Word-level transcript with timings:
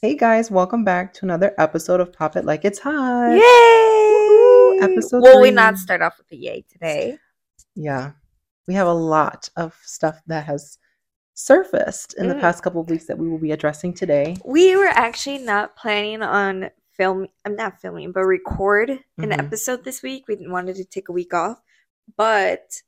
Hey 0.00 0.14
guys, 0.16 0.48
welcome 0.50 0.84
back 0.84 1.12
to 1.14 1.24
another 1.24 1.52
episode 1.58 1.98
of 2.00 2.12
Pop 2.12 2.36
It 2.36 2.44
Like 2.44 2.64
It's 2.64 2.78
Hot. 2.78 3.32
Yay! 3.32 3.40
Woohoo! 3.40 4.82
Episode 4.92 5.22
Will 5.22 5.40
we 5.40 5.50
not 5.50 5.76
start 5.76 6.02
off 6.02 6.18
with 6.18 6.30
a 6.30 6.36
yay 6.36 6.64
today? 6.70 7.18
Yeah, 7.74 8.12
we 8.68 8.74
have 8.74 8.86
a 8.86 8.92
lot 8.94 9.48
of 9.56 9.76
stuff 9.82 10.20
that 10.28 10.44
has 10.46 10.78
surfaced 11.34 12.14
in 12.14 12.28
the 12.28 12.34
Mm. 12.34 12.40
past 12.40 12.62
couple 12.62 12.80
of 12.80 12.88
weeks 12.90 13.06
that 13.06 13.18
we 13.18 13.28
will 13.28 13.38
be 13.38 13.50
addressing 13.50 13.92
today. 13.92 14.36
We 14.44 14.76
were 14.76 14.86
actually 14.86 15.38
not 15.38 15.74
planning 15.76 16.22
on 16.22 16.70
film. 16.96 17.26
I'm 17.44 17.56
not 17.56 17.80
filming, 17.80 18.12
but 18.12 18.24
record 18.24 18.90
an 18.90 19.30
Mhm. 19.30 19.38
episode 19.38 19.84
this 19.84 20.02
week. 20.02 20.28
We 20.28 20.36
wanted 20.48 20.76
to 20.76 20.84
take 20.84 21.08
a 21.08 21.12
week 21.12 21.34
off, 21.34 21.60
but 22.16 22.82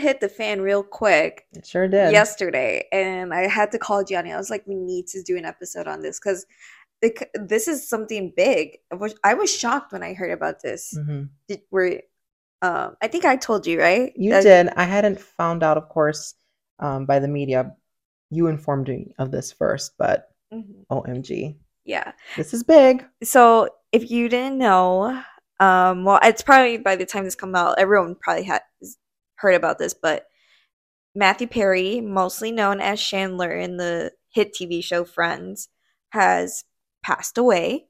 hit 0.00 0.20
the 0.20 0.28
fan 0.28 0.60
real 0.62 0.82
quick 0.82 1.46
It 1.52 1.66
sure 1.66 1.88
did. 1.88 2.12
yesterday, 2.12 2.86
and 2.92 3.32
I 3.34 3.48
had 3.48 3.72
to 3.72 3.78
call 3.78 4.04
Gianni. 4.04 4.32
I 4.32 4.36
was 4.36 4.50
like, 4.50 4.66
"We 4.66 4.74
need 4.76 5.06
to 5.08 5.22
do 5.22 5.36
an 5.36 5.44
episode 5.44 5.86
on 5.88 6.00
this 6.02 6.18
because." 6.18 6.46
This 7.34 7.66
is 7.66 7.88
something 7.88 8.32
big. 8.36 8.78
I 8.92 9.34
was, 9.34 9.52
shocked 9.52 9.92
when 9.92 10.04
I 10.04 10.14
heard 10.14 10.30
about 10.30 10.62
this. 10.62 10.94
Mhm. 10.96 11.30
Did, 11.48 11.62
were, 11.72 12.00
um, 12.62 12.96
I 13.02 13.08
think 13.08 13.24
I 13.24 13.34
told 13.34 13.66
you, 13.66 13.80
right? 13.80 14.12
You 14.14 14.30
That- 14.30 14.44
did. 14.44 14.68
I 14.76 14.84
hadn't 14.84 15.20
found 15.20 15.64
out, 15.64 15.76
of 15.76 15.88
course, 15.88 16.34
um, 16.78 17.04
by 17.06 17.18
the 17.18 17.26
media. 17.26 17.74
You 18.30 18.46
informed 18.46 18.86
me 18.86 19.12
of 19.18 19.32
this 19.32 19.50
first, 19.50 19.94
but 19.98 20.30
Mhm. 20.54 20.86
OMG, 20.90 21.56
Yeah. 21.84 22.12
this 22.36 22.54
is 22.54 22.62
big. 22.62 23.04
So 23.24 23.68
if 23.90 24.08
you 24.08 24.28
didn't 24.28 24.58
know, 24.58 25.24
um, 25.58 26.04
well, 26.04 26.20
it's 26.22 26.42
probably 26.42 26.76
by 26.78 26.94
the 26.94 27.04
time 27.04 27.24
this 27.24 27.34
comes 27.34 27.56
out, 27.56 27.80
everyone 27.80 28.14
probably 28.14 28.44
has 28.44 28.60
heard 29.42 29.54
about 29.54 29.78
this, 29.78 29.92
but 29.92 30.26
Matthew 31.14 31.46
Perry, 31.46 32.00
mostly 32.00 32.50
known 32.52 32.80
as 32.80 33.00
Chandler 33.00 33.52
in 33.52 33.76
the 33.76 34.12
hit 34.30 34.54
TV 34.54 34.82
show 34.82 35.04
Friends, 35.04 35.68
has 36.10 36.64
passed 37.02 37.36
away 37.36 37.86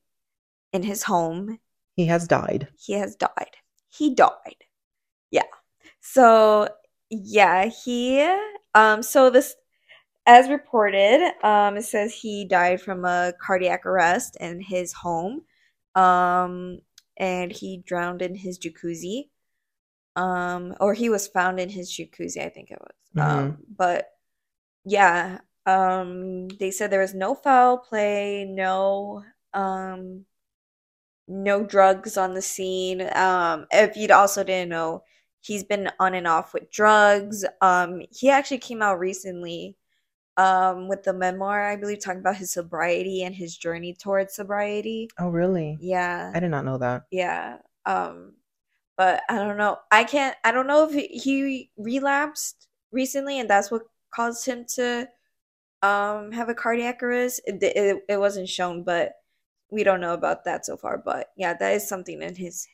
in 0.73 0.83
his 0.83 1.05
home. 1.05 1.59
He 1.95 2.07
has 2.07 2.27
died. 2.27 2.69
He 2.77 2.95
has 2.95 3.15
died. 3.15 3.57
He 3.91 4.15
died. 4.15 4.65
Yeah. 5.31 5.43
So 6.01 6.69
yeah, 7.11 7.67
he 7.67 8.27
um 8.75 9.03
so 9.03 9.31
this 9.31 9.55
as 10.27 10.49
reported, 10.49 11.33
um 11.45 11.77
it 11.77 11.85
says 11.85 12.15
he 12.15 12.45
died 12.45 12.81
from 12.81 13.05
a 13.05 13.35
cardiac 13.41 13.87
arrest 13.87 14.37
in 14.41 14.61
his 14.61 14.93
home. 14.93 15.43
Um 15.95 16.81
and 17.19 17.53
he 17.53 17.83
drowned 17.87 18.23
in 18.23 18.35
his 18.35 18.59
jacuzzi. 18.59 19.29
Um 20.17 20.75
or 20.81 20.95
he 20.95 21.09
was 21.11 21.29
found 21.29 21.61
in 21.61 21.69
his 21.71 21.91
jacuzzi, 21.91 22.39
I 22.45 22.49
think 22.51 22.71
it 22.71 22.81
was. 22.81 22.97
Mhm. 23.15 23.57
Um 23.57 23.59
but 23.77 24.11
yeah, 24.85 25.41
um 25.67 26.49
they 26.49 26.71
said 26.71 26.91
there 26.91 27.01
was 27.01 27.15
no 27.15 27.35
foul 27.35 27.79
play, 27.79 28.45
no 28.47 29.25
um 29.55 30.27
no 31.29 31.65
drugs 31.65 32.17
on 32.17 32.35
the 32.35 32.43
scene. 32.43 33.03
Um, 33.15 33.67
if 33.71 33.97
you'd 33.97 34.11
also 34.11 34.45
didn't 34.45 34.71
know, 34.71 35.05
he's 35.41 35.65
been 35.65 35.91
on 35.99 36.15
and 36.15 36.27
off 36.27 36.53
with 36.55 36.71
drugs. 36.71 37.45
Um, 37.61 38.03
he 38.11 38.31
actually 38.31 38.59
came 38.59 38.83
out 38.83 38.99
recently 38.99 39.77
um 40.39 40.89
with 40.89 41.03
the 41.05 41.13
memoir, 41.13 41.63
I 41.69 41.77
believe, 41.77 42.01
talking 42.03 42.21
about 42.21 42.37
his 42.37 42.53
sobriety 42.53 43.23
and 43.23 43.35
his 43.35 43.57
journey 43.57 43.95
towards 43.95 44.35
sobriety. 44.35 45.11
Oh, 45.19 45.29
really? 45.29 45.79
Yeah, 45.81 46.33
I 46.35 46.41
did 46.41 46.51
not 46.51 46.65
know 46.65 46.79
that. 46.79 47.05
yeah. 47.11 47.59
Um, 47.85 48.35
but 48.97 49.23
I 49.29 49.37
don't 49.37 49.57
know. 49.57 49.79
I 49.91 50.05
can't. 50.05 50.37
I 50.45 50.53
don't 50.53 50.67
know 50.67 50.89
if 50.89 50.93
he- 50.95 51.71
relapsed 51.77 52.69
recently, 52.93 53.39
and 53.41 53.49
that's 53.49 53.71
what 53.71 53.83
caused 54.15 54.45
him 54.47 54.65
to 54.77 55.09
um 55.83 56.31
have 56.33 56.49
a 56.49 56.55
cardiac 56.55 57.03
arrest. 57.03 57.41
It, 57.47 57.63
it, 57.63 58.05
it 58.09 58.17
wasn't 58.21 58.49
shown, 58.49 58.85
but 58.85 59.13
we 59.71 59.83
don't 59.85 60.01
know 60.01 60.15
about 60.15 60.45
that 60.45 60.65
so 60.67 60.77
far. 60.77 60.99
But 60.99 61.29
yeah, 61.37 61.55
that 61.55 61.73
is 61.75 61.89
something 61.89 62.21
in 62.23 62.35
his 62.37 62.67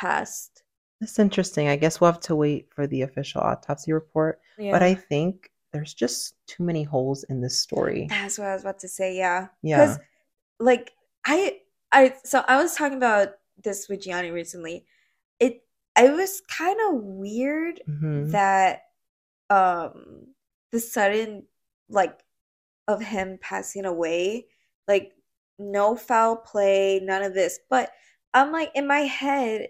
past. 0.00 0.62
That's 1.00 1.18
interesting. 1.18 1.68
I 1.68 1.76
guess 1.76 2.00
we'll 2.00 2.10
have 2.10 2.20
to 2.22 2.34
wait 2.36 2.68
for 2.74 2.86
the 2.86 3.02
official 3.02 3.42
autopsy 3.42 3.92
report. 3.92 4.40
Yeah, 4.58 4.72
But 4.72 4.82
I 4.82 4.94
think 4.94 5.50
there's 5.72 5.92
just 5.92 6.34
too 6.46 6.62
many 6.64 6.82
holes 6.82 7.24
in 7.24 7.40
this 7.42 7.60
story. 7.60 8.06
that's 8.08 8.38
what 8.38 8.48
I 8.48 8.54
was 8.54 8.62
about 8.62 8.78
to 8.80 8.88
say. 8.88 9.14
Yeah, 9.16 9.48
Yeah. 9.62 9.76
Because, 9.84 9.98
like 10.58 10.92
I 11.26 11.60
I 11.92 12.14
so 12.24 12.42
I 12.48 12.56
was 12.62 12.74
talking 12.74 12.96
about 12.96 13.34
this 13.62 13.88
with 13.88 14.00
Gianni 14.02 14.30
recently. 14.30 14.84
It 15.98 16.12
was 16.12 16.40
kind 16.42 16.78
of 16.88 16.94
weird 17.02 17.80
Mhm. 17.88 18.30
that 18.32 18.82
um 19.50 20.26
the 20.72 20.80
sudden 20.80 21.44
like 21.88 22.18
of 22.88 23.00
him 23.00 23.38
passing 23.40 23.84
away 23.84 24.46
like 24.88 25.12
no 25.58 25.94
foul 25.96 26.36
play 26.36 27.00
none 27.02 27.22
of 27.22 27.32
this 27.32 27.60
but 27.70 27.92
i'm 28.34 28.50
like 28.52 28.70
in 28.74 28.86
my 28.86 29.00
head 29.00 29.68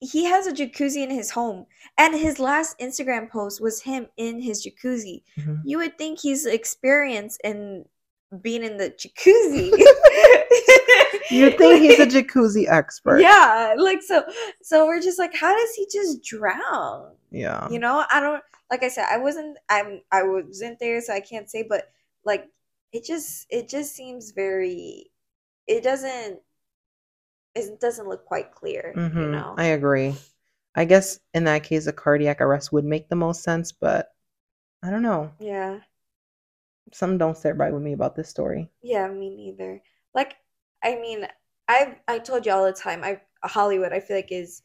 he 0.00 0.24
has 0.24 0.46
a 0.48 0.52
jacuzzi 0.52 1.02
in 1.02 1.10
his 1.10 1.30
home 1.30 1.64
and 1.96 2.14
his 2.14 2.38
last 2.40 2.76
instagram 2.80 3.30
post 3.30 3.60
was 3.60 3.80
him 3.82 4.08
in 4.16 4.40
his 4.40 4.66
jacuzzi 4.66 5.22
Mhm. 5.38 5.62
you 5.64 5.78
would 5.78 5.96
think 5.96 6.18
he's 6.20 6.44
experienced 6.44 7.40
in 7.44 7.84
being 8.42 8.64
in 8.64 8.76
the 8.76 8.90
jacuzzi 8.90 9.70
You 11.30 11.50
think 11.50 11.80
he's 11.82 11.98
a 11.98 12.06
jacuzzi 12.06 12.66
expert? 12.68 13.20
yeah 13.20 13.74
like 13.78 14.02
so 14.02 14.24
so 14.62 14.86
we're 14.86 15.00
just 15.00 15.18
like 15.18 15.34
how 15.34 15.56
does 15.56 15.74
he 15.74 15.86
just 15.92 16.22
drown 16.22 17.12
Yeah. 17.30 17.68
you 17.70 17.78
know 17.78 18.04
i 18.10 18.20
don't 18.20 18.42
like 18.70 18.82
i 18.82 18.88
said 18.88 19.06
i 19.10 19.18
wasn't 19.18 19.58
i'm 19.68 20.00
i 20.12 20.22
wasn't 20.22 20.78
there 20.78 21.00
so 21.00 21.12
i 21.12 21.20
can't 21.20 21.50
say 21.50 21.62
but 21.68 21.90
like 22.24 22.48
it 22.92 23.04
just 23.04 23.46
it 23.50 23.68
just 23.68 23.94
seems 23.94 24.30
very 24.32 25.10
it 25.66 25.82
doesn't 25.82 26.40
it 27.54 27.80
doesn't 27.80 28.08
look 28.08 28.24
quite 28.24 28.52
clear 28.52 28.92
you 28.94 29.02
Mhm. 29.02 29.30
know 29.32 29.54
I 29.58 29.64
agree. 29.66 30.14
I 30.74 30.84
guess 30.84 31.20
in 31.34 31.44
that 31.44 31.64
case, 31.64 31.86
a 31.86 31.92
cardiac 31.92 32.40
arrest 32.40 32.72
would 32.72 32.84
make 32.84 33.08
the 33.08 33.16
most 33.16 33.42
sense, 33.42 33.72
but 33.72 34.14
I 34.82 34.90
don't 34.90 35.02
know. 35.02 35.32
yeah 35.40 35.80
Some 36.92 37.16
don't 37.16 37.34
sit 37.36 37.56
right 37.56 37.72
with 37.72 37.82
me 37.82 37.94
about 37.94 38.14
this 38.14 38.28
story. 38.28 38.70
yeah 38.82 39.08
me 39.08 39.30
neither 39.34 39.82
like 40.14 40.36
i 40.82 40.94
mean 40.96 41.26
I've 41.68 41.96
i 42.08 42.18
told 42.18 42.46
you 42.46 42.52
all 42.52 42.64
the 42.64 42.72
time 42.72 43.04
i 43.04 43.20
hollywood 43.44 43.92
i 43.92 44.00
feel 44.00 44.16
like 44.16 44.32
is 44.32 44.62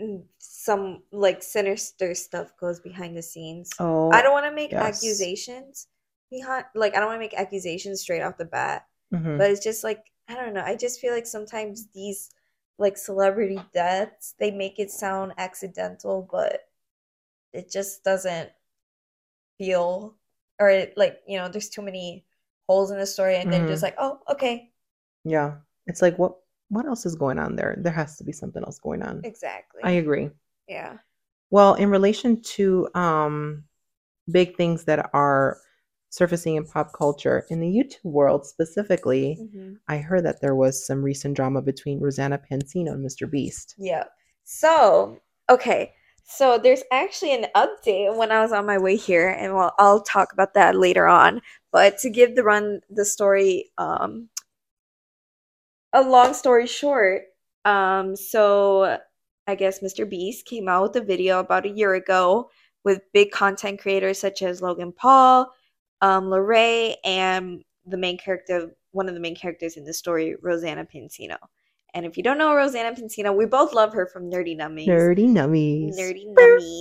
mm, 0.00 0.22
some 0.38 1.02
like 1.12 1.42
sinister 1.42 2.14
stuff 2.14 2.52
goes 2.58 2.80
behind 2.80 3.16
the 3.16 3.22
scenes 3.22 3.80
Oh, 3.80 4.10
i 4.10 4.22
don't 4.22 4.32
want 4.32 4.46
to 4.46 4.52
make 4.52 4.72
yes. 4.72 4.80
accusations 4.80 5.88
behind 6.30 6.64
like 6.74 6.94
i 6.96 7.00
don't 7.00 7.08
want 7.08 7.16
to 7.16 7.26
make 7.26 7.34
accusations 7.34 8.00
straight 8.00 8.22
off 8.22 8.38
the 8.38 8.44
bat 8.44 8.86
mhm. 9.10 9.38
but 9.38 9.50
it's 9.50 9.64
just 9.64 9.84
like 9.84 10.04
I 10.28 10.34
don't 10.36 10.54
know. 10.54 10.62
I 10.64 10.76
just 10.76 11.00
feel 11.00 11.12
like 11.12 11.26
sometimes 11.26 11.88
these 11.92 12.30
like 12.78 12.96
celebrity 12.96 13.60
deaths 13.74 14.34
they 14.38 14.52
make 14.52 14.78
it 14.78 14.90
sound 14.90 15.32
accidental, 15.38 16.28
but 16.30 16.68
it 17.52 17.70
just 17.70 18.04
doesn't 18.04 18.50
feel 19.58 20.14
or 20.58 20.70
it, 20.70 20.94
like 20.96 21.20
you 21.26 21.38
know 21.38 21.48
there's 21.48 21.68
too 21.68 21.82
many 21.82 22.24
holes 22.68 22.90
in 22.90 22.98
the 22.98 23.06
story, 23.06 23.36
and 23.36 23.52
then 23.52 23.62
Mhm. 23.62 23.66
just 23.66 23.82
like 23.82 23.94
oh 23.98 24.20
okay 24.30 24.69
yeah. 25.24 25.56
It's 25.86 26.02
like 26.02 26.18
what 26.18 26.36
what 26.68 26.86
else 26.86 27.04
is 27.04 27.16
going 27.16 27.38
on 27.38 27.56
there? 27.56 27.76
There 27.80 27.92
has 27.92 28.16
to 28.18 28.24
be 28.24 28.32
something 28.32 28.62
else 28.62 28.78
going 28.78 29.02
on. 29.02 29.20
exactly 29.24 29.80
I 29.84 29.92
agree. 29.92 30.30
yeah 30.68 30.98
Well, 31.50 31.74
in 31.74 31.90
relation 31.90 32.40
to 32.56 32.88
um 32.94 33.64
big 34.30 34.56
things 34.56 34.84
that 34.84 35.10
are 35.12 35.58
surfacing 36.10 36.56
in 36.56 36.64
pop 36.66 36.92
culture, 36.92 37.46
in 37.50 37.60
the 37.60 37.68
YouTube 37.68 38.04
world 38.04 38.44
specifically, 38.46 39.38
Mhm. 39.40 39.76
I 39.88 39.98
heard 39.98 40.24
that 40.24 40.40
there 40.40 40.54
was 40.56 40.84
some 40.86 41.02
recent 41.02 41.34
drama 41.36 41.62
between 41.62 42.00
Rosanna 42.00 42.38
Pansino 42.38 42.92
and 42.92 43.04
Mr. 43.04 43.30
Beast. 43.30 43.74
yeah. 43.78 44.04
So 44.44 45.18
okay. 45.48 45.92
So 46.24 46.58
there's 46.58 46.84
actually 46.92 47.34
an 47.34 47.46
update 47.56 48.14
when 48.16 48.30
I 48.30 48.40
was 48.40 48.52
on 48.52 48.64
my 48.66 48.78
way 48.78 48.94
here, 48.96 49.28
and 49.28 49.54
well, 49.56 49.74
I'll 49.78 50.02
talk 50.02 50.32
about 50.32 50.54
that 50.54 50.76
later 50.76 51.06
on. 51.08 51.40
But 51.72 51.98
to 51.98 52.10
give 52.10 52.36
the 52.36 52.44
run 52.44 52.80
the 52.88 53.04
story, 53.04 53.72
um, 53.78 54.28
a 55.92 56.02
long 56.02 56.34
story 56.34 56.66
short, 56.66 57.22
um, 57.64 58.16
so 58.16 58.98
I 59.46 59.54
guess 59.54 59.80
Mr. 59.80 60.08
Beast 60.08 60.46
came 60.46 60.68
out 60.68 60.82
with 60.82 60.96
a 60.96 61.04
video 61.04 61.40
about 61.40 61.66
a 61.66 61.70
year 61.70 61.94
ago 61.94 62.50
with 62.84 63.02
big 63.12 63.30
content 63.30 63.80
creators 63.80 64.18
such 64.18 64.42
as 64.42 64.62
Logan 64.62 64.92
Paul, 64.92 65.50
um, 66.00 66.26
Larray, 66.26 66.94
and 67.04 67.62
the 67.86 67.96
main 67.96 68.16
character, 68.16 68.70
one 68.92 69.08
of 69.08 69.14
the 69.14 69.20
main 69.20 69.34
characters 69.34 69.76
in 69.76 69.84
the 69.84 69.92
story, 69.92 70.36
Rosanna 70.40 70.86
Pansino. 70.86 71.36
And 71.92 72.06
if 72.06 72.16
you 72.16 72.22
don't 72.22 72.38
know 72.38 72.54
Rosanna 72.54 72.94
Pansino, 72.94 73.36
we 73.36 73.46
both 73.46 73.74
love 73.74 73.92
her 73.92 74.06
from 74.06 74.30
Nerdy 74.30 74.56
Nummies. 74.56 74.86
Nerdy 74.86 75.26
nummies. 75.26 75.98
Nerdy 75.98 76.32
Nummies. 76.32 76.80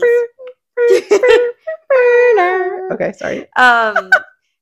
okay, 2.92 3.12
sorry. 3.14 3.52
um, 3.56 4.12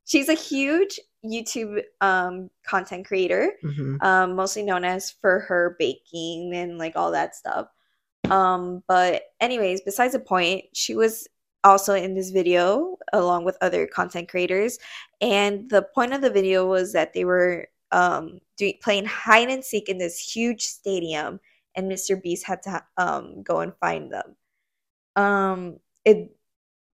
she's 0.05 0.29
a 0.29 0.33
huge 0.33 0.99
YouTube 1.29 1.83
um 2.01 2.49
content 2.65 3.05
creator. 3.07 3.51
Mhm. 3.63 4.01
um, 4.03 4.35
mostly 4.35 4.63
known 4.63 4.83
as 4.85 5.11
for 5.11 5.39
her 5.41 5.75
baking 5.79 6.53
and 6.55 6.77
like 6.77 6.95
all 6.95 7.11
that 7.11 7.35
stuff. 7.35 7.67
Um, 8.29 8.83
but 8.87 9.23
anyways, 9.39 9.81
besides 9.81 10.13
the 10.13 10.19
point, 10.19 10.65
she 10.73 10.95
was 10.95 11.27
also 11.63 11.93
in 11.95 12.13
this 12.15 12.29
video 12.29 12.97
along 13.13 13.43
with 13.45 13.57
other 13.61 13.87
content 13.87 14.29
creators 14.29 14.77
and 15.21 15.69
the 15.69 15.81
point 15.81 16.13
of 16.13 16.21
the 16.21 16.29
video 16.29 16.65
was 16.65 16.93
that 16.93 17.13
they 17.13 17.25
were 17.25 17.67
um 17.91 18.39
doing 18.57 18.75
playing 18.81 19.05
hide 19.05 19.49
and 19.49 19.63
seek 19.65 19.89
in 19.89 19.97
this 19.97 20.19
huge 20.19 20.61
stadium 20.61 21.39
and 21.75 21.91
mr 21.91 22.21
beast 22.21 22.45
had 22.45 22.61
to 22.61 22.81
um 22.97 23.41
go 23.43 23.59
and 23.61 23.73
find 23.81 24.11
them 24.11 24.35
um 25.15 25.79
it 26.05 26.35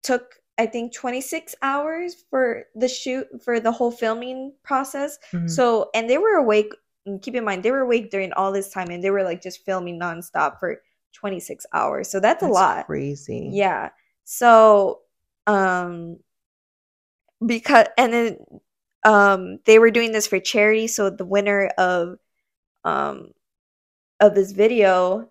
took 0.02 0.36
i 0.58 0.66
think 0.66 0.94
26 0.94 1.56
hours 1.62 2.26
for 2.30 2.66
the 2.76 2.88
shoot 2.88 3.28
for 3.44 3.60
the 3.60 3.72
whole 3.72 3.92
filming 3.92 4.54
process 4.64 5.18
Mhm. 5.32 5.50
so 5.50 5.90
and 5.96 6.10
they 6.10 6.18
were 6.18 6.36
awake 6.36 6.74
keep 7.22 7.36
in 7.36 7.44
mind 7.44 7.64
they 7.64 7.72
were 7.72 7.82
awake 7.82 8.12
during 8.12 8.32
all 8.34 8.52
this 8.52 8.70
time 8.70 8.90
and 8.90 9.04
they 9.04 9.10
were 9.12 9.24
like 9.24 9.42
just 9.42 9.66
filming 9.66 10.00
nonstop 10.00 10.60
for 10.60 10.82
26 11.14 11.66
hours 11.74 12.10
so 12.10 12.20
that's, 12.20 12.44
a 12.44 12.48
lot 12.48 12.86
Crazy. 12.86 13.50
yeah. 13.52 13.90
So, 14.26 15.02
um, 15.48 16.18
because 17.46 17.88
and 17.98 18.14
then 18.14 18.38
um 19.04 19.60
they 19.66 19.80
were 19.80 19.92
doing 19.92 20.12
this 20.14 20.28
for 20.28 20.40
charity, 20.40 20.88
so 20.88 21.10
the 21.10 21.26
winner 21.26 21.68
of 21.78 22.18
um 22.86 23.32
of 24.20 24.34
this 24.36 24.52
video 24.54 25.30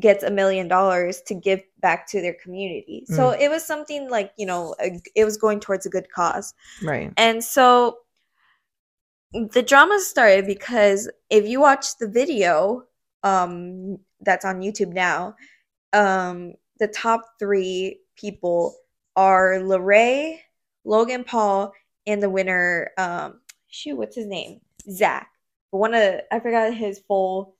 gets 0.00 0.24
a 0.24 0.30
million 0.30 0.68
dollars 0.68 1.20
to 1.26 1.34
give 1.34 1.62
back 1.80 2.06
to 2.08 2.22
their 2.22 2.34
community. 2.42 3.04
So 3.06 3.30
it 3.30 3.50
was 3.50 3.64
something 3.64 4.08
like, 4.08 4.32
you 4.38 4.46
know, 4.46 4.74
it 5.14 5.24
was 5.24 5.36
going 5.36 5.60
towards 5.60 5.84
a 5.84 5.90
good 5.90 6.10
cause. 6.10 6.54
Right. 6.82 7.12
And 7.16 7.44
so 7.44 7.98
the 9.32 9.62
drama 9.62 9.98
started 10.00 10.46
because 10.46 11.10
if 11.30 11.46
you 11.46 11.60
watch 11.60 11.98
the 11.98 12.08
video 12.08 12.84
um 13.22 13.98
that's 14.20 14.44
on 14.44 14.60
YouTube 14.60 14.94
now, 14.94 15.36
um 15.92 16.54
the 16.78 16.88
top 16.88 17.22
3 17.38 17.98
people 18.16 18.74
are 19.14 19.58
Larray, 19.60 20.38
Logan 20.84 21.24
Paul, 21.24 21.72
and 22.06 22.22
the 22.22 22.30
winner 22.30 22.92
um 22.96 23.40
shoot, 23.68 23.96
what's 23.96 24.16
his 24.16 24.26
name? 24.26 24.60
Zach. 24.90 25.28
One 25.70 25.92
of 25.94 26.20
I 26.30 26.40
forgot 26.40 26.74
his 26.74 26.98
full 27.00 27.56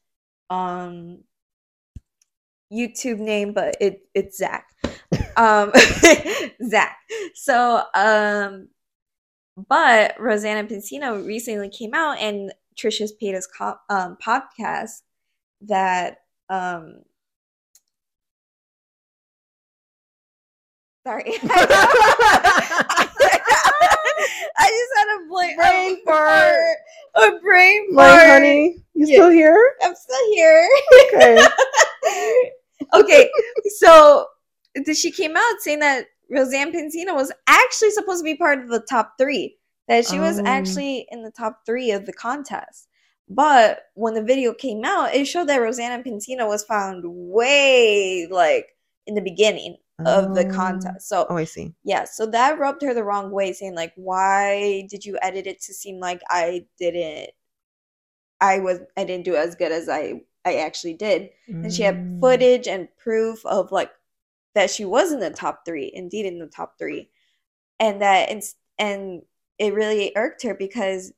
um 0.49 1.25
YouTube 2.73 3.19
name, 3.19 3.53
but 3.53 3.77
it 3.81 4.01
it's 4.15 4.39
Zach. 4.39 4.67
Um 5.37 5.73
Zach. 6.69 6.97
So 7.35 7.83
um 7.95 8.69
but 9.69 10.15
Rosanna 10.19 10.67
Pansino 10.67 11.27
recently 11.27 11.69
came 11.69 11.93
out 11.95 12.19
and 12.19 12.53
Trisha's 12.75 13.13
Paytas 13.23 13.45
co- 13.57 13.77
um, 13.91 14.17
podcast 14.25 15.03
that 15.63 16.19
um 16.49 17.03
sorry 21.07 21.25
I 24.55 24.69
just 24.71 24.93
had 24.97 25.09
a 25.17 25.29
blank 25.29 25.57
Brain 25.59 25.99
a 26.01 26.05
fart. 26.05 26.77
a 27.17 27.39
brain 27.41 27.95
fart. 27.95 28.27
honey, 28.27 28.77
you 28.95 29.07
Yeah. 29.07 29.17
still 29.17 29.31
here? 29.31 29.75
I'm 29.83 29.95
still 29.95 30.33
here. 30.33 30.69
Okay. 31.09 31.47
okay, 32.95 33.31
so 33.79 34.27
she 34.95 35.11
came 35.11 35.37
out 35.37 35.55
saying 35.61 35.81
that 35.81 36.07
Rosanna 36.31 36.71
Pansino 36.73 37.15
was 37.15 37.31
actually 37.47 37.91
supposed 37.91 38.21
to 38.21 38.25
be 38.25 38.37
part 38.37 38.59
of 38.61 38.69
the 38.69 38.81
top 38.89 39.15
three. 39.19 39.59
That 39.89 40.07
she 40.07 40.19
was 40.21 40.39
Oh. 40.39 40.45
actually 40.47 41.07
in 41.11 41.23
the 41.23 41.31
top 41.33 41.61
three 41.67 41.91
of 41.91 42.07
the 42.07 42.13
contest. 42.13 42.89
But 43.29 43.81
when 43.95 44.15
the 44.15 44.23
video 44.23 44.55
came 44.55 44.85
out, 44.85 45.15
it 45.15 45.25
showed 45.27 45.49
that 45.49 45.61
Rosanna 45.61 46.03
Pansino 46.03 46.47
was 46.47 46.65
found 46.65 47.03
way 47.05 48.27
like 48.31 48.69
in 49.07 49.15
the 49.15 49.21
beginning 49.21 49.77
of 50.07 50.35
the 50.35 50.47
Oh. 50.47 50.51
contest. 50.51 51.09
So 51.09 51.27
Oh, 51.29 51.37
I 51.37 51.45
see. 51.45 51.75
yeah, 51.85 52.05
so 52.05 52.27
that 52.27 52.59
rubbed 52.59 52.83
her 52.83 52.95
the 52.95 53.05
wrong 53.05 53.31
way, 53.33 53.53
saying 53.53 53.75
like, 53.75 53.93
"Why 53.97 54.87
did 54.89 55.05
you 55.05 55.19
edit 55.21 55.47
it 55.47 55.61
to 55.63 55.75
seem 55.75 55.99
like 55.99 56.23
I 56.31 56.67
didn't, 56.79 57.31
I 58.41 58.59
was, 58.61 58.81
I 58.97 59.05
didn't 59.05 59.25
do 59.25 59.37
as 59.37 59.55
good 59.57 59.73
as 59.73 59.89
I, 59.89 60.23
I 60.45 60.57
actually 60.57 60.95
did?" 60.95 61.31
And 61.49 61.73
she 61.73 61.83
had 61.83 61.97
Mm. 61.97 62.21
footage 62.21 62.69
and 62.69 62.89
proof 62.97 63.45
of 63.47 63.73
like 63.73 63.91
that 64.55 64.71
she 64.71 64.85
was 64.85 65.13
in 65.13 65.21
the 65.21 65.31
top 65.31 65.65
three, 65.65 65.91
indeed 65.95 66.27
in 66.27 66.39
the 66.39 66.47
top 66.47 66.79
three, 66.79 67.11
and 67.81 68.03
that 68.03 68.31
it's 68.31 68.55
and 68.79 69.23
it 69.59 69.75
really 69.75 70.13
irked 70.17 70.43
her 70.43 70.55
because 70.55 71.13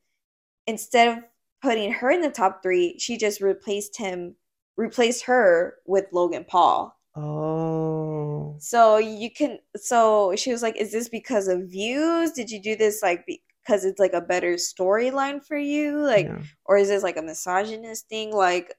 instead 0.67 1.09
of 1.19 1.25
putting 1.63 1.93
her 1.93 2.11
in 2.11 2.21
the 2.21 2.31
top 2.31 2.63
three, 2.63 2.99
she 2.99 3.17
just 3.17 3.41
replaced 3.41 3.97
him, 3.97 4.37
replaced 4.77 5.25
her 5.25 5.77
with 5.87 6.07
Logan 6.13 6.45
Paul. 6.45 6.99
Oh. 7.17 8.57
So 8.59 8.99
you 8.99 9.31
can 9.31 9.59
so 9.77 10.35
she 10.37 10.53
was 10.53 10.63
like, 10.63 10.77
Is 10.77 10.93
this 10.93 11.09
because 11.09 11.49
of 11.49 11.69
views? 11.71 12.33
Did 12.33 12.51
you 12.51 12.61
do 12.61 12.77
this 12.77 13.03
like 13.03 13.27
because 13.27 13.85
it's 13.85 13.99
like 14.01 14.13
a 14.13 14.21
better 14.21 14.55
storyline 14.55 15.45
for 15.45 15.57
you? 15.57 15.99
Like 15.99 16.27
yeah. 16.27 16.43
or 16.65 16.77
is 16.77 16.89
this 16.89 17.03
like 17.03 17.17
a 17.17 17.23
misogynist 17.23 18.09
thing? 18.09 18.33
Like 18.33 18.75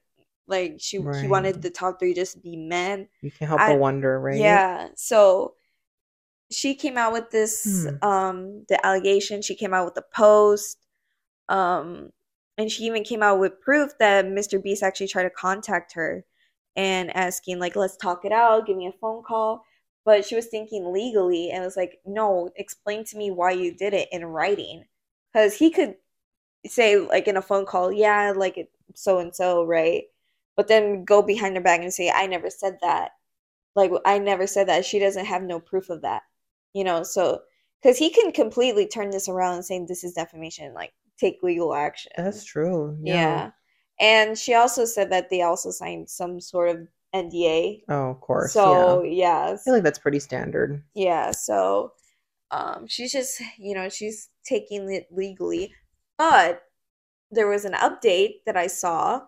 like 0.48 0.76
she 0.80 0.98
he 1.20 1.28
wanted 1.28 1.62
the 1.62 1.70
top 1.70 1.98
three 1.98 2.14
just 2.14 2.42
be 2.42 2.56
men. 2.56 3.08
You 3.20 3.30
can't 3.30 3.48
help 3.48 3.62
I- 3.62 3.66
but 3.66 3.76
wonder, 3.76 4.18
right? 4.18 4.38
Yeah. 4.40 4.88
So 4.96 5.54
she 6.50 6.74
came 6.74 6.96
out 6.98 7.12
with 7.12 7.30
this 7.30 7.86
Hmm. 7.86 7.96
um 8.02 8.64
the 8.68 8.84
allegation, 8.86 9.42
she 9.42 9.54
came 9.54 9.74
out 9.74 9.84
with 9.86 9.96
a 9.98 10.04
post. 10.14 10.78
Um 11.48 12.12
and 12.58 12.70
she 12.72 12.84
even 12.84 13.04
came 13.04 13.22
out 13.22 13.38
with 13.40 13.60
proof 13.60 13.92
that 14.00 14.26
Mr. 14.26 14.58
Beast 14.58 14.82
actually 14.82 15.08
tried 15.08 15.24
to 15.24 15.30
contact 15.30 15.94
her 15.94 16.24
and 16.76 17.14
asking 17.16 17.58
like 17.60 17.76
let's 17.76 17.96
talk 17.96 18.24
it 18.24 18.32
out, 18.32 18.66
give 18.66 18.76
me 18.76 18.86
a 18.88 18.92
phone 19.00 19.22
call. 19.24 19.64
But 20.04 20.24
she 20.24 20.36
was 20.36 20.46
thinking 20.48 20.92
legally 20.92 21.50
and 21.50 21.64
was 21.64 21.76
like, 21.76 22.00
"No, 22.06 22.50
explain 22.56 23.04
to 23.06 23.16
me 23.18 23.30
why 23.32 23.52
you 23.52 23.72
did 23.74 23.94
it 23.94 24.08
in 24.12 24.24
writing." 24.26 24.84
Cuz 25.34 25.54
he 25.58 25.70
could 25.70 25.96
say 26.66 26.96
like 26.98 27.28
in 27.28 27.36
a 27.36 27.42
phone 27.42 27.66
call, 27.66 27.92
"Yeah, 27.92 28.32
like 28.36 28.70
so 28.94 29.18
and 29.18 29.34
so, 29.34 29.64
right?" 29.64 30.04
But 30.56 30.68
then 30.68 31.04
go 31.04 31.22
behind 31.22 31.56
her 31.56 31.62
back 31.62 31.80
and 31.80 31.92
say, 31.92 32.10
"I 32.10 32.26
never 32.26 32.50
said 32.50 32.78
that." 32.82 33.12
Like 33.74 33.92
I 34.04 34.18
never 34.18 34.46
said 34.46 34.68
that. 34.68 34.84
She 34.84 34.98
doesn't 34.98 35.26
have 35.26 35.42
no 35.42 35.60
proof 35.60 35.90
of 35.90 36.02
that. 36.02 36.22
You 36.72 36.84
know, 36.84 37.02
so 37.02 37.42
cuz 37.82 37.98
he 37.98 38.10
can 38.10 38.32
completely 38.32 38.86
turn 38.86 39.10
this 39.10 39.28
around 39.28 39.54
and 39.56 39.64
say 39.64 39.84
this 39.84 40.04
is 40.04 40.14
defamation, 40.14 40.74
like 40.74 40.92
take 41.18 41.42
legal 41.42 41.74
action. 41.74 42.12
That's 42.16 42.44
true. 42.44 42.96
Yeah. 43.02 43.14
Yeah. 43.14 43.50
And 43.98 44.38
she 44.38 44.54
also 44.54 44.84
said 44.84 45.10
that 45.10 45.30
they 45.30 45.42
also 45.42 45.70
signed 45.70 46.10
some 46.10 46.40
sort 46.40 46.70
of 46.70 46.88
NDA. 47.14 47.82
Oh, 47.88 48.10
of 48.10 48.20
course. 48.20 48.52
So, 48.52 49.02
yeah. 49.02 49.48
yeah. 49.48 49.54
I 49.54 49.56
feel 49.56 49.74
like 49.74 49.82
that's 49.82 49.98
pretty 49.98 50.20
standard. 50.20 50.82
Yeah, 50.94 51.30
so 51.30 51.92
um 52.50 52.86
she's 52.86 53.12
just, 53.12 53.40
you 53.58 53.74
know, 53.74 53.88
she's 53.88 54.28
taking 54.44 54.90
it 54.92 55.06
legally. 55.10 55.74
But 56.18 56.62
there 57.30 57.48
was 57.48 57.64
an 57.64 57.72
update 57.74 58.44
that 58.46 58.56
I 58.56 58.66
saw 58.68 59.22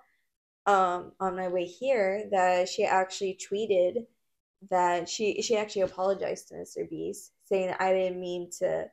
um 0.68 1.12
on 1.18 1.34
my 1.34 1.48
way 1.48 1.64
here 1.64 2.28
that 2.30 2.68
she 2.68 2.84
actually 2.84 3.38
tweeted 3.50 4.04
that 4.70 5.08
she 5.08 5.40
she 5.40 5.56
actually 5.56 5.82
apologized 5.82 6.48
to 6.48 6.54
Mr. 6.54 6.88
Beast 6.88 7.32
saying 7.46 7.74
I 7.80 7.92
didn't 7.92 8.20
mean 8.20 8.50
to 8.58 8.86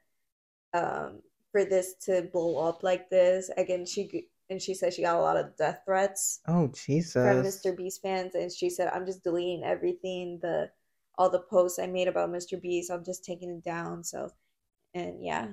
um 0.73 1.21
for 1.51 1.65
this 1.65 1.95
to 2.05 2.23
blow 2.33 2.67
up 2.67 2.83
like 2.83 3.09
this. 3.09 3.49
Again, 3.57 3.85
she 3.85 4.27
and 4.49 4.61
she 4.61 4.73
said 4.73 4.93
she 4.93 5.01
got 5.01 5.17
a 5.17 5.21
lot 5.21 5.37
of 5.37 5.55
death 5.57 5.81
threats 5.85 6.39
Oh, 6.47 6.67
Jesus! 6.67 7.13
from. 7.13 7.43
Mr. 7.43 7.75
Beast 7.75 8.01
fans, 8.01 8.35
and 8.35 8.51
she 8.51 8.69
said, 8.69 8.89
"I'm 8.93 9.05
just 9.05 9.23
deleting 9.23 9.63
everything 9.63 10.39
the 10.41 10.69
all 11.17 11.29
the 11.29 11.39
posts 11.39 11.79
I 11.79 11.87
made 11.87 12.07
about 12.07 12.29
Mr. 12.29 12.61
Beast. 12.61 12.91
I'm 12.91 13.03
just 13.03 13.25
taking 13.25 13.49
it 13.49 13.63
down." 13.63 14.03
So, 14.03 14.29
and 14.93 15.23
yeah, 15.23 15.47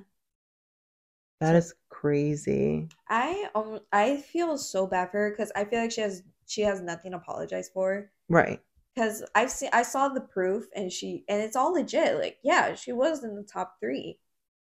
That 1.42 1.56
is 1.56 1.75
crazy. 1.88 2.88
I 3.08 3.49
um 3.56 3.80
I 3.92 4.18
feel 4.18 4.56
so 4.56 4.87
bad 4.87 5.11
for 5.11 5.18
her 5.18 5.30
because 5.30 5.50
I 5.56 5.64
feel 5.64 5.80
like 5.80 5.90
she 5.90 6.00
has 6.00 6.22
she 6.46 6.61
has 6.61 6.80
nothing 6.80 7.11
to 7.11 7.16
apologize 7.16 7.68
for. 7.68 8.12
Right. 8.28 8.61
Because 8.94 9.25
I've 9.34 9.50
seen 9.50 9.70
I 9.72 9.82
saw 9.82 10.08
the 10.08 10.20
proof 10.20 10.66
and 10.76 10.92
she 10.92 11.25
and 11.28 11.42
it's 11.42 11.56
all 11.56 11.72
legit. 11.72 12.20
Like, 12.20 12.38
yeah, 12.44 12.76
she 12.76 12.92
was 12.92 13.25
in 13.25 13.34
the 13.34 13.42
top 13.42 13.75
three. 13.80 14.20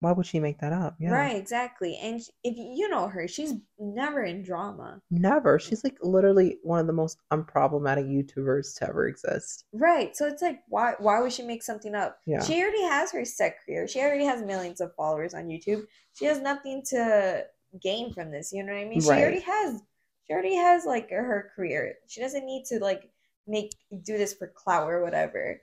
Why 0.04 0.12
would 0.12 0.26
she 0.26 0.38
make 0.38 0.58
that 0.58 0.74
up? 0.74 0.96
Yeah. 1.00 1.12
Right, 1.12 1.34
exactly. 1.34 1.98
And 2.02 2.20
if 2.42 2.56
you 2.58 2.90
know 2.90 3.08
her, 3.08 3.26
she's 3.26 3.54
never 3.78 4.22
in 4.22 4.42
drama. 4.42 5.00
Never. 5.10 5.58
She's 5.58 5.82
like 5.82 5.96
literally 6.02 6.58
one 6.62 6.78
of 6.78 6.86
the 6.86 6.92
most 6.92 7.16
unproblematic 7.32 8.06
YouTubers 8.06 8.76
to 8.78 8.88
ever 8.90 9.08
exist. 9.08 9.64
Right. 9.72 10.14
So 10.14 10.26
it's 10.26 10.42
like 10.42 10.60
why 10.68 10.92
why 10.98 11.20
would 11.20 11.32
she 11.32 11.42
make 11.42 11.62
something 11.62 11.94
up? 11.94 12.18
Yeah. 12.26 12.42
She 12.44 12.60
already 12.60 12.82
has 12.82 13.12
her 13.12 13.24
set 13.24 13.56
career. 13.64 13.88
She 13.88 14.00
already 14.00 14.26
has 14.26 14.42
millions 14.42 14.82
of 14.82 14.94
followers 14.94 15.32
on 15.32 15.44
YouTube. 15.46 15.84
She 16.12 16.26
has 16.26 16.38
nothing 16.38 16.82
to 16.90 17.46
gain 17.82 18.12
from 18.12 18.30
this, 18.30 18.52
you 18.52 18.62
know 18.62 18.74
what 18.74 18.80
I 18.80 18.84
mean? 18.84 19.00
She 19.00 19.08
Right. 19.08 19.22
already 19.22 19.40
has 19.40 19.80
she 20.26 20.34
already 20.34 20.56
has 20.56 20.84
like 20.84 21.08
her 21.08 21.50
career. 21.56 21.94
She 22.08 22.20
doesn't 22.20 22.44
need 22.44 22.66
to 22.66 22.78
like 22.78 23.10
make 23.46 23.72
do 24.02 24.18
this 24.18 24.34
for 24.34 24.48
clout 24.48 24.90
or 24.90 25.02
whatever. 25.02 25.62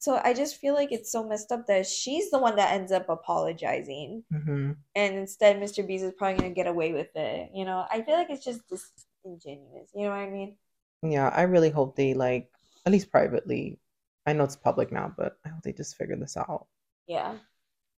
So 0.00 0.20
I 0.24 0.32
just 0.34 0.56
feel 0.56 0.74
like 0.74 0.92
it's 0.92 1.12
so 1.12 1.28
messed 1.28 1.52
up 1.52 1.66
that 1.68 1.86
she's 1.86 2.30
the 2.30 2.38
one 2.40 2.56
that 2.56 2.72
ends 2.72 2.90
up 2.90 3.08
apologizing 3.08 4.24
hmm 4.32 4.72
and 4.96 5.14
instead 5.14 5.60
Mr. 5.60 5.86
Beast 5.86 6.04
is 6.04 6.14
probably 6.18 6.38
gonna 6.38 6.54
get 6.54 6.66
away 6.66 6.92
with 6.92 7.14
it. 7.14 7.50
You 7.54 7.64
know, 7.64 7.86
I 7.90 8.02
feel 8.02 8.16
like 8.16 8.30
it's 8.30 8.44
just 8.44 8.62
disingenuous. 8.68 9.90
You 9.94 10.04
know 10.04 10.10
what 10.10 10.18
I 10.26 10.30
mean? 10.30 10.56
Yeah, 11.02 11.28
I 11.28 11.42
really 11.42 11.70
hope 11.70 11.96
they 11.96 12.14
like 12.14 12.50
at 12.86 12.92
least 12.92 13.10
privately. 13.12 13.78
I 14.26 14.32
know 14.32 14.44
it's 14.44 14.56
public 14.56 14.90
now, 14.92 15.14
but 15.16 15.38
I 15.44 15.50
hope 15.50 15.62
they 15.62 15.72
just 15.72 15.96
figure 15.96 16.16
this 16.16 16.36
out 16.36 16.66
Yeah. 17.06 17.38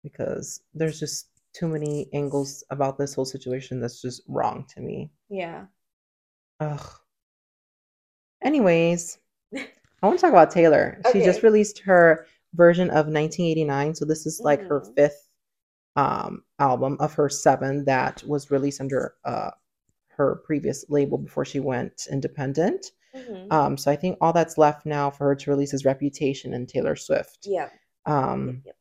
because 0.03 0.63
there's 0.75 1.01
just 1.01 1.29
too 1.55 1.69
many 1.69 2.09
angles 2.13 2.65
about 2.71 2.99
this 2.99 3.15
whole 3.15 3.25
situation 3.25 3.81
that's 3.81 4.01
just 4.03 4.23
wrong 4.29 4.67
to 4.75 4.81
me. 4.81 5.11
Yeah. 5.31 5.67
Ugh. 6.61 6.87
Anyways, 8.43 9.19
I 10.03 10.07
want 10.07 10.19
to 10.19 10.23
talk 10.23 10.33
about 10.33 10.51
Taylor. 10.51 11.01
She 11.13 11.21
just 11.21 11.43
released 11.43 11.79
her 11.81 12.27
version 12.55 12.89
of 12.91 13.07
1989, 13.09 13.95
so 13.95 14.05
this 14.05 14.27
is 14.27 14.41
like 14.43 14.63
her 14.63 14.81
Mhm. 14.81 14.95
fifth 14.95 15.29
um 15.97 16.43
album 16.59 16.97
of 17.01 17.13
her 17.13 17.29
seven 17.29 17.85
that 17.85 18.23
was 18.27 18.51
released 18.51 18.81
under 18.81 19.15
uh 19.27 19.51
her 20.09 20.37
previous 20.47 20.87
label 20.89 21.19
before 21.19 21.45
she 21.45 21.61
went 21.61 22.07
independent. 22.11 22.93
Mhm. 23.15 23.53
Um, 23.53 23.77
so 23.77 23.91
I 23.91 23.97
think 23.97 24.17
all 24.21 24.33
that's 24.33 24.57
left 24.59 24.87
now 24.87 25.11
for 25.11 25.25
her 25.29 25.35
to 25.35 25.51
release 25.51 25.75
is 25.75 25.85
Reputation 25.85 26.55
and 26.55 26.69
Taylor 26.69 26.97
Swift. 26.97 27.47
yeah. 27.47 27.69
Um, 28.07 28.63
Yep. 28.65 28.77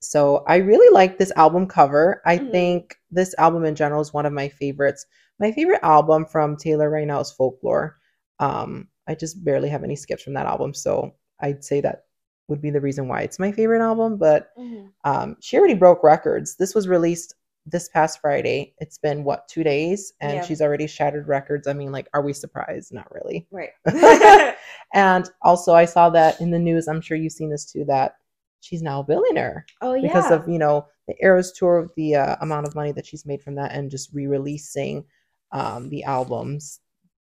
so 0.00 0.44
I 0.46 0.56
really 0.56 0.92
like 0.94 1.18
this 1.18 1.32
album 1.36 1.66
cover. 1.66 2.20
I 2.26 2.38
Mhm. 2.38 2.50
think 2.50 2.96
this 3.10 3.34
album 3.38 3.64
in 3.64 3.74
general 3.74 4.00
is 4.02 4.12
one 4.12 4.26
of 4.26 4.32
my 4.32 4.48
favorites. 4.50 5.06
My 5.38 5.50
favorite 5.52 5.80
album 5.82 6.24
from 6.26 6.56
Taylor 6.56 6.88
right 6.90 7.06
now 7.06 7.20
is 7.20 7.30
Folklore. 7.32 7.96
Um, 8.38 8.88
I 9.08 9.14
just 9.14 9.44
barely 9.44 9.68
have 9.68 9.84
any 9.84 9.96
skips 9.96 10.22
from 10.22 10.34
that 10.34 10.46
album, 10.46 10.74
so 10.74 11.14
I'd 11.40 11.64
say 11.64 11.80
that 11.82 12.04
would 12.48 12.60
be 12.60 12.70
the 12.70 12.80
reason 12.80 13.08
why 13.08 13.22
it's 13.22 13.38
my 13.38 13.52
favorite 13.52 13.82
album. 13.82 14.16
But 14.18 14.50
Mhm. 14.58 14.90
um, 15.04 15.36
she 15.40 15.58
already 15.58 15.74
broke 15.74 16.02
records. 16.02 16.56
This 16.56 16.74
was 16.74 16.88
released 16.88 17.34
this 17.66 17.88
past 17.88 18.20
Friday. 18.20 18.74
It's 18.78 18.98
been 18.98 19.24
what 19.24 19.48
two 19.48 19.64
days, 19.64 20.12
and 20.20 20.34
Yeah. 20.34 20.42
she's 20.42 20.60
already 20.60 20.86
shattered 20.86 21.26
records. 21.28 21.66
I 21.66 21.72
mean, 21.72 21.92
like, 21.92 22.08
are 22.12 22.20
we 22.22 22.34
surprised? 22.34 22.92
Not 22.92 23.10
really. 23.12 23.46
Right. 23.50 23.70
And 24.94 25.28
also, 25.42 25.74
I 25.74 25.86
saw 25.86 26.08
that 26.10 26.40
in 26.40 26.50
the 26.50 26.58
news. 26.58 26.86
I'm 26.86 27.00
sure 27.00 27.16
you've 27.16 27.32
seen 27.32 27.50
this 27.50 27.64
too. 27.64 27.84
That 27.86 28.16
she's 28.60 28.80
now 28.82 29.00
a 29.00 29.04
billionaire 29.04 29.66
oh 29.82 29.94
yeah. 29.94 30.02
because 30.02 30.30
of 30.30 30.48
you 30.48 30.58
know 30.58 30.86
the 31.08 31.14
Eras 31.20 31.52
tour 31.52 31.90
the 31.96 32.14
uh, 32.14 32.36
amount 32.40 32.66
of 32.66 32.74
money 32.74 32.92
that 32.92 33.04
she's 33.06 33.26
made 33.26 33.42
from 33.42 33.54
that, 33.56 33.72
and 33.72 33.90
just 33.90 34.12
re-releasing 34.12 35.04
um, 35.52 35.88
the 35.88 36.04
albums 36.04 36.80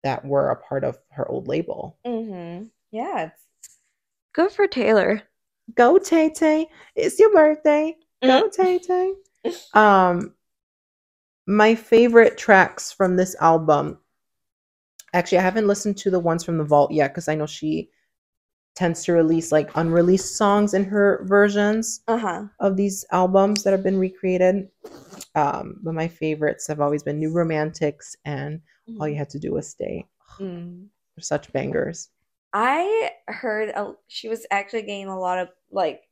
that 0.07 0.23
were 0.23 0.51
a 0.51 0.55
part 0.55 0.85
of 0.85 0.97
her 1.09 1.27
old 1.27 1.49
label. 1.49 1.97
Mm-hmm. 2.05 2.67
Yeah, 2.91 3.25
it's 3.25 3.77
good 4.31 4.51
for 4.51 4.65
Taylor. 4.65 5.21
Go 5.75 5.97
Tay 5.97 6.29
Tay! 6.29 6.67
It's 6.95 7.19
your 7.19 7.33
birthday. 7.33 7.97
Go 8.23 8.49
Tay 8.49 8.79
Tay! 8.79 9.11
Um, 9.73 10.33
my 11.45 11.75
favorite 11.75 12.37
tracks 12.37 12.89
from 12.93 13.17
this 13.17 13.35
album. 13.41 13.97
Actually, 15.11 15.39
I 15.39 15.41
haven't 15.41 15.67
listened 15.67 15.97
to 15.97 16.09
the 16.09 16.19
ones 16.21 16.45
from 16.45 16.57
the 16.57 16.63
vault 16.63 16.93
yet 16.93 17.11
because 17.11 17.27
I 17.27 17.35
know 17.35 17.45
she 17.45 17.89
tends 18.77 19.03
to 19.03 19.11
release 19.11 19.51
like 19.51 19.69
unreleased 19.75 20.35
songs 20.37 20.73
in 20.75 20.83
her 20.85 21.25
versions 21.25 22.01
Uh 22.07 22.17
huh. 22.17 22.43
of 22.59 22.77
these 22.77 23.03
albums 23.11 23.63
that 23.63 23.71
have 23.71 23.81
been 23.83 23.97
recreated. 23.97 24.69
Um, 25.35 25.79
but 25.83 25.93
my 25.93 26.07
favorites 26.07 26.67
have 26.67 26.79
always 26.79 27.01
been 27.03 27.17
New 27.19 27.31
Romantics 27.33 28.15
and 28.23 28.61
All 28.99 29.07
You 29.07 29.15
Had 29.15 29.29
to 29.31 29.39
Do 29.39 29.53
Was 29.53 29.67
Stay. 29.69 30.05
Mm. 30.39 30.87
They're 31.15 31.23
such 31.23 31.51
bangers. 31.51 32.09
I 32.53 33.11
heard 33.27 33.69
a, 33.69 33.93
she 34.07 34.29
was 34.29 34.45
actually 34.51 34.83
getting 34.83 35.07
a 35.07 35.19
lot 35.19 35.39
of 35.39 35.49
like 35.71 36.03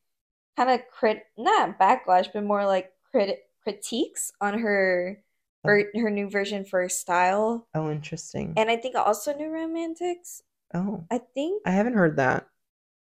kind 0.58 0.70
of 0.72 0.82
crit 0.92 1.24
not 1.38 1.78
backlash, 1.80 2.28
but 2.34 2.44
more 2.44 2.66
like 2.66 2.92
crit 3.12 3.40
critiques 3.64 4.32
on 4.42 4.58
her 4.60 5.22
or 5.64 5.84
her 5.96 6.10
new 6.12 6.30
version 6.30 6.64
for 6.66 6.88
style, 6.90 7.68
Oh, 7.74 7.90
interesting. 7.92 8.54
and 8.58 8.70
I 8.70 8.78
think 8.78 8.96
also 8.96 9.36
New 9.36 9.50
Romantics. 9.50 10.42
oh, 10.74 11.04
I 11.10 11.18
think 11.34 11.62
I 11.66 11.72
haven't 11.72 11.94
heard 11.94 12.18
that. 12.18 12.46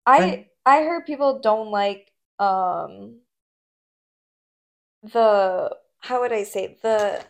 I 0.07 0.49
I 0.65 0.83
heard 0.83 1.07
people 1.07 1.41
don't 1.41 1.71
like 1.71 2.11
um 2.39 3.21
the 5.03 5.77
how 6.01 6.21
would 6.21 6.33
I 6.33 6.43
say 6.43 6.79
the 6.83 7.25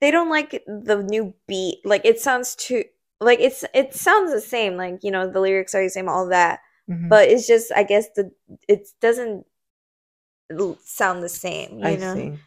they 0.00 0.10
don't 0.10 0.30
like 0.30 0.50
the 0.66 1.02
new 1.02 1.34
beat. 1.46 1.80
Like 1.84 2.04
it 2.04 2.20
sounds 2.20 2.54
too 2.54 2.84
like 3.20 3.40
it's 3.40 3.64
it 3.74 3.94
sounds 3.94 4.32
the 4.32 4.40
same. 4.40 4.76
Like 4.76 5.00
you 5.02 5.10
know 5.10 5.30
the 5.30 5.40
lyrics 5.40 5.74
are 5.74 5.82
the 5.82 5.90
same, 5.90 6.08
all 6.08 6.28
that, 6.28 6.60
Mhm. 6.88 7.08
but 7.08 7.28
it's 7.28 7.46
just 7.46 7.72
I 7.72 7.84
guess 7.84 8.08
the 8.16 8.32
it 8.68 8.88
doesn't 9.00 9.46
sound 10.84 11.22
the 11.22 11.28
same. 11.28 11.78
You 11.78 11.84
I 11.86 11.96
know? 11.96 12.14
see. 12.14 12.38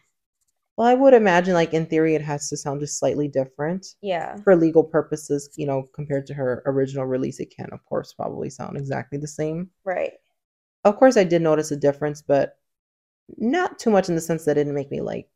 Well, 0.76 0.86
I 0.86 0.94
would 0.94 1.14
imagine, 1.14 1.54
like 1.54 1.72
in 1.72 1.86
theory, 1.86 2.14
it 2.14 2.22
has 2.22 2.48
to 2.50 2.56
sound 2.56 2.80
just 2.80 2.98
slightly 2.98 3.28
different 3.28 3.86
Yeah. 4.02 4.36
for 4.44 4.54
legal 4.54 4.84
purposes. 4.84 5.48
You 5.56 5.66
know, 5.66 5.84
compared 5.94 6.26
to 6.26 6.34
her 6.34 6.62
original 6.66 7.06
release, 7.06 7.40
it 7.40 7.54
can, 7.54 7.70
of 7.72 7.84
course, 7.86 8.12
probably 8.12 8.50
sound 8.50 8.76
exactly 8.76 9.18
the 9.18 9.26
same. 9.28 9.70
Right. 9.84 10.12
Of 10.84 10.96
course, 10.96 11.16
I 11.16 11.24
did 11.24 11.42
notice 11.42 11.70
a 11.70 11.76
difference, 11.76 12.20
but 12.22 12.58
not 13.38 13.78
too 13.78 13.90
much 13.90 14.08
in 14.08 14.14
the 14.14 14.20
sense 14.20 14.44
that 14.44 14.52
it 14.52 14.60
didn't 14.64 14.74
make 14.74 14.90
me 14.90 15.00
like 15.00 15.28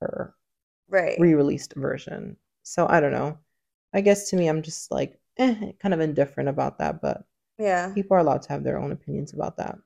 her 0.00 0.34
Right. 0.88 1.18
re-released 1.20 1.74
version. 1.76 2.36
So 2.62 2.86
I 2.88 3.00
don't 3.00 3.12
know. 3.12 3.38
I 3.92 4.00
guess 4.00 4.30
to 4.30 4.36
me, 4.36 4.48
I'm 4.48 4.62
just 4.62 4.90
like 4.90 5.18
eh, 5.38 5.72
kind 5.80 5.92
of 5.94 6.00
indifferent 6.00 6.48
about 6.48 6.78
that. 6.78 7.02
But 7.02 7.24
yeah. 7.58 7.92
people 7.92 8.16
are 8.16 8.20
allowed 8.20 8.42
to 8.42 8.48
have 8.48 8.64
their 8.64 8.78
own 8.78 8.92
opinions 8.92 9.32
about 9.34 9.58
that. 9.58 9.76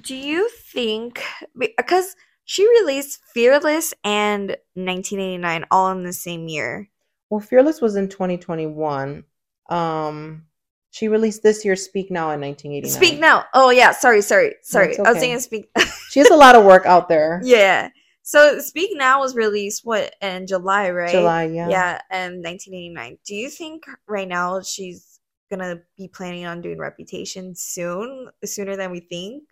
Do 0.00 0.16
you 0.16 0.48
think 0.48 1.22
because 1.56 2.16
she 2.44 2.68
released 2.80 3.20
Fearless 3.32 3.94
and 4.04 4.50
1989 4.74 5.64
all 5.70 5.90
in 5.90 6.04
the 6.04 6.12
same 6.12 6.48
year? 6.48 6.88
Well, 7.30 7.40
Fearless 7.40 7.80
was 7.80 7.96
in 7.96 8.08
2021. 8.08 9.24
Um, 9.70 10.46
she 10.90 11.08
released 11.08 11.42
this 11.42 11.64
year 11.64 11.74
Speak 11.74 12.10
Now 12.10 12.30
in 12.30 12.40
1989. 12.40 12.90
Speak 12.90 13.18
now. 13.18 13.44
Oh 13.54 13.70
yeah, 13.70 13.92
sorry, 13.92 14.22
sorry, 14.22 14.54
sorry. 14.62 14.88
That's 14.88 14.98
I 15.00 15.02
was 15.02 15.10
okay. 15.10 15.20
thinking 15.20 15.40
speak. 15.40 15.70
She 16.10 16.20
has 16.20 16.30
a 16.30 16.36
lot 16.36 16.54
of 16.54 16.64
work 16.64 16.86
out 16.86 17.08
there. 17.08 17.40
yeah. 17.42 17.88
So 18.22 18.58
Speak 18.60 18.90
Now 18.94 19.20
was 19.20 19.34
released 19.34 19.84
what 19.84 20.14
in 20.22 20.46
July, 20.46 20.90
right? 20.90 21.10
July, 21.10 21.44
yeah. 21.44 21.68
Yeah, 21.68 22.00
and 22.10 22.42
1989. 22.42 23.18
Do 23.26 23.34
you 23.34 23.50
think 23.50 23.84
right 24.06 24.28
now 24.28 24.62
she's 24.62 25.18
gonna 25.50 25.80
be 25.98 26.08
planning 26.08 26.46
on 26.46 26.62
doing 26.62 26.78
Reputation 26.78 27.54
soon, 27.54 28.30
sooner 28.44 28.76
than 28.76 28.92
we 28.92 29.00
think? 29.00 29.42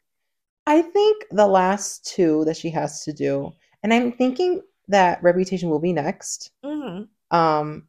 I 0.66 0.82
think 0.82 1.24
the 1.30 1.46
last 1.46 2.06
two 2.06 2.44
that 2.44 2.56
she 2.56 2.70
has 2.70 3.02
to 3.04 3.12
do, 3.12 3.52
and 3.82 3.92
I'm 3.92 4.12
thinking 4.12 4.62
that 4.88 5.22
Reputation 5.22 5.70
will 5.70 5.80
be 5.80 5.92
next. 5.92 6.50
Mm-hmm. 6.64 7.36
Um, 7.36 7.88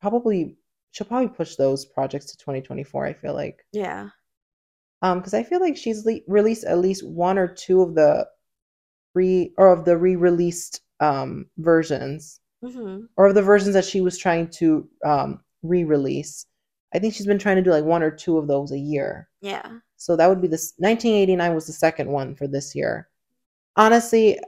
probably 0.00 0.56
she'll 0.92 1.06
probably 1.06 1.28
push 1.28 1.56
those 1.56 1.84
projects 1.84 2.26
to 2.26 2.36
2024. 2.38 3.06
I 3.06 3.12
feel 3.12 3.34
like, 3.34 3.64
Yeah. 3.72 4.08
um, 5.02 5.18
because 5.18 5.34
I 5.34 5.42
feel 5.42 5.60
like 5.60 5.76
she's 5.76 6.04
le- 6.06 6.20
released 6.26 6.64
at 6.64 6.78
least 6.78 7.06
one 7.06 7.38
or 7.38 7.46
two 7.48 7.82
of 7.82 7.94
the 7.94 8.26
re 9.14 9.52
or 9.58 9.68
of 9.72 9.84
the 9.84 9.96
re-released 9.96 10.80
um 11.00 11.46
versions 11.58 12.40
Mm-hmm. 12.64 13.04
or 13.16 13.26
of 13.28 13.34
the 13.36 13.42
versions 13.42 13.74
that 13.74 13.84
she 13.84 14.00
was 14.00 14.18
trying 14.18 14.48
to 14.48 14.88
um 15.04 15.40
re-release. 15.62 16.46
I 16.94 16.98
think 16.98 17.14
she's 17.14 17.26
been 17.26 17.38
trying 17.38 17.56
to 17.56 17.62
do 17.62 17.70
like 17.70 17.84
one 17.84 18.02
or 18.02 18.10
two 18.10 18.38
of 18.38 18.48
those 18.48 18.72
a 18.72 18.78
year. 18.78 19.28
Yeah. 19.40 19.78
So 19.98 20.16
that 20.16 20.28
would 20.28 20.40
be 20.40 20.48
this 20.48 20.72
1989 20.78 21.54
was 21.54 21.66
the 21.66 21.72
second 21.72 22.08
one 22.10 22.34
for 22.34 22.46
this 22.46 22.74
year. 22.74 23.08
Honestly, 23.76 24.38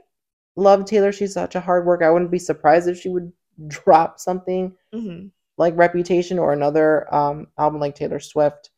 love 0.55 0.85
Taylor. 0.85 1.11
She's 1.11 1.33
such 1.33 1.55
a 1.55 1.59
hard 1.61 1.85
worker. 1.85 2.05
I 2.05 2.09
wouldn't 2.09 2.31
be 2.31 2.39
surprised 2.39 2.87
if 2.89 2.99
she 2.99 3.09
would 3.09 3.31
drop 3.67 4.19
something 4.19 4.73
Mm-hmm. 4.93 5.27
like 5.57 5.77
Reputation 5.77 6.39
or 6.39 6.51
another 6.53 7.13
um, 7.13 7.47
album 7.57 7.79
like 7.79 7.95
Taylor 7.95 8.19
Swift 8.19 8.71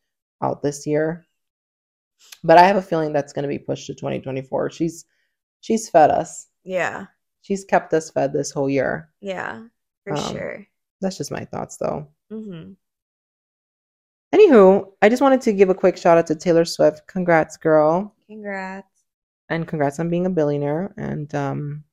out 0.43 0.61
this 0.61 0.85
year. 0.85 1.25
But 2.43 2.57
I 2.57 2.63
have 2.63 2.75
a 2.75 2.81
feeling 2.81 3.13
that's 3.13 3.33
going 3.33 3.43
to 3.43 3.49
be 3.49 3.59
pushed 3.59 3.87
to 3.87 3.93
2024. 3.93 4.69
She's 4.71 5.05
she's 5.61 5.89
fed 5.89 6.09
us. 6.11 6.47
Yeah. 6.63 7.05
She's 7.41 7.65
kept 7.65 7.93
us 7.93 8.09
fed 8.09 8.31
this 8.33 8.51
whole 8.51 8.69
year. 8.69 9.09
Yeah. 9.21 9.63
For 10.05 10.13
Um, 10.13 10.31
sure. 10.33 10.67
That's 11.01 11.17
just 11.17 11.31
my 11.31 11.45
thoughts 11.45 11.77
though. 11.77 12.07
Mm-hmm. 12.31 12.73
Anywho, 14.33 14.91
I 15.01 15.09
just 15.09 15.21
wanted 15.21 15.41
to 15.41 15.53
give 15.53 15.69
a 15.69 15.75
quick 15.75 15.95
shout 15.97 16.17
out 16.17 16.27
to 16.27 16.35
Taylor 16.35 16.65
Swift. 16.65 17.05
Congrats, 17.07 17.57
girl. 17.57 18.15
Congrats. 18.27 18.87
and 19.49 19.67
congrats 19.67 19.99
on 19.99 20.09
being 20.09 20.25
a 20.25 20.29
billionaire 20.29 20.93
and 20.97 21.35
um 21.35 21.83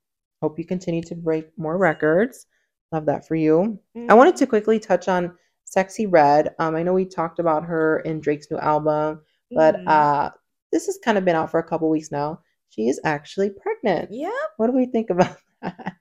hope 0.40 0.58
you 0.58 0.64
continue 0.64 1.02
to 1.02 1.14
break 1.14 1.46
more 1.58 1.76
records 1.76 2.46
love 2.92 3.04
that 3.04 3.26
for 3.26 3.34
you 3.34 3.78
i 4.08 4.14
wanted 4.14 4.36
to 4.36 4.46
quickly 4.46 4.78
touch 4.78 5.06
on 5.08 5.36
Sexyy 5.76 6.06
Red 6.10 6.54
um 6.60 6.74
i 6.76 6.82
know 6.82 6.94
we 6.94 7.04
talked 7.04 7.40
about 7.40 7.64
her 7.64 7.98
in 8.00 8.20
drake's 8.20 8.50
new 8.50 8.56
album 8.58 9.20
but 9.50 9.74
Mhm. 9.76 9.88
uh 9.88 10.30
this 10.72 10.86
has 10.86 10.98
kind 11.04 11.18
of 11.18 11.24
been 11.24 11.36
out 11.36 11.50
for 11.50 11.58
a 11.60 11.68
couple 11.68 11.90
weeks 11.90 12.10
now 12.12 12.40
she 12.70 12.88
is 12.88 13.00
actually 13.04 13.50
pregnant 13.50 14.08
yeah. 14.12 14.30
what 14.56 14.68
do 14.68 14.72
we 14.72 14.86
think 14.86 15.10
about 15.10 15.36
that 15.62 15.98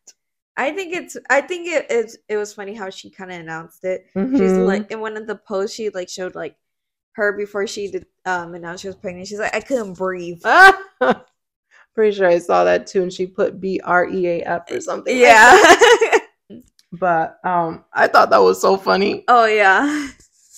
I 0.60 0.72
think 0.72 0.94
it's 0.94 1.16
I 1.30 1.42
think 1.42 1.68
it 1.68 1.88
it's, 1.89 2.18
it 2.28 2.38
was 2.38 2.54
funny 2.54 2.74
how 2.74 2.89
she 2.89 3.10
kind 3.10 3.32
of 3.32 3.39
announced 3.39 3.84
it. 3.84 4.06
She's 4.13 4.54
Mhm. 4.58 4.66
like 4.66 4.92
in 4.92 5.00
one 5.00 5.16
of 5.18 5.25
the 5.28 5.36
posts 5.36 5.75
she 5.75 5.89
like 5.89 6.10
showed 6.10 6.36
like 6.36 6.56
her 7.13 7.34
before 7.34 7.66
she 7.68 7.89
did 7.89 8.06
um 8.25 8.54
announced 8.56 8.82
she 8.82 8.88
was 8.88 8.96
pregnant. 8.98 9.28
She's 9.28 9.39
like 9.39 9.56
I 9.56 9.62
couldn't 9.62 9.94
breathe. 9.94 10.42
Pretty 11.96 12.16
sure 12.16 12.28
i 12.28 12.38
saw 12.39 12.63
that 12.63 12.88
too 12.88 13.01
and 13.04 13.12
she 13.12 13.25
put 13.28 13.60
b-r-e-a-f 13.60 14.72
or 14.72 14.80
something 14.82 15.18
yeah. 15.18 15.51
that. 15.51 16.28
but 16.94 17.39
um 17.44 17.84
i 17.94 18.08
thought 18.08 18.30
that 18.30 18.38
was 18.42 18.62
so 18.62 18.78
funny 18.78 19.24
oh 19.28 19.46
yeah. 19.46 20.08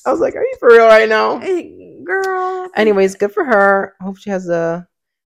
i 0.06 0.12
was 0.12 0.20
like 0.20 0.36
are 0.36 0.44
you 0.44 0.56
for 0.60 0.70
real 0.70 0.86
right 0.88 1.10
now 1.10 1.40
Girl. 2.04 2.68
Anyways, 2.76 3.14
good 3.16 3.32
for 3.32 3.46
her. 3.46 3.96
Hope 4.02 4.18
she 4.18 4.32
has 4.32 4.50
a 4.50 4.88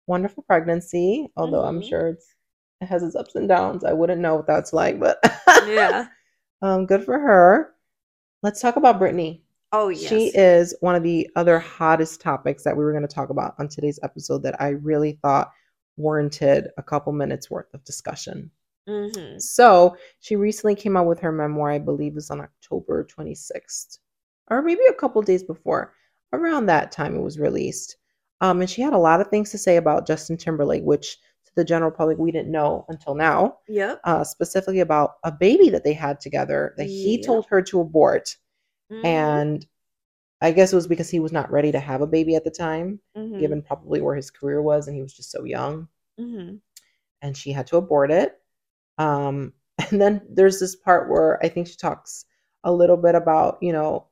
wonderful 0.06 0.44
pregnancy. 0.44 1.28
Although 1.36 1.64
I'm 1.64 1.82
Mhm. 1.82 1.90
sure 1.90 2.08
it's 2.10 2.28
it 2.82 2.88
has 2.88 3.04
its 3.04 3.16
ups 3.16 3.36
and 3.36 3.48
downs. 3.48 3.84
I 3.84 3.94
wouldn't 3.94 4.22
know 4.22 4.36
what 4.36 4.48
that's 4.48 4.74
like, 4.74 5.00
but 5.00 5.20
Yeah. 5.68 6.08
um, 6.62 6.86
good 6.86 7.04
for 7.04 7.20
her. 7.20 7.74
Let's 8.44 8.62
talk 8.62 8.76
about 8.78 9.00
Britney. 9.00 9.42
Oh 9.72 9.90
yes. 9.90 10.10
She 10.10 10.28
is 10.28 10.76
one 10.82 10.96
of 10.96 11.04
the 11.04 11.30
other 11.36 11.60
hottest 11.60 12.22
topics 12.22 12.64
that 12.64 12.76
we 12.76 12.84
were 12.84 12.92
going 12.94 13.08
to 13.08 13.14
talk 13.14 13.30
about 13.30 13.56
on 13.60 13.68
today's 13.68 14.00
episode 14.04 14.44
that 14.44 14.60
I 14.62 14.70
really 14.70 15.20
thought 15.22 15.52
warranted 15.98 16.70
a 16.78 16.84
couple 16.84 17.12
minutes 17.14 17.52
worth 17.52 17.74
of 17.74 17.84
discussion. 17.84 18.50
hmm 18.88 19.38
So 19.38 19.96
she 20.20 20.36
recently 20.36 20.76
came 20.76 20.98
out 20.98 21.06
with 21.06 21.20
her 21.20 21.32
memoir, 21.32 21.72
I 21.72 21.80
believe 21.80 22.14
it 22.14 22.16
was 22.16 22.32
on 22.32 22.42
October 22.42 23.04
26th, 23.04 24.00
or 24.50 24.62
maybe 24.62 24.82
a 24.90 24.94
couple 24.94 25.22
days 25.22 25.44
before. 25.44 25.94
Around 26.34 26.68
that 26.68 26.92
time 26.92 27.16
it 27.16 27.22
was 27.22 27.40
released. 27.40 27.98
Um, 28.42 28.62
and 28.62 28.70
she 28.70 28.82
had 28.82 28.94
a 28.94 28.98
lot 28.98 29.20
of 29.22 29.28
things 29.28 29.52
to 29.52 29.58
say 29.58 29.78
about 29.78 30.08
Justin 30.08 30.38
Timberlake, 30.38 30.84
which 30.84 31.18
the 31.60 31.66
general 31.66 31.92
public 31.92 32.18
we 32.18 32.32
didn't 32.32 32.52
know 32.52 32.86
until 32.88 33.14
now, 33.16 33.58
Yep. 33.68 34.00
uh, 34.06 34.24
specifically 34.24 34.80
about 34.80 35.16
a 35.26 35.32
baby 35.32 35.70
that 35.70 35.84
they 35.84 35.92
had 35.94 36.22
together 36.22 36.74
that 36.78 36.86
he 36.88 37.22
told 37.22 37.46
her 37.48 37.62
to 37.64 37.82
abort. 37.82 38.38
Mhm. 38.90 39.06
And 39.06 39.68
I 40.42 40.52
guess 40.54 40.72
it 40.72 40.76
was 40.78 40.88
because 40.88 41.10
he 41.10 41.20
was 41.20 41.34
not 41.34 41.52
ready 41.52 41.70
to 41.74 41.80
have 41.82 42.02
a 42.02 42.08
baby 42.08 42.36
at 42.36 42.46
the 42.46 42.50
time, 42.52 43.02
Mhm. 43.18 43.40
given 43.42 43.62
probably 43.62 44.00
where 44.00 44.16
his 44.16 44.32
career 44.32 44.62
was 44.62 44.88
and 44.88 44.96
he 44.96 45.02
was 45.02 45.14
just 45.14 45.32
so 45.32 45.44
young 45.44 45.90
Mhm. 46.18 46.62
and 47.22 47.36
she 47.36 47.52
had 47.52 47.68
to 47.68 47.76
abort 47.78 48.10
it. 48.10 48.42
Um, 48.98 49.54
and 49.92 50.02
then 50.02 50.22
there's 50.30 50.62
this 50.62 50.78
part 50.78 51.10
where 51.10 51.44
I 51.44 51.50
think 51.50 51.68
she 51.68 51.76
talks 51.76 52.26
a 52.64 52.72
little 52.72 52.96
bit 52.98 53.16
about, 53.16 53.58
you 53.62 53.74
know, 53.74 54.08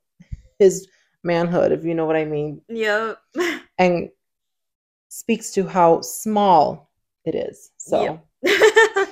his 0.59 0.87
manhood, 1.23 1.71
if 1.71 1.85
you 1.85 1.95
know 1.95 2.05
what 2.05 2.17
I 2.17 2.25
mean, 2.25 2.61
Yep. 2.67 3.17
and 3.77 4.09
speaks 5.09 5.51
to 5.51 5.65
how 5.65 6.01
small 6.01 6.86
it 7.27 7.35
is. 7.35 7.71
So 7.77 8.19
Yep. 8.43 9.07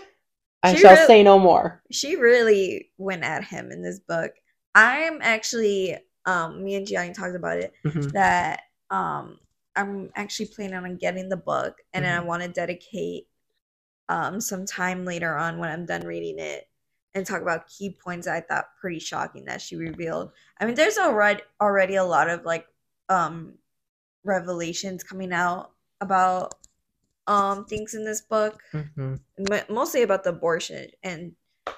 I 0.63 0.73
shall 0.75 0.95
really- 0.95 1.07
say 1.07 1.23
no 1.23 1.37
more. 1.39 1.81
she 1.91 2.15
really 2.15 2.91
went 2.97 3.23
at 3.23 3.43
him 3.43 3.71
in 3.71 3.81
this 3.83 3.99
book. 3.99 4.31
I'm 4.73 5.19
actually 5.21 5.97
um 6.25 6.63
me 6.63 6.75
and 6.75 6.87
Gianni 6.87 7.13
talked 7.13 7.35
about 7.35 7.57
it 7.59 7.73
Mhm. 7.85 8.11
that 8.13 8.61
um 8.89 9.39
I'm 9.75 10.09
actually 10.15 10.47
planning 10.47 10.75
on 10.75 10.95
getting 10.97 11.29
the 11.29 11.37
book 11.37 11.77
and 11.93 12.03
then 12.05 12.17
I 12.17 12.23
Mhm. 12.23 12.27
want 12.27 12.43
to 12.43 12.49
dedicate 12.49 13.27
um 14.09 14.39
some 14.41 14.65
time 14.65 15.05
later 15.05 15.35
on 15.35 15.57
when 15.59 15.69
I'm 15.69 15.85
done 15.85 16.05
reading 16.05 16.39
it 16.39 16.67
and 17.13 17.25
talk 17.25 17.41
about 17.41 17.67
key 17.67 17.91
points 18.03 18.25
that 18.27 18.35
I 18.35 18.41
thought 18.41 18.75
pretty 18.79 18.99
shocking 18.99 19.45
that 19.45 19.61
she 19.61 19.75
revealed. 19.75 20.31
I 20.59 20.65
mean 20.65 20.75
there's 20.75 20.97
already 20.97 21.41
already 21.61 21.95
a 21.95 22.03
lot 22.03 22.29
of 22.29 22.43
like 22.45 22.65
um 23.09 23.57
revelations 24.23 25.03
coming 25.03 25.31
out 25.31 25.71
about 26.01 26.55
um 27.27 27.65
things 27.65 27.93
in 27.93 28.03
this 28.05 28.21
book 28.21 28.61
Mhm. 28.73 29.19
mostly 29.69 30.03
about 30.03 30.23
the 30.23 30.29
abortion 30.29 30.89
and 31.03 31.33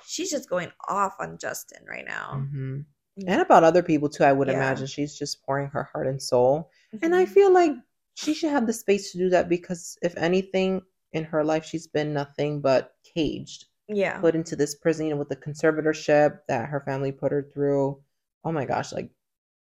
she's 0.06 0.30
just 0.30 0.50
going 0.50 0.72
off 0.88 1.16
on 1.20 1.38
Justin 1.38 1.86
right 1.88 2.06
now. 2.06 2.46
Mhm. 2.52 2.86
And 3.26 3.42
about 3.42 3.64
other 3.64 3.82
people 3.82 4.10
too, 4.10 4.24
I 4.24 4.32
would 4.34 4.48
Yeah. 4.48 4.56
imagine 4.56 4.86
she's 4.88 5.18
just 5.18 5.44
pouring 5.44 5.68
her 5.70 5.84
heart 5.92 6.06
and 6.08 6.22
soul. 6.22 6.70
And 7.02 7.16
I 7.16 7.26
Mhm. 7.26 7.30
feel 7.30 7.52
like 7.52 7.72
she 8.14 8.34
should 8.34 8.52
have 8.52 8.68
the 8.68 8.74
space 8.74 9.12
to 9.12 9.18
do 9.18 9.30
that 9.30 9.50
because 9.50 9.98
if 10.02 10.16
anything 10.18 10.84
in 11.14 11.24
her 11.24 11.44
life, 11.44 11.66
she's 11.66 11.88
been 11.88 12.14
nothing 12.14 12.62
but 12.62 12.96
caged. 13.04 13.66
yeah. 13.90 14.20
put 14.20 14.36
into 14.36 14.54
this 14.58 14.76
prison 14.76 15.06
you 15.06 15.14
know, 15.14 15.18
with 15.18 15.30
the 15.30 15.36
conservatorship 15.38 16.42
that 16.50 16.68
her 16.68 16.82
family 16.82 17.10
put 17.12 17.32
her 17.32 17.42
through. 17.54 18.04
Oh 18.44 18.52
my 18.52 18.66
gosh, 18.66 18.92
like 18.92 19.10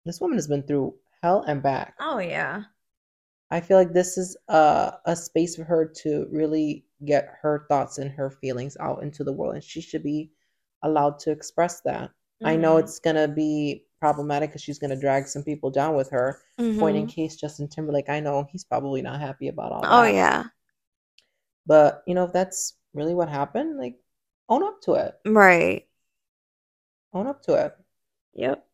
this 0.06 0.18
woman 0.20 0.38
has 0.38 0.48
been 0.48 0.62
through 0.62 0.98
hell 1.22 1.42
and 1.42 1.62
back. 1.62 1.94
Oh 2.00 2.18
yeah. 2.18 2.64
I 3.54 3.60
feel 3.60 3.78
like 3.78 3.92
this 3.92 4.18
is 4.18 4.36
a, 4.48 4.94
a 5.06 5.16
space 5.16 5.56
for 5.56 5.64
her 5.64 5.86
to 6.02 6.26
really 6.30 6.84
get 7.04 7.28
her 7.42 7.66
thoughts 7.68 7.98
and 7.98 8.10
her 8.10 8.30
feelings 8.30 8.76
out 8.80 9.02
into 9.02 9.24
the 9.24 9.32
world, 9.32 9.54
and 9.54 9.64
she 9.64 9.80
should 9.80 10.02
be 10.02 10.30
allowed 10.82 11.18
to 11.20 11.30
express 11.30 11.80
that. 11.82 12.10
I 12.44 12.56
know 12.56 12.76
Mhm. 12.76 12.80
it's 12.82 12.98
gonna 12.98 13.28
be 13.28 13.86
problematic 14.00 14.50
because 14.50 14.62
she's 14.62 14.78
gonna 14.80 15.00
drag 15.00 15.26
some 15.28 15.44
people 15.44 15.70
down 15.70 15.94
with 15.96 16.10
her. 16.10 16.42
Point 16.80 16.96
in 16.96 17.06
case 17.06 17.36
Justin 17.36 17.68
Timberlake, 17.68 18.08
I 18.10 18.20
know 18.20 18.44
he's 18.50 18.64
probably 18.64 19.02
not 19.02 19.20
happy 19.20 19.48
about 19.48 19.72
all 19.72 19.82
that. 19.82 19.92
Oh 19.92 20.04
yeah. 20.04 20.44
But 21.66 22.02
you 22.06 22.14
know, 22.14 22.24
if 22.24 22.32
that's 22.32 22.76
really 22.94 23.14
what 23.14 23.28
happened, 23.28 23.78
like 23.78 23.96
own 24.48 24.62
up 24.62 24.80
to 24.82 24.94
it. 24.94 25.14
Right. 25.24 25.86
Own 27.14 27.26
up 27.26 27.40
to 27.44 27.54
it. 27.54 27.74
Yep. 28.34 28.66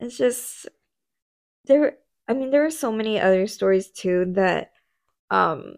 It's 0.00 0.16
just 0.16 0.66
there 1.66 1.98
I 2.28 2.34
mean 2.34 2.50
there 2.50 2.64
are 2.64 2.70
so 2.70 2.92
many 2.92 3.20
other 3.20 3.46
stories 3.46 3.90
too 3.90 4.26
that 4.34 4.72
um 5.30 5.76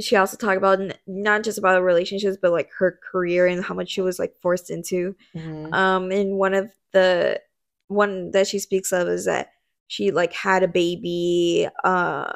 she 0.00 0.16
also 0.16 0.36
talked 0.36 0.56
about 0.58 0.80
not 1.06 1.44
just 1.44 1.58
about 1.58 1.82
relationships 1.82 2.38
but 2.40 2.52
like 2.52 2.70
her 2.78 2.98
career 3.12 3.46
and 3.46 3.64
how 3.64 3.74
much 3.74 3.90
she 3.90 4.00
was 4.02 4.18
like 4.18 4.34
forced 4.42 4.70
into. 4.70 5.16
Mhm. 5.36 5.72
Um 5.74 6.10
and 6.12 6.38
one 6.38 6.54
of 6.54 6.72
the 6.92 7.40
one 7.88 8.30
that 8.32 8.46
she 8.48 8.58
speaks 8.58 8.92
of 8.92 9.08
is 9.08 9.26
that 9.26 9.52
she 9.88 10.10
like 10.10 10.32
had 10.32 10.62
a 10.62 10.68
baby 10.68 11.68
uh 11.84 12.32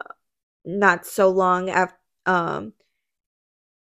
not 0.64 1.06
so 1.06 1.30
long 1.30 1.70
after 1.70 1.96
um 2.26 2.72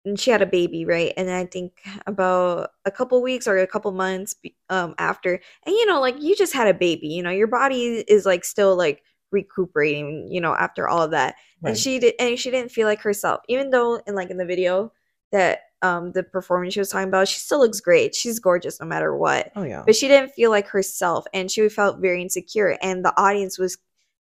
and 0.04 0.18
she 0.18 0.30
had 0.30 0.42
a 0.42 0.46
baby 0.46 0.84
right 0.84 1.12
and 1.16 1.30
i 1.30 1.44
think 1.44 1.72
about 2.06 2.70
a 2.84 2.90
couple 2.90 3.22
weeks 3.22 3.46
or 3.46 3.58
a 3.58 3.66
couple 3.66 3.90
months 3.92 4.34
um 4.68 4.94
after 4.98 5.34
and 5.64 5.74
you 5.74 5.86
know 5.86 6.00
like 6.00 6.20
you 6.20 6.34
just 6.36 6.52
had 6.52 6.66
a 6.66 6.74
baby 6.74 7.08
you 7.08 7.22
know 7.22 7.30
your 7.30 7.46
body 7.46 8.04
is 8.08 8.26
like 8.26 8.44
still 8.44 8.76
like 8.76 9.02
recuperating 9.32 10.28
you 10.30 10.40
know 10.40 10.54
after 10.54 10.88
all 10.88 11.02
of 11.02 11.10
that. 11.12 11.34
Right. 11.60 11.70
and 11.70 11.78
she 11.78 11.98
did 11.98 12.14
and 12.18 12.38
she 12.38 12.50
didn't 12.50 12.70
feel 12.70 12.86
like 12.86 13.00
herself 13.00 13.40
even 13.48 13.70
though 13.70 14.00
in 14.06 14.14
like 14.14 14.30
in 14.30 14.36
the 14.36 14.46
video 14.46 14.92
that 15.32 15.60
um 15.82 16.12
the 16.12 16.22
performance 16.22 16.74
she 16.74 16.80
was 16.80 16.90
talking 16.90 17.08
about 17.08 17.28
she 17.28 17.38
still 17.38 17.58
looks 17.60 17.80
great. 17.80 18.14
She's 18.14 18.38
gorgeous 18.38 18.80
no 18.80 18.86
matter 18.86 19.16
what. 19.16 19.50
Oh 19.56 19.62
yeah. 19.62 19.82
but 19.84 19.96
she 19.96 20.08
didn't 20.08 20.32
feel 20.32 20.50
like 20.50 20.68
herself 20.68 21.24
and 21.32 21.50
she 21.50 21.68
felt 21.68 22.00
very 22.00 22.22
insecure 22.22 22.76
and 22.82 23.04
the 23.04 23.18
audience 23.20 23.58
was 23.58 23.78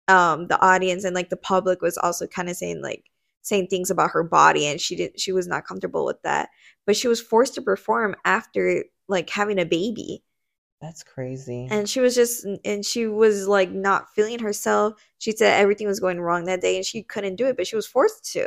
um 0.07 0.47
the 0.47 0.59
audience 0.61 1.03
and 1.03 1.15
like 1.15 1.29
the 1.29 1.37
public 1.37 1.81
was 1.81 1.97
also 1.97 2.27
kind 2.27 2.49
of 2.49 2.55
saying 2.55 2.81
like 2.81 3.09
saying 3.41 3.67
things 3.67 3.91
about 3.91 4.11
her 4.11 4.23
body 4.23 4.65
and 4.65 4.79
she 4.79 4.95
didn't 4.95 5.19
she 5.19 5.31
was 5.31 5.47
not 5.47 5.65
comfortable 5.65 6.05
with 6.05 6.21
that. 6.23 6.49
But 6.85 6.95
she 6.95 7.07
was 7.07 7.21
forced 7.21 7.55
to 7.55 7.61
perform 7.61 8.15
after 8.25 8.85
like 9.07 9.29
having 9.29 9.59
a 9.59 9.65
baby 9.65 10.23
That's 10.83 11.01
crazy. 11.01 11.67
and 11.71 11.89
she 11.89 12.01
was 12.01 12.13
just 12.13 12.45
and 12.65 12.85
she 12.85 13.07
was 13.07 13.47
like 13.47 13.71
not 13.71 14.13
feeling 14.13 14.39
herself 14.39 14.93
she 15.17 15.31
said 15.31 15.59
everything 15.61 15.87
was 15.87 16.01
going 16.01 16.19
wrong 16.19 16.43
that 16.45 16.59
day 16.61 16.75
and 16.75 16.85
she 16.85 17.03
couldn't 17.03 17.37
do 17.37 17.47
it 17.47 17.55
but 17.55 17.65
she 17.67 17.77
was 17.77 17.87
forced 17.87 18.31
to 18.33 18.45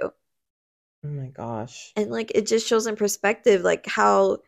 oh 1.04 1.08
my 1.08 1.28
gosh. 1.28 1.92
and 1.96 2.10
like 2.10 2.30
it 2.34 2.46
just 2.46 2.66
shows 2.68 2.86
in 2.86 2.94
perspective 2.94 3.62
like 3.62 3.86
how 3.86 4.38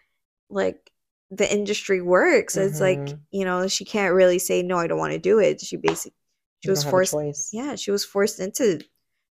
like 0.51 0.90
the 1.31 1.51
industry 1.51 2.01
works 2.03 2.57
it's 2.59 2.81
like 2.81 2.98
Mhm. 2.98 3.20
you 3.31 3.44
know 3.46 3.66
she 3.68 3.85
can't 3.85 4.14
really 4.14 4.38
say 4.38 4.62
no 4.62 4.77
i 4.77 4.87
don't 4.87 4.98
want 4.98 5.12
to 5.14 5.18
do 5.18 5.38
it 5.38 5.61
she 5.61 5.77
basically 5.77 6.14
she 6.61 6.68
You 6.68 6.72
was 6.72 6.81
don't 6.85 6.92
have 6.92 7.03
a 7.03 7.07
forced 7.07 7.53
yeah 7.55 7.74
she 7.74 7.90
was 7.90 8.05
forced 8.05 8.38
into 8.40 8.81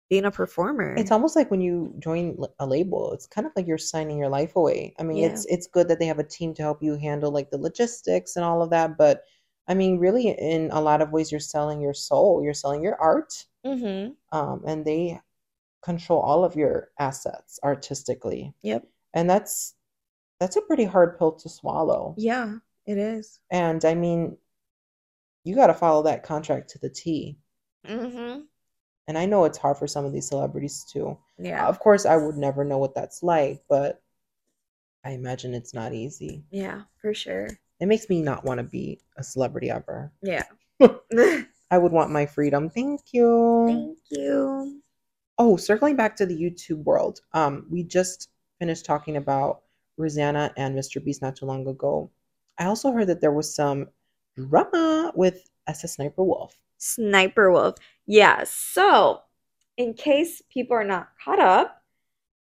being 0.09 0.25
a 0.25 0.31
performer 0.31 0.95
It's 0.97 1.11
almost 1.11 1.35
like 1.35 1.51
when 1.51 1.61
you 1.61 1.93
join 1.99 2.37
a 2.59 2.65
label, 2.65 3.13
it's 3.13 3.27
kind 3.27 3.45
of 3.47 3.53
like 3.55 3.67
you're 3.67 3.77
signing 3.77 4.17
your 4.17 4.29
life 4.29 4.55
away. 4.55 4.93
I 4.99 5.03
mean, 5.03 5.17
Yeah. 5.17 5.27
it's 5.27 5.45
it's 5.45 5.67
good 5.67 5.87
that 5.89 5.99
they 5.99 6.07
have 6.07 6.19
a 6.19 6.23
team 6.23 6.53
to 6.55 6.63
help 6.63 6.81
you 6.83 6.95
handle 6.97 7.31
like 7.31 7.49
the 7.51 7.57
logistics 7.59 8.35
and 8.35 8.43
all 8.45 8.61
of 8.61 8.69
that, 8.71 8.97
but 8.97 9.23
I 9.67 9.75
mean, 9.75 9.99
really 9.99 10.29
in 10.29 10.71
a 10.71 10.81
lot 10.81 11.01
of 11.01 11.11
ways 11.11 11.31
you're 11.31 11.39
selling 11.39 11.79
your 11.81 11.93
soul, 11.93 12.43
you're 12.43 12.55
selling 12.55 12.81
your 12.83 12.95
art, 12.99 13.45
mm-hmm 13.65 14.13
um, 14.31 14.63
and 14.65 14.85
they 14.85 15.19
control 15.83 16.19
all 16.21 16.43
of 16.45 16.55
your 16.55 16.91
assets 16.99 17.59
artistically. 17.63 18.53
yep 18.63 18.85
And 19.13 19.29
that's 19.29 19.75
that's 20.39 20.55
a 20.57 20.61
pretty 20.61 20.85
hard 20.85 21.17
pill 21.19 21.33
to 21.33 21.49
swallow. 21.49 22.15
yeah 22.17 22.57
it 22.87 22.97
is 22.97 23.39
And 23.51 23.85
I 23.85 23.93
mean, 23.95 24.37
you 25.43 25.55
got 25.55 25.67
to 25.67 25.73
follow 25.73 26.03
that 26.03 26.23
contract 26.23 26.69
to 26.71 26.79
the 26.79 26.89
T. 26.89 27.37
mm-hmm 27.87 28.41
And 29.09 29.17
I 29.17 29.25
know 29.25 29.43
it's 29.45 29.57
hard 29.57 29.75
for 29.77 29.87
some 29.87 30.05
of 30.05 30.13
these 30.13 30.27
celebrities 30.29 30.85
too. 30.85 31.17
yeah 31.39 31.65
Of 31.67 31.79
course, 31.79 32.05
I 32.05 32.15
would 32.15 32.37
never 32.37 32.63
know 32.63 32.77
what 32.77 32.93
that's 32.93 33.23
like, 33.23 33.63
but 33.67 34.01
I 35.03 35.11
imagine 35.11 35.55
it's 35.55 35.73
not 35.73 35.93
easy. 35.93 36.43
yeah 36.51 36.83
for 37.01 37.11
sure 37.13 37.47
It 37.79 37.87
makes 37.87 38.07
me 38.07 38.21
not 38.21 38.45
want 38.45 38.59
to 38.59 38.63
be 38.63 38.99
a 39.17 39.23
celebrity 39.23 39.71
ever. 39.71 40.11
yeah 40.21 40.43
I 41.71 41.77
would 41.77 41.91
want 41.91 42.11
my 42.11 42.27
freedom. 42.27 42.69
Thank 42.69 43.01
you. 43.11 43.65
thank 43.67 43.97
you 44.11 44.81
Oh, 45.39 45.57
circling 45.57 45.95
back 45.95 46.15
to 46.17 46.25
the 46.27 46.37
YouTube 46.39 46.83
world. 46.83 47.21
Um, 47.33 47.65
we 47.69 47.81
just 47.83 48.29
finished 48.59 48.85
talking 48.85 49.15
about 49.17 49.61
Rosanna 49.97 50.53
and 50.57 50.77
Mr. 50.77 51.03
Beast 51.03 51.21
not 51.21 51.35
too 51.35 51.45
long 51.47 51.65
ago. 51.65 52.11
I 52.59 52.65
also 52.65 52.91
heard 52.91 53.07
that 53.07 53.21
there 53.21 53.31
was 53.31 53.55
some 53.55 53.87
drama 54.35 55.13
with 55.15 55.49
SS 55.69 55.95
Sniper 55.95 56.23
Wolf. 56.23 56.57
Sniper 56.77 57.51
Wolf. 57.51 57.75
Yeah. 58.05 58.43
So, 58.45 59.21
in 59.77 59.93
case 59.93 60.41
people 60.49 60.75
are 60.75 60.83
not 60.83 61.09
caught 61.23 61.39
up, 61.39 61.83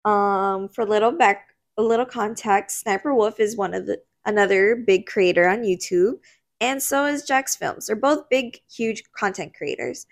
um, 0.05 0.69
for 0.69 0.81
a 0.81 0.85
little 0.85 1.11
back 1.11 1.47
a 1.77 1.83
little 1.83 2.05
context, 2.05 2.81
Sniper 2.81 3.13
Wolf 3.13 3.39
is 3.39 3.57
one 3.57 3.73
of 3.73 3.85
the 3.85 4.01
another 4.25 4.75
big 4.75 5.05
creator 5.05 5.47
on 5.47 5.63
YouTube, 5.63 6.13
and 6.61 6.81
so 6.81 7.05
is 7.05 7.27
jacksfilms. 7.27 7.85
They're 7.85 7.95
both 7.95 8.29
big, 8.29 8.59
huge 8.71 9.03
content 9.17 9.53
creators. 9.55 10.05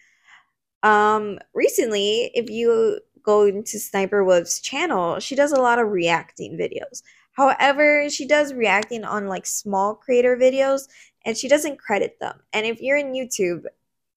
Um, 0.84 1.40
recently, 1.54 2.32
if 2.34 2.50
you 2.50 3.00
go 3.24 3.46
into 3.46 3.80
Sniper 3.80 4.24
Wolf's 4.24 4.60
channel, 4.60 5.20
she 5.20 5.36
does 5.36 5.54
a 5.54 5.62
lot 5.62 5.80
of 5.80 5.90
reacting 5.90 6.58
videos. 6.58 7.02
However, 7.32 8.10
she 8.10 8.28
does 8.28 8.54
reacting 8.54 9.04
on 9.04 9.28
like 9.28 9.46
small 9.46 9.96
creator 9.96 10.38
videos 10.38 10.88
and 11.26 11.38
she 11.38 11.48
doesn't 11.48 11.80
credit 11.80 12.20
them. 12.20 12.40
And 12.52 12.66
if 12.66 12.82
you're 12.82 12.98
in 12.98 13.14
YouTube, 13.14 13.66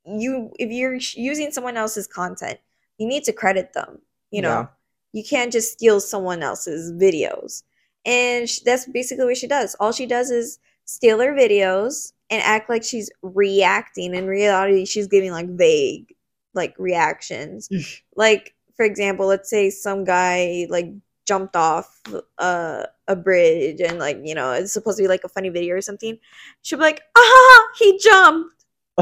you 0.05 0.53
if 0.59 0.71
you're 0.71 0.95
using 0.95 1.51
someone 1.51 1.77
else's 1.77 2.07
content, 2.07 2.59
you 2.99 3.07
need 3.07 3.25
to 3.25 3.33
credit 3.33 3.73
them, 3.73 4.01
you 4.31 4.43
know. 4.43 4.49
Yeah. 4.49 4.67
You 5.13 5.25
can't 5.25 5.53
just 5.53 5.73
steal 5.73 6.01
someone 6.01 6.43
else's 6.43 6.93
videos. 6.93 7.63
And 8.05 8.49
sh 8.49 8.61
that's 8.61 8.87
basically 8.87 9.25
what 9.25 9.37
she 9.37 9.47
does. 9.47 9.75
All 9.81 9.93
she 9.93 10.07
does 10.07 10.31
is 10.31 10.59
steal 10.85 11.21
her 11.21 11.33
videos 11.33 12.13
and 12.31 12.43
act 12.43 12.69
like 12.69 12.85
she's 12.85 13.11
reacting. 13.23 14.15
In 14.15 14.27
reality, 14.27 14.85
she's 14.85 15.07
giving 15.07 15.33
like 15.33 15.49
vague 15.49 16.15
like 16.55 16.75
reactions. 16.79 17.69
like 18.17 18.55
for 18.77 18.85
example, 18.85 19.27
let's 19.27 19.49
say 19.49 19.71
some 19.71 20.05
guy 20.05 20.67
like 20.69 20.93
jumped 21.27 21.57
off 21.57 22.01
uh, 22.39 22.85
a 23.09 23.17
bridge 23.17 23.81
and 23.81 23.99
like 23.99 24.19
you 24.25 24.35
know 24.35 24.53
it's 24.53 24.73
supposed 24.73 24.99
to 24.99 25.05
be 25.05 25.09
like 25.09 25.25
a 25.25 25.29
funny 25.29 25.49
video 25.49 25.75
or 25.77 25.81
something. 25.81 26.19
She'll 26.63 26.79
be 26.79 26.85
like, 26.85 27.03
"Ah, 27.17 27.67
he 27.79 27.99
jumped." 27.99 28.65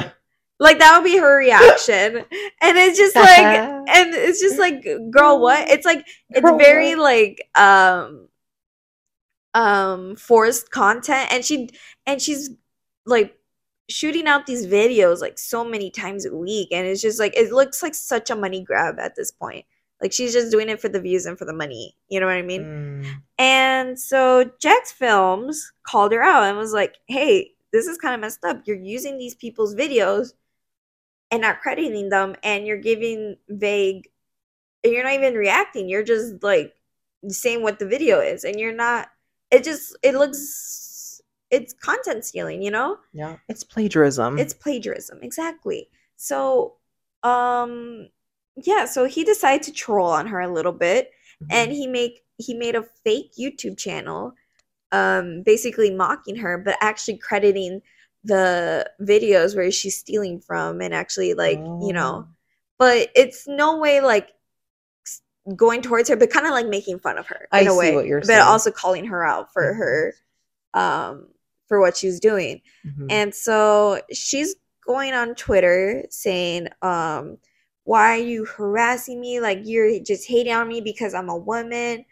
like 0.58 0.78
that 0.78 0.96
would 0.96 1.04
be 1.04 1.18
her 1.18 1.38
reaction, 1.38 2.16
and 2.16 2.78
it's 2.78 2.98
just 2.98 3.16
like, 3.16 3.28
and 3.88 4.14
it's 4.14 4.40
just 4.40 4.58
like, 4.58 4.86
girl, 5.10 5.40
what? 5.40 5.68
It's 5.70 5.86
like 5.86 6.06
it's 6.30 6.50
very 6.58 6.94
like 6.94 7.48
um 7.54 8.28
um 9.54 10.16
forced 10.16 10.70
content, 10.70 11.32
and 11.32 11.44
she 11.44 11.70
and 12.06 12.20
she's 12.20 12.50
like 13.06 13.36
shooting 13.88 14.26
out 14.26 14.46
these 14.46 14.66
videos 14.66 15.20
like 15.20 15.38
so 15.38 15.62
many 15.64 15.90
times 15.90 16.24
a 16.24 16.34
week 16.34 16.68
and 16.72 16.86
it's 16.86 17.02
just 17.02 17.20
like 17.20 17.36
it 17.36 17.52
looks 17.52 17.82
like 17.82 17.94
such 17.94 18.30
a 18.30 18.36
money 18.36 18.62
grab 18.62 18.98
at 18.98 19.14
this 19.14 19.30
point 19.30 19.66
like 20.04 20.12
she's 20.12 20.32
just 20.32 20.52
doing 20.52 20.68
it 20.68 20.80
for 20.80 20.88
the 20.88 21.00
views 21.00 21.26
and 21.26 21.38
for 21.38 21.46
the 21.46 21.52
money. 21.52 21.96
You 22.08 22.20
know 22.20 22.26
what 22.26 22.36
i 22.36 22.42
mean? 22.42 22.62
Mm. 22.62 23.06
and 23.38 23.98
so 23.98 24.44
jacksfilms 24.62 25.56
called 25.82 26.12
her 26.12 26.22
out 26.22 26.44
and 26.44 26.58
was 26.58 26.72
like 26.72 26.98
hey 27.08 27.54
this 27.74 27.88
is 27.88 27.98
kind 27.98 28.14
of 28.14 28.20
messed 28.20 28.44
up. 28.44 28.62
You're 28.66 28.76
using 28.76 29.18
these 29.18 29.34
people's 29.34 29.74
videos 29.74 30.32
and 31.32 31.42
not 31.42 31.60
crediting 31.60 32.08
them 32.08 32.36
and 32.44 32.64
you're 32.64 32.78
giving 32.78 33.36
vague 33.48 34.08
and 34.84 34.92
you're 34.92 35.02
not 35.02 35.14
even 35.14 35.34
reacting. 35.34 35.88
You're 35.88 36.04
just 36.04 36.40
like 36.42 36.72
saying 37.26 37.62
what 37.62 37.80
the 37.80 37.86
video 37.86 38.20
is 38.20 38.44
and 38.44 38.60
you're 38.60 38.72
not 38.72 39.08
it 39.50 39.64
just 39.64 39.96
it 40.04 40.14
looks 40.14 41.20
it's 41.50 41.72
content 41.72 42.24
stealing 42.24 42.62
you 42.62 42.70
know? 42.70 42.98
Yeah, 43.12 43.38
it's 43.48 43.64
plagiarism. 43.64 44.38
it's 44.38 44.54
plagiarism 44.54 45.18
exactly. 45.22 45.88
So 46.14 46.74
um 47.24 48.08
yeah 48.56 48.84
so 48.84 49.04
he 49.04 49.24
decided 49.24 49.62
to 49.62 49.72
troll 49.72 50.08
on 50.08 50.26
her 50.26 50.40
a 50.40 50.52
little 50.52 50.72
bit 50.72 51.10
Mhm. 51.42 51.46
and 51.50 51.72
he 51.72 51.86
make 51.86 52.22
he 52.38 52.54
made 52.54 52.74
a 52.76 52.84
fake 53.04 53.32
youtube 53.38 53.76
channel 53.76 54.32
um 54.92 55.42
basically 55.42 55.90
mocking 55.90 56.36
her 56.36 56.58
but 56.58 56.76
actually 56.80 57.16
crediting 57.18 57.82
the 58.22 58.88
videos 59.00 59.54
where 59.56 59.70
she's 59.70 59.98
stealing 59.98 60.40
from 60.40 60.80
and 60.80 60.94
actually 60.94 61.34
like 61.34 61.58
you 61.58 61.92
know 61.92 62.26
Oh. 62.26 62.28
but 62.78 63.10
it's 63.14 63.46
no 63.48 63.78
way 63.78 64.00
like 64.00 64.30
going 65.56 65.82
towards 65.82 66.08
her 66.08 66.16
but 66.16 66.30
kind 66.30 66.46
of 66.46 66.52
like 66.52 66.66
making 66.68 66.98
fun 67.00 67.18
of 67.18 67.26
her 67.26 67.48
I 67.52 67.60
in 67.62 67.66
a 67.68 67.70
see 67.72 67.76
way 67.76 67.94
what 67.94 68.06
you're 68.06 68.20
but 68.20 68.26
saying. 68.28 68.40
also 68.42 68.70
calling 68.70 69.04
her 69.06 69.24
out 69.24 69.52
for 69.52 69.72
Mhm. 69.74 69.76
her 69.76 70.14
um 70.74 71.28
for 71.68 71.80
what 71.80 71.96
she's 71.96 72.20
doing 72.20 72.62
Mhm. 72.86 73.06
and 73.10 73.34
so 73.34 74.00
she's 74.12 74.54
going 74.86 75.14
on 75.14 75.34
Twitter 75.34 76.04
saying, 76.10 76.68
um, 76.82 77.38
why 77.84 78.16
are 78.18 78.22
you 78.22 78.44
harassing 78.46 79.20
me? 79.20 79.40
Like 79.40 79.60
you're 79.64 80.00
just 80.00 80.28
hating 80.28 80.52
on 80.54 80.68
me 80.68 80.80
because 80.80 81.14
I'm 81.14 81.28
a 81.28 81.36
woman. 81.36 82.04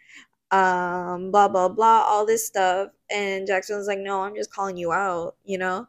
Um, 0.51 1.31
blah 1.33 1.49
blah 1.49 1.69
blah, 1.69 2.05
all 2.07 2.27
this 2.27 2.47
stuff. 2.47 2.91
And 3.11 3.47
Jackson 3.47 3.79
was 3.79 3.87
like, 3.89 3.99
No, 4.01 4.23
I'm 4.23 4.35
just 4.37 4.53
calling 4.53 4.77
you 4.77 4.93
out, 4.93 5.37
you 5.45 5.59
know? 5.59 5.87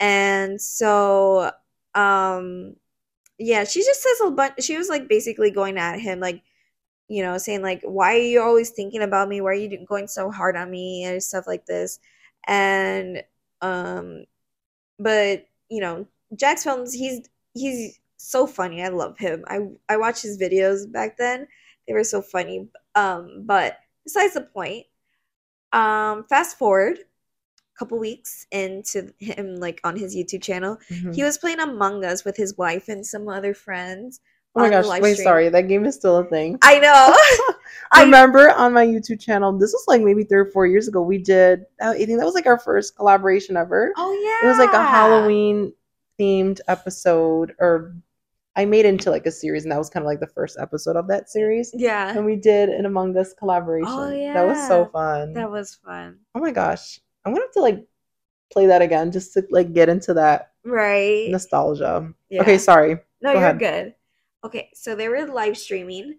And 0.00 0.60
so 0.60 1.52
um 1.94 2.76
yeah, 3.38 3.64
she 3.64 3.82
just 3.84 4.02
says 4.02 4.20
a 4.26 4.30
bunch 4.30 4.62
she 4.62 4.78
was 4.78 4.88
like 4.88 5.08
basically 5.08 5.50
going 5.50 5.78
at 5.78 6.00
him, 6.00 6.20
like, 6.20 6.42
you 7.08 7.22
know, 7.22 7.38
saying 7.38 7.62
like, 7.62 7.82
Why 7.84 8.16
are 8.16 8.18
you 8.20 8.42
always 8.42 8.70
thinking 8.70 9.02
about 9.02 9.28
me? 9.28 9.40
Why 9.40 9.50
are 9.50 9.54
you 9.54 9.86
going 9.86 10.08
so 10.08 10.30
hard 10.30 10.56
on 10.56 10.70
me? 10.70 11.04
and 11.04 11.22
stuff 11.22 11.46
like 11.46 11.66
this. 11.66 12.00
And 12.46 13.22
um 13.62 14.24
but 14.98 15.46
you 15.68 15.80
know 15.80 16.06
jacksfilms 16.34 16.92
he's 16.94 17.28
he's 17.54 17.98
so 18.16 18.46
funny 18.46 18.82
i 18.82 18.88
love 18.88 19.16
him 19.18 19.44
i 19.48 19.58
i 19.88 19.96
watched 19.96 20.22
his 20.22 20.38
videos 20.38 20.90
back 20.90 21.16
then 21.18 21.46
they 21.86 21.92
were 21.94 22.04
so 22.04 22.20
funny 22.22 22.68
um 22.94 23.42
but 23.44 23.78
besides 24.04 24.34
the 24.34 24.40
point 24.40 24.86
um 25.72 26.24
fast 26.28 26.56
forward 26.58 26.98
a 26.98 27.78
couple 27.78 27.98
weeks 27.98 28.46
into 28.50 29.12
him 29.18 29.56
like 29.56 29.80
on 29.84 29.96
his 29.96 30.16
youtube 30.16 30.42
channel 30.42 30.78
Mhm. 30.90 31.14
he 31.14 31.22
was 31.22 31.38
playing 31.38 31.60
among 31.60 32.04
us 32.04 32.24
with 32.24 32.36
his 32.36 32.56
wife 32.56 32.88
and 32.88 33.04
some 33.04 33.28
other 33.28 33.52
friends 33.54 34.20
oh 34.54 34.62
my 34.62 34.70
gosh, 34.70 34.86
wait, 35.02 35.12
stream. 35.16 35.24
sorry, 35.24 35.48
that 35.50 35.68
game 35.68 35.84
is 35.84 35.96
still 35.96 36.16
a 36.16 36.24
thing. 36.24 36.58
i 36.62 36.78
know 36.78 37.14
I- 37.92 38.04
Remember 38.04 38.50
on 38.52 38.72
my 38.72 38.86
YouTube 38.86 39.20
channel, 39.20 39.52
this 39.52 39.72
was 39.74 39.84
like 39.86 40.00
maybe 40.00 40.24
three 40.24 40.38
or 40.38 40.46
four 40.50 40.66
years 40.66 40.88
ago. 40.88 41.02
We 41.02 41.18
did, 41.18 41.66
I 41.80 41.92
think 41.94 42.18
that 42.18 42.24
was 42.24 42.34
like 42.34 42.46
our 42.46 42.58
first 42.58 42.96
collaboration 42.96 43.56
ever. 43.58 43.92
oh 43.98 44.12
yeah 44.14 44.46
It 44.48 44.50
was 44.50 44.58
like 44.58 44.72
a 44.72 44.82
Halloween 44.82 45.74
themed 46.18 46.60
episode, 46.68 47.54
or 47.60 47.94
I 48.56 48.64
made 48.64 48.86
into 48.86 49.10
like 49.10 49.26
a 49.26 49.30
series, 49.30 49.64
and 49.64 49.72
that 49.72 49.78
was 49.78 49.90
kind 49.90 50.02
of 50.04 50.08
like 50.08 50.20
the 50.20 50.26
first 50.26 50.56
episode 50.58 50.96
of 50.96 51.06
that 51.08 51.28
series. 51.30 51.70
yeah 51.74 52.14
And 52.16 52.24
we 52.24 52.36
did 52.36 52.70
an 52.70 52.86
Among 52.86 53.16
Us 53.16 53.34
collaboration. 53.34 53.88
Oh, 53.92 54.10
yeah. 54.10 54.32
That 54.32 54.46
was 54.46 54.66
so 54.66 54.86
fun. 54.86 55.34
that 55.34 55.50
was 55.50 55.74
fun 55.74 56.18
oh 56.34 56.40
my 56.40 56.50
gosh. 56.52 56.98
I'm 57.24 57.32
gonna 57.32 57.44
have 57.44 57.52
to 57.52 57.60
like 57.60 57.84
play 58.52 58.66
that 58.66 58.80
again 58.82 59.12
just 59.12 59.32
to 59.34 59.44
like 59.50 59.72
get 59.72 59.88
into 59.88 60.14
that 60.14 60.52
right 60.64 61.28
nostalgia. 61.30 62.12
Yeah. 62.30 62.42
Okay, 62.42 62.58
sorry. 62.58 62.94
No, 63.20 63.32
Go 63.32 63.40
you're 63.40 63.48
ahead. 63.50 63.58
good. 63.58 63.94
Okay, 64.44 64.70
so 64.74 64.94
they 64.94 65.08
were 65.08 65.26
live 65.26 65.56
streaming 65.58 66.16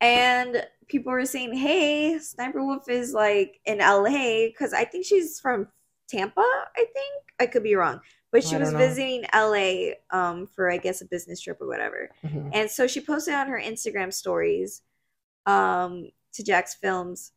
and 0.00 0.64
people 0.86 1.12
were 1.12 1.26
saying, 1.26 1.52
"Hey, 1.54 2.18
Sniper 2.18 2.64
Wolf 2.64 2.88
is 2.88 3.12
like 3.12 3.60
in 3.66 3.78
LA 3.78 4.48
cuz 4.56 4.72
I 4.72 4.84
think 4.84 5.04
she's 5.04 5.38
from 5.40 5.68
Tampa, 6.08 6.40
I 6.40 6.84
think. 6.94 7.22
I 7.40 7.46
could 7.46 7.62
be 7.62 7.74
wrong. 7.74 8.00
But 8.30 8.44
she 8.44 8.56
was 8.56 8.72
know. 8.72 8.78
visiting 8.78 9.24
LA 9.32 9.96
um 10.10 10.46
for 10.46 10.70
I 10.70 10.76
guess 10.78 11.00
a 11.00 11.06
business 11.06 11.40
trip 11.40 11.60
or 11.60 11.66
whatever. 11.66 12.10
Mhm. 12.24 12.50
And 12.52 12.70
so 12.70 12.86
she 12.86 13.00
posted 13.00 13.34
on 13.34 13.48
her 13.48 13.60
Instagram 13.60 14.12
stories 14.12 14.82
um 15.46 16.10
to 16.34 16.42
jacksfilms, 16.44 17.32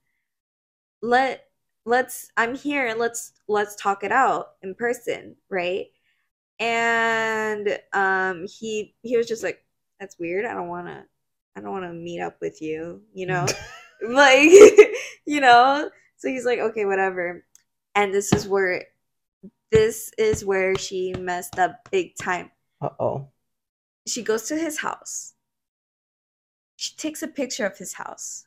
"Let 1.01 1.47
let's 1.85 2.31
I'm 2.37 2.55
here 2.55 2.85
and 2.87 2.99
let's 2.99 3.33
let's 3.47 3.75
talk 3.75 4.03
it 4.03 4.11
out 4.11 4.53
in 4.61 4.75
person, 4.75 5.35
right?" 5.49 5.87
And 6.59 7.79
um 7.93 8.47
he 8.47 8.95
he 9.03 9.17
was 9.17 9.27
just 9.27 9.43
like, 9.43 9.63
"That's 9.99 10.19
weird. 10.19 10.45
I 10.45 10.53
don't 10.53 10.69
want 10.69 10.87
to 10.87 11.05
I 11.55 11.61
don't 11.61 11.71
want 11.71 11.85
to 11.85 11.93
meet 11.93 12.21
up 12.21 12.37
with 12.41 12.61
you, 12.61 13.03
you 13.13 13.25
know?" 13.27 13.47
like, 14.03 14.49
you 15.25 15.41
know? 15.41 15.89
So 16.17 16.29
he's 16.29 16.45
like, 16.45 16.59
"Okay, 16.59 16.85
whatever." 16.85 17.45
And 17.95 18.13
this 18.13 18.33
is 18.33 18.47
where 18.47 18.85
this 19.71 20.11
is 20.17 20.43
where 20.45 20.75
she 20.75 21.13
messed 21.13 21.57
up 21.59 21.89
big 21.91 22.15
time 22.15 22.51
Uh 22.81 22.89
oh. 22.99 23.27
she 24.07 24.21
goes 24.23 24.43
to 24.47 24.55
his 24.57 24.79
house. 24.79 25.33
She 26.75 26.95
takes 26.95 27.21
a 27.21 27.27
picture 27.27 27.65
of 27.65 27.77
his 27.77 27.93
house, 27.93 28.45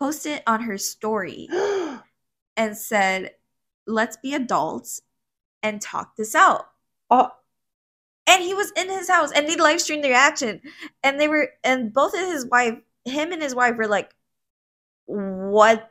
posts 0.00 0.26
it 0.26 0.42
on 0.46 0.62
her 0.62 0.76
story, 0.78 1.48
and 2.56 2.76
said, 2.76 3.34
Let's 3.86 4.16
be 4.16 4.34
adults 4.34 5.02
and 5.62 5.80
talk 5.80 6.16
this 6.16 6.34
out. 6.34 6.66
oh, 7.10 7.30
And 8.26 8.42
he 8.42 8.52
was 8.54 8.72
in 8.76 8.88
his 8.88 9.08
house 9.08 9.30
and 9.32 9.48
they 9.48 9.56
live 9.56 9.80
streamed 9.80 10.04
the 10.04 10.08
reaction. 10.08 10.60
And 11.04 11.20
they 11.20 11.28
were, 11.28 11.50
and 11.64 11.92
both 11.92 12.14
of 12.14 12.20
his 12.20 12.46
wife, 12.46 12.78
him 13.04 13.32
and 13.32 13.40
his 13.42 13.54
wife 13.54 13.76
were 13.76 13.86
like, 13.88 14.10
What? 15.06 15.88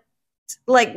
Like, 0.67 0.95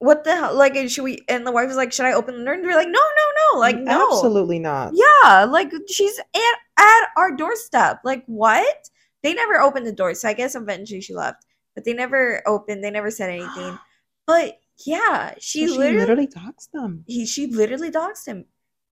what 0.00 0.24
the 0.24 0.34
hell? 0.36 0.56
Like, 0.56 0.76
should 0.90 1.04
we? 1.04 1.20
And 1.28 1.46
the 1.46 1.52
wife 1.52 1.68
was 1.68 1.76
like, 1.76 1.92
Should 1.92 2.06
I 2.06 2.14
open 2.14 2.38
the 2.38 2.44
door? 2.44 2.54
And 2.54 2.64
they're 2.64 2.76
like, 2.76 2.88
No, 2.88 3.00
no, 3.00 3.54
no. 3.54 3.60
Like, 3.60 3.78
no. 3.78 4.12
absolutely 4.12 4.58
not. 4.58 4.94
Yeah, 4.94 5.44
like 5.44 5.72
she's 5.88 6.18
at, 6.18 6.56
at 6.78 7.08
our 7.16 7.36
doorstep. 7.36 8.00
Like 8.04 8.24
what? 8.26 8.90
They 9.22 9.34
never 9.34 9.60
opened 9.60 9.86
the 9.86 9.92
door, 9.92 10.14
so 10.14 10.28
I 10.28 10.34
guess 10.34 10.54
eventually 10.56 11.02
she 11.02 11.14
left. 11.14 11.44
But 11.74 11.84
they 11.84 11.94
never 11.94 12.42
opened. 12.46 12.82
They 12.84 12.90
never 12.90 13.10
said 13.12 13.30
anything. 13.30 13.78
But 14.26 14.60
yeah, 14.86 15.34
she, 15.40 15.66
So 15.66 15.76
literally, 15.76 16.00
literally 16.00 16.26
talks 16.26 16.66
them. 16.66 17.06
he 17.06 17.26
she 17.26 17.46
literally 17.48 17.90
doxed 17.90 18.26
him. 18.26 18.46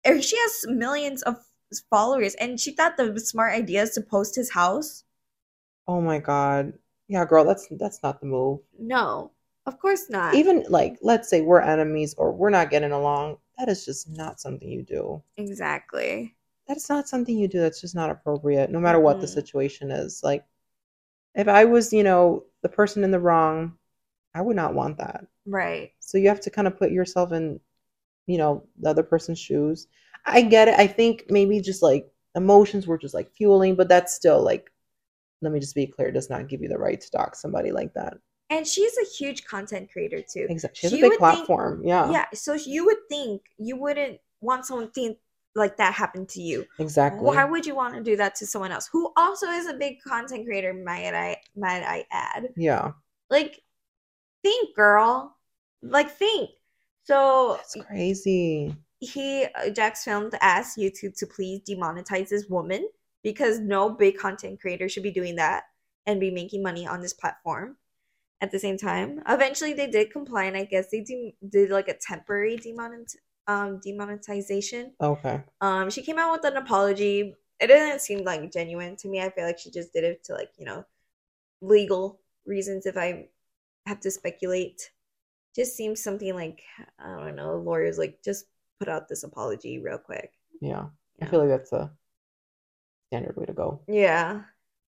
Er, 0.08 0.22
She 0.22 0.38
has 0.38 0.66
millions 0.68 1.24
of 1.24 1.38
followers, 1.90 2.36
and 2.36 2.60
she 2.60 2.74
thought 2.74 2.98
the 2.98 3.20
smart 3.20 3.54
idea 3.56 3.84
is 3.84 3.92
to 3.92 4.02
post 4.02 4.36
his 4.36 4.52
house. 4.52 5.04
Oh 5.88 6.02
my 6.02 6.18
god. 6.20 6.74
Yeah, 7.08 7.24
girl, 7.26 7.46
that's 7.46 7.68
that's 7.70 8.02
not 8.02 8.20
the 8.20 8.26
move. 8.26 8.62
No, 8.80 9.32
of 9.66 9.80
course 9.80 10.10
not. 10.10 10.36
Even 10.36 10.66
like 10.70 10.98
let's 11.02 11.30
say 11.30 11.42
we're 11.42 11.62
enemies 11.62 12.14
or 12.16 12.32
we're 12.32 12.50
not 12.50 12.70
getting 12.70 12.92
along, 12.92 13.38
that 13.58 13.70
is 13.70 13.86
just 13.86 14.10
not 14.10 14.40
something 14.40 14.70
you 14.70 14.84
do. 14.84 15.22
exactly. 15.38 16.36
that's 16.68 16.90
not 16.90 17.08
something 17.10 17.38
you 17.38 17.48
do. 17.50 17.60
That's 17.60 17.82
just 17.82 17.96
not 17.96 18.10
appropriate, 18.10 18.70
no 18.72 18.80
matter 18.80 19.00
what 19.00 19.20
the 19.20 19.28
Mhm. 19.28 19.34
situation 19.34 19.92
is. 19.92 20.22
Like, 20.24 20.46
if 21.36 21.48
I 21.48 21.66
was, 21.66 21.94
you 21.94 22.04
know, 22.04 22.46
the 22.62 22.70
person 22.70 23.04
in 23.04 23.12
the 23.12 23.20
wrong, 23.20 23.78
I 24.36 24.42
would 24.42 24.56
not 24.56 24.74
want 24.76 24.98
that. 25.00 25.26
Right. 25.46 25.92
So 26.00 26.18
you 26.18 26.30
have 26.30 26.42
to 26.42 26.50
kind 26.52 26.68
of 26.68 26.78
put 26.78 26.92
yourself 26.92 27.32
in, 27.34 27.60
you 28.28 28.38
know, 28.38 28.68
the 28.80 28.90
other 28.90 29.04
person's 29.04 29.40
shoes. 29.40 29.88
I 30.26 30.42
get 30.44 30.68
it. 30.70 30.76
I 30.80 30.88
think 30.88 31.26
maybe 31.30 31.62
just 31.62 31.82
like 31.84 32.12
emotions 32.36 32.88
were 32.88 32.98
just 32.98 33.14
like 33.16 33.32
fueling, 33.34 33.76
but 33.76 33.90
that's 33.90 34.14
still 34.14 34.44
like, 34.44 34.72
let 35.42 35.52
me 35.54 35.60
just 35.60 35.76
be 35.76 35.88
clear, 35.88 36.12
does 36.12 36.30
not 36.30 36.48
give 36.50 36.62
you 36.62 36.70
the 36.70 36.78
right 36.80 37.02
to 37.02 37.12
dock 37.12 37.36
somebody 37.36 37.72
like 37.72 37.94
that. 37.96 38.18
And 38.52 38.68
she's 38.68 38.96
a 38.98 39.06
huge 39.18 39.46
content 39.46 39.90
creator 39.92 40.22
too. 40.22 40.46
Exactly. 40.50 40.78
She 40.80 40.86
has 40.88 40.92
She 40.92 41.00
a 41.00 41.02
big 41.10 41.20
would 41.20 41.20
think- 41.32 41.46
platform. 41.48 41.82
yeah. 41.84 42.12
Yeah. 42.12 42.26
So 42.34 42.54
you 42.54 42.86
would 42.86 42.98
think 43.10 43.42
you 43.58 43.76
wouldn't 43.78 44.20
want 44.42 44.66
someone 44.66 44.88
to 44.88 44.92
think 44.94 45.18
like 45.56 45.78
that 45.78 45.94
happen 45.94 46.26
to 46.28 46.42
you. 46.42 46.66
Exactly. 46.80 47.22
Why 47.26 47.44
would 47.46 47.66
you 47.66 47.76
want 47.76 47.96
to 47.96 48.04
do 48.04 48.16
that 48.18 48.36
to 48.36 48.46
someone 48.46 48.72
else 48.72 48.88
who 48.92 49.12
also 49.18 49.48
is 49.48 49.68
a 49.68 49.74
big 49.74 50.02
content 50.02 50.46
creator? 50.46 50.74
Might 50.74 51.14
I 51.16 51.38
might 51.56 51.84
I 51.84 52.06
add? 52.12 52.50
yeah. 52.56 52.92
Like, 53.30 53.62
think, 54.44 54.76
girl. 54.76 55.36
Like, 55.82 56.12
think. 56.12 56.50
So 57.06 57.56
That's 57.58 57.76
crazy. 57.88 58.76
he 59.00 59.46
uh, 59.56 59.70
Jax 59.72 60.04
filmed 60.04 60.36
asked 60.42 60.78
YouTube 60.78 61.18
to 61.20 61.26
please 61.26 61.62
demonetize 61.68 62.30
this 62.30 62.46
woman 62.48 62.88
because 63.24 63.60
no 63.60 63.90
big 63.90 64.18
content 64.18 64.60
creator 64.62 64.88
should 64.90 65.04
be 65.04 65.12
doing 65.12 65.36
that 65.38 65.64
and 66.06 66.20
be 66.20 66.32
making 66.32 66.62
money 66.64 66.86
on 66.88 67.02
this 67.02 67.14
platform. 67.14 67.78
At 68.42 68.52
the 68.52 68.58
same 68.60 68.78
time, 68.78 69.22
eventually 69.30 69.74
they 69.74 69.86
did 69.88 70.12
comply, 70.12 70.46
and 70.46 70.58
I 70.58 70.66
guess 70.66 70.90
they 70.90 71.02
de- 71.02 71.36
did 71.48 71.70
like 71.70 71.88
a 71.88 71.94
temporary 71.94 72.58
demonet- 72.58 73.16
um, 73.48 73.80
demonetization. 73.86 74.94
Okay. 75.00 75.44
Um, 75.62 75.90
she 75.92 76.02
came 76.02 76.18
out 76.18 76.32
with 76.32 76.46
an 76.52 76.58
apology. 76.58 77.36
It 77.60 77.68
didn't 77.68 78.02
seem 78.02 78.24
like 78.24 78.52
genuine 78.52 78.96
to 78.98 79.08
me. 79.08 79.22
I 79.22 79.30
feel 79.30 79.46
like 79.46 79.60
she 79.60 79.70
just 79.70 79.94
did 79.94 80.04
it 80.04 80.24
to 80.26 80.34
like 80.34 80.50
you 80.58 80.66
know 80.66 80.84
legal 81.62 82.20
reasons. 82.48 82.88
If 82.88 82.98
I 82.98 83.28
have 83.86 84.00
to 84.02 84.10
speculate, 84.10 84.90
just 85.56 85.76
seems 85.76 86.02
something 86.04 86.34
like 86.34 86.64
I 86.98 87.24
don't 87.24 87.36
know. 87.36 87.58
Lawyers 87.58 88.00
like 88.00 88.24
just 88.26 88.46
put 88.80 88.90
out 88.90 89.08
this 89.08 89.22
apology 89.24 89.78
real 89.80 90.00
quick. 90.00 90.32
Yeah. 90.60 90.86
I 91.22 91.28
feel 91.28 91.40
like 91.42 91.50
that's 91.50 91.72
a 91.72 91.92
standard 93.10 93.38
way 93.38 93.46
to 93.46 93.54
go. 93.54 93.82
Yeah, 93.88 94.42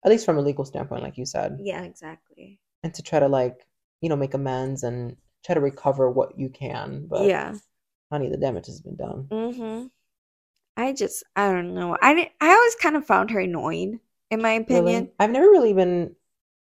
At 0.04 0.10
least 0.10 0.26
from 0.26 0.36
a 0.36 0.42
legal 0.42 0.66
standpoint, 0.66 1.02
like 1.02 1.16
you 1.16 1.24
said. 1.24 1.56
yeah, 1.62 1.82
exactly. 1.84 2.58
And 2.82 2.92
to 2.94 3.02
try 3.02 3.20
to 3.20 3.28
like, 3.28 3.66
you 4.00 4.08
know, 4.08 4.16
make 4.16 4.34
amends 4.34 4.82
and 4.82 5.16
try 5.44 5.54
to 5.54 5.60
recover 5.60 6.10
what 6.10 6.38
you 6.38 6.48
can. 6.48 7.06
But 7.06 7.24
yeah. 7.26 7.54
honey, 8.10 8.30
the 8.30 8.36
damage 8.38 8.66
has 8.66 8.80
been 8.80 8.96
done. 8.96 9.32
Mm-hmm. 9.32 9.86
I 10.76 10.92
just 10.94 11.24
I 11.36 11.52
don't 11.52 11.74
know. 11.74 11.96
I 12.00 12.30
I 12.40 12.48
always 12.54 12.74
kind 12.76 12.96
of 12.96 13.06
found 13.06 13.30
her 13.30 13.40
annoying, 13.40 14.00
in 14.30 14.42
my 14.42 14.52
Really? 14.68 14.92
opinion. 14.92 15.12
I've 15.18 15.30
never 15.30 15.48
really 15.50 15.72
been 15.72 16.14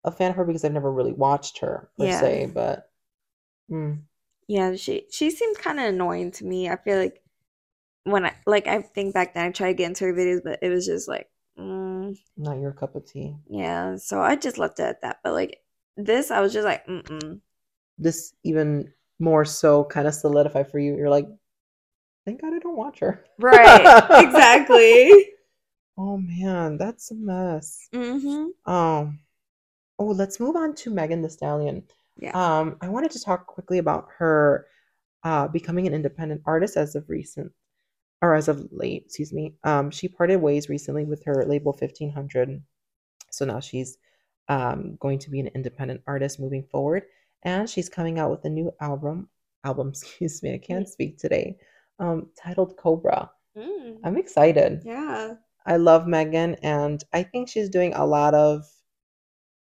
a 0.05 0.11
fan 0.11 0.31
of 0.31 0.37
her 0.37 0.45
because 0.45 0.65
I've 0.65 0.73
never 0.73 0.91
really 0.91 1.13
watched 1.13 1.59
her 1.59 1.89
per 1.97 2.07
Yeah. 2.07 2.09
se, 2.09 2.47
but 2.47 2.91
mm, 3.71 4.03
Yeah, 4.47 4.75
she 4.75 5.07
she 5.11 5.29
seemed 5.31 5.57
kind 5.57 5.79
of 5.79 5.85
annoying 5.87 6.31
to 6.33 6.45
me. 6.45 6.69
I 6.69 6.75
feel 6.77 6.97
like 6.97 7.21
when 8.05 8.25
I 8.25 8.35
like 8.47 8.67
I 8.67 8.81
think 8.83 9.13
back 9.15 9.33
then 9.35 9.47
I 9.47 9.51
tried 9.51 9.69
to 9.69 9.75
get 9.75 9.87
into 9.89 10.05
her 10.05 10.13
videos, 10.13 10.43
but 10.43 10.59
it 10.63 10.69
was 10.69 10.85
just 10.87 11.07
like, 11.07 11.29
mm, 11.57 12.17
not 12.37 12.59
your 12.59 12.71
cup 12.73 12.95
of 12.95 13.05
tea. 13.05 13.35
yeah. 13.47 13.95
So 13.97 14.21
I 14.21 14.35
just 14.35 14.57
left 14.57 14.79
it 14.79 14.83
at 14.83 15.01
that. 15.01 15.19
But 15.23 15.33
like 15.33 15.62
this, 15.97 16.32
I 16.32 16.41
was 16.41 16.53
just 16.53 16.65
like, 16.65 16.86
mm-mm. 16.88 17.39
This 17.97 18.34
even 18.43 18.91
more 19.19 19.45
so 19.45 19.84
kind 19.86 20.08
of 20.08 20.13
solidified 20.13 20.69
for 20.69 20.79
you. 20.79 20.95
You're 20.95 21.10
like, 21.10 21.27
thank 22.25 22.41
God 22.41 22.53
I 22.53 22.60
don't 22.60 22.77
watch 22.77 22.99
her. 22.99 23.23
Right, 23.39 23.82
exactly. 24.25 25.29
Oh 25.97 26.17
man, 26.17 26.77
that's 26.77 27.12
a 27.12 27.15
mess. 27.15 27.88
Mm-hmm. 27.93 28.71
Um, 28.71 29.19
oh, 29.99 30.06
let's 30.06 30.39
move 30.39 30.56
on 30.56 30.73
to 30.75 30.89
Megan 30.89 31.21
Thee 31.21 31.29
Stallion. 31.29 31.84
Yeah. 32.17 32.32
Um, 32.34 32.77
I 32.82 32.89
wanted 32.89 33.12
to 33.12 33.23
talk 33.23 33.45
quickly 33.45 33.77
about 33.77 34.08
her 34.17 34.67
uh, 35.23 35.47
becoming 35.47 35.88
an 35.88 35.93
independent 35.93 36.41
artist 36.45 36.77
as 36.77 36.95
of 36.95 37.10
recent, 37.10 37.51
or 38.21 38.34
as 38.34 38.47
of 38.47 38.67
late, 38.71 39.03
excuse 39.06 39.32
me. 39.32 39.53
Um, 39.63 39.91
she 39.91 40.08
parted 40.08 40.38
ways 40.38 40.69
recently 40.69 41.06
with 41.06 41.23
her 41.25 41.45
label 41.45 41.71
1500. 41.71 42.62
So 43.32 43.45
now 43.45 43.60
she's 43.60 43.97
um, 44.49 44.97
going 44.99 45.19
to 45.19 45.29
be 45.29 45.39
an 45.39 45.49
independent 45.56 46.01
artist 46.08 46.39
moving 46.39 46.63
forward. 46.63 47.03
And 47.43 47.69
she's 47.69 47.89
coming 47.89 48.19
out 48.19 48.32
with 48.32 48.45
a 48.45 48.49
new 48.49 48.71
album, 48.82 49.29
album, 49.63 49.89
excuse 49.93 50.41
me, 50.43 50.53
I 50.53 50.58
can't 50.58 50.88
speak 50.88 51.17
today, 51.17 51.58
um, 51.99 52.27
titled 52.41 52.77
Cobra. 52.77 53.29
Mm. 53.58 53.97
I'm 54.03 54.17
excited. 54.17 54.82
Yeah. 54.86 55.36
I 55.65 55.77
love 55.77 56.08
Megan, 56.08 56.56
and 56.56 57.01
I 57.13 57.23
think 57.23 57.47
she's 57.47 57.69
doing 57.69 57.93
a 57.93 58.06
lot 58.06 58.34
of 58.34 58.65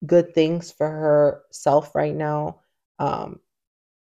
good 0.06 0.34
things 0.34 0.72
for 0.72 0.90
herself 0.90 1.96
right 1.96 2.14
now. 2.14 2.60
Um, 3.00 3.40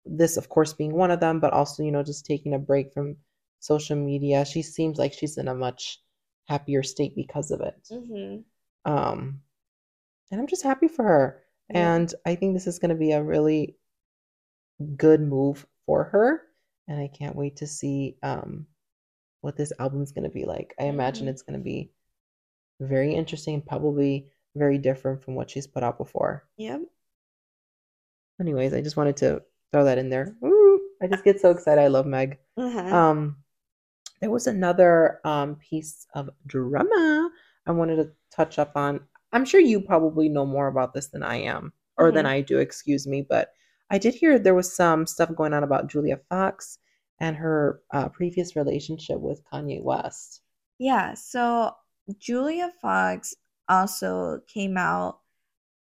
this, 0.05 0.37
of 0.37 0.49
course, 0.49 0.73
being 0.73 0.93
one 0.93 1.11
of 1.11 1.19
them, 1.19 1.39
but 1.39 1.53
also, 1.53 1.83
you 1.83 1.91
know, 1.91 2.03
just 2.03 2.25
taking 2.25 2.53
a 2.53 2.59
break 2.59 2.93
from 2.93 3.15
social 3.59 3.95
media. 3.95 4.45
She 4.45 4.61
seems 4.61 4.97
like 4.97 5.13
she's 5.13 5.37
in 5.37 5.47
a 5.47 5.55
much 5.55 6.01
happier 6.47 6.83
state 6.83 7.15
because 7.15 7.51
of 7.51 7.61
it. 7.61 7.87
Mm-hmm. 7.91 8.91
Um, 8.91 9.41
and 10.31 10.39
I'm 10.41 10.47
just 10.47 10.63
happy 10.63 10.87
for 10.87 11.03
her. 11.03 11.43
Yeah. 11.69 11.95
And 11.95 12.13
I 12.25 12.35
think 12.35 12.53
this 12.53 12.67
is 12.67 12.79
going 12.79 12.89
to 12.89 12.95
be 12.95 13.11
a 13.11 13.23
really 13.23 13.77
good 14.95 15.21
move 15.21 15.65
for 15.85 16.03
her. 16.05 16.41
And 16.87 16.99
I 16.99 17.07
can't 17.07 17.35
wait 17.35 17.55
to 17.57 17.67
see 17.67 18.17
um, 18.21 18.67
what 19.41 19.57
this 19.57 19.71
album's 19.79 20.11
going 20.11 20.23
to 20.25 20.29
be 20.29 20.45
like. 20.45 20.73
I 20.79 20.83
imagine 20.85 21.25
Mhm. 21.25 21.29
it's 21.29 21.41
going 21.41 21.57
to 21.59 21.63
be 21.63 21.91
very 22.79 23.13
interesting, 23.15 23.61
probably 23.61 24.29
very 24.55 24.77
different 24.77 25.23
from 25.23 25.35
what 25.35 25.49
she's 25.49 25.67
put 25.67 25.83
out 25.83 25.97
before. 25.97 26.47
Yep. 26.57 26.81
Anyways, 28.39 28.73
I 28.73 28.81
just 28.81 28.97
wanted 28.97 29.17
to 29.17 29.41
throw 29.71 29.85
that 29.85 29.97
in 29.97 30.09
there. 30.09 30.35
Woo! 30.41 30.79
I 31.01 31.07
just 31.07 31.23
get 31.23 31.39
so 31.39 31.51
excited. 31.51 31.81
I 31.81 31.87
love 31.87 32.05
Meg. 32.05 32.37
Uh-huh. 32.57 32.95
Um, 32.95 33.37
there 34.21 34.29
was 34.29 34.47
another 34.47 35.19
um 35.25 35.55
piece 35.57 36.07
of 36.15 36.29
drama 36.45 37.29
I 37.65 37.71
wanted 37.71 37.97
to 37.97 38.11
touch 38.31 38.59
up 38.59 38.75
on. 38.75 39.01
I'm 39.35 39.45
sure 39.45 39.59
you 39.59 39.81
probably 39.81 40.29
know 40.29 40.45
more 40.45 40.67
about 40.67 40.93
this 40.93 41.07
than 41.07 41.23
I 41.23 41.37
am, 41.37 41.73
or 41.97 42.11
than 42.11 42.25
Mhm. 42.25 42.29
I 42.29 42.41
do, 42.41 42.57
excuse 42.57 43.05
me. 43.05 43.21
But 43.21 43.53
I 43.89 43.97
did 43.99 44.15
hear 44.15 44.39
there 44.39 44.55
was 44.55 44.73
some 44.75 45.05
stuff 45.05 45.35
going 45.35 45.53
on 45.53 45.63
about 45.63 45.87
Julia 45.87 46.17
Fox 46.29 46.79
and 47.19 47.35
her 47.37 47.81
uh, 47.91 48.09
previous 48.09 48.55
relationship 48.55 49.19
with 49.19 49.43
Kanye 49.51 49.81
West. 49.83 50.41
Yeah, 50.79 51.13
so 51.15 51.75
Julia 52.17 52.71
Fox 52.81 53.35
also 53.69 54.41
came 54.47 54.77
out. 54.77 55.19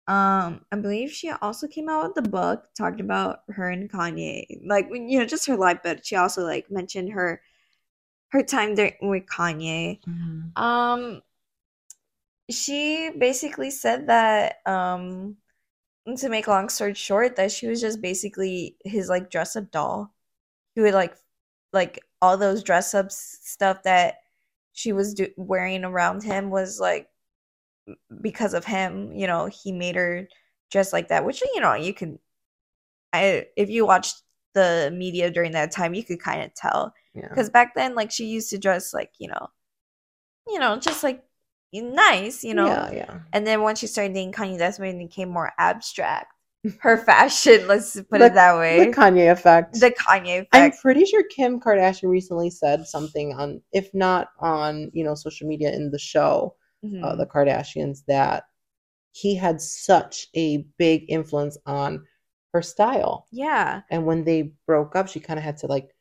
Um, 0.07 0.67
I 0.73 0.77
believe 0.77 1.11
she 1.13 1.31
also 1.31 1.67
came 1.67 1.89
out 1.89 2.05
with 2.05 2.15
the 2.25 2.31
book 2.31 2.69
talked 2.77 3.01
about 3.01 3.41
her 3.49 3.71
and 3.71 3.91
Kanye, 3.91 4.61
like 4.67 4.89
you 4.93 5.19
know, 5.19 5.25
just 5.27 5.47
her 5.47 5.57
life. 5.57 5.79
But 5.83 6.05
she 6.05 6.17
also 6.17 6.43
like 6.43 6.71
mentioned 6.71 7.13
her 7.13 7.41
her 8.31 8.43
time 8.43 8.75
there 8.75 8.97
with 9.01 9.25
Kanye. 9.27 10.01
Um, 10.57 11.23
she 12.51 13.11
basically 13.17 13.71
said 13.71 14.09
that 14.09 14.57
um, 14.67 15.37
to 16.19 16.29
make 16.29 16.47
a 16.47 16.51
long 16.51 16.69
story 16.69 16.95
short, 16.95 17.37
that 17.37 17.53
she 17.53 17.67
was 17.67 17.81
just 17.81 18.01
basically 18.03 18.77
his 18.85 19.09
like 19.09 19.31
dress 19.31 19.57
up 19.57 19.71
doll. 19.71 20.15
He 20.75 20.81
would 20.83 20.95
like 20.95 21.17
like 21.73 22.01
all 22.23 22.37
those 22.37 22.63
dress 22.63 22.95
up 22.95 23.11
stuff 23.13 23.83
that 23.85 24.17
she 24.73 24.93
was 24.93 25.15
do- 25.15 25.33
wearing 25.37 25.85
around 25.85 26.23
him 26.23 26.51
was 26.51 26.81
like 26.81 27.09
because 28.21 28.55
of 28.55 28.65
him. 28.65 29.13
You 29.13 29.27
know, 29.27 29.47
he 29.47 29.73
made 29.73 29.97
her 29.97 30.29
dress 30.71 30.93
like 30.93 31.09
that, 31.09 31.25
which 31.25 31.43
you 31.55 31.61
know 31.61 31.75
you 31.75 31.95
can. 31.95 32.19
I 33.13 33.47
if 33.57 33.71
you 33.71 33.87
watched 33.87 34.23
the 34.55 34.93
media 34.95 35.31
during 35.31 35.53
that 35.53 35.73
time, 35.73 35.95
you 35.95 36.05
could 36.05 36.21
kind 36.21 36.43
of 36.43 36.55
tell 36.55 36.95
Yeah. 37.15 37.29
because 37.29 37.51
back 37.51 37.75
then, 37.75 37.95
like 37.95 38.11
she 38.11 38.27
used 38.27 38.51
to 38.51 38.59
dress 38.59 38.95
like 38.95 39.13
you 39.19 39.29
know, 39.29 39.49
you 40.47 40.59
know, 40.59 40.77
just 40.79 41.03
like 41.03 41.23
nice, 41.83 42.45
you 42.45 42.55
know. 42.55 42.67
Yeah, 42.67 42.91
yeah. 42.93 43.19
And 43.33 43.47
then 43.47 43.63
once 43.63 43.79
she 43.81 43.87
started 43.87 44.15
dating 44.15 44.33
Kanye, 44.33 44.59
that's 44.59 44.79
when 44.79 44.97
it 44.97 44.99
became 45.09 45.29
more 45.29 45.53
abstract. 45.59 46.33
Her 46.81 46.97
fashion, 47.05 47.67
let's 47.67 47.95
put 47.95 48.19
The- 48.21 48.27
it 48.27 48.35
that 48.35 48.57
way. 48.59 48.85
The 48.87 48.93
Kanye 48.93 49.31
effect. 49.31 49.79
The 49.81 49.91
Kanye 49.91 50.41
effect. 50.43 50.55
I'm 50.55 50.73
pretty 50.73 51.05
sure 51.05 51.23
Kim 51.25 51.61
Kardashian 51.61 52.09
recently 52.09 52.51
said 52.51 52.87
something 52.87 53.35
on, 53.35 53.61
if 53.73 53.93
not 53.95 54.29
on, 54.41 54.91
you 54.95 55.05
know, 55.05 55.15
social 55.15 55.47
media 55.47 55.73
in 55.75 55.91
the 55.91 55.99
show, 55.99 56.57
uh, 56.85 56.87
Mhm. 56.87 57.19
the 57.19 57.27
Kardashians, 57.27 58.05
that 58.09 58.45
he 59.13 59.35
had 59.37 59.61
such 59.61 60.29
a 60.35 60.67
big 60.79 61.05
influence 61.09 61.57
on 61.67 62.05
her 62.53 62.63
style. 62.63 63.27
yeah, 63.31 63.83
And 63.91 64.07
when 64.07 64.25
they 64.25 64.53
broke 64.67 64.95
up, 64.97 65.09
she 65.09 65.21
kind 65.21 65.39
of 65.39 65.45
had 65.45 65.57
to 65.59 65.67
like 65.67 65.95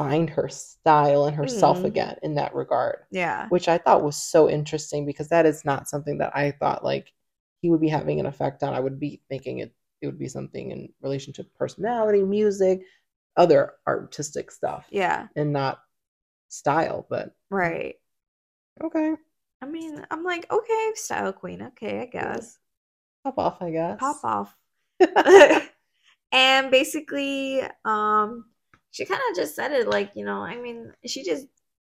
find 0.00 0.30
her 0.30 0.48
style 0.48 1.26
and 1.26 1.36
herself 1.36 1.82
Mhm. 1.82 1.84
again 1.84 2.16
in 2.22 2.34
that 2.36 2.54
regard, 2.54 3.04
yeah, 3.10 3.48
which 3.50 3.68
I 3.68 3.76
thought 3.76 4.02
was 4.02 4.16
so 4.16 4.48
interesting 4.48 5.04
because 5.04 5.28
that 5.28 5.44
is 5.44 5.62
not 5.64 5.88
something 5.88 6.16
that 6.18 6.34
I 6.34 6.52
thought 6.52 6.82
like 6.82 7.12
he 7.60 7.68
would 7.70 7.82
be 7.82 7.88
having 7.90 8.18
an 8.18 8.24
effect 8.26 8.62
on. 8.62 8.72
I 8.72 8.80
would 8.80 8.98
be 8.98 9.20
thinking 9.28 9.58
it 9.58 9.74
it 10.00 10.06
would 10.06 10.18
be 10.18 10.28
something 10.28 10.70
in 10.70 10.88
relation 11.02 11.34
to 11.34 11.44
personality, 11.44 12.22
music, 12.22 12.80
other 13.36 13.74
artistic 13.86 14.50
stuff, 14.50 14.86
yeah. 14.90 15.28
and 15.36 15.52
not 15.52 15.82
style. 16.48 17.06
But 17.10 17.34
Right. 17.50 17.96
Okay. 18.82 19.14
I 19.60 19.66
mean, 19.66 20.06
I'm 20.10 20.24
like, 20.24 20.50
okay, 20.50 20.92
style 20.94 21.34
queen. 21.34 21.60
Okay, 21.62 22.00
I 22.00 22.06
guess. 22.06 22.58
Pop 23.22 23.38
off, 23.38 23.60
I 23.60 23.70
guess. 23.70 24.00
Pop 24.00 24.24
off. 24.24 24.56
and 26.32 26.70
basically, 26.70 27.62
um, 27.84 28.46
she 28.90 29.04
kind 29.04 29.20
of 29.30 29.36
just 29.36 29.54
said 29.54 29.72
it 29.72 29.88
like, 29.88 30.12
you 30.14 30.24
know, 30.24 30.40
I 30.40 30.56
mean, 30.56 30.92
she 31.06 31.22
just, 31.22 31.46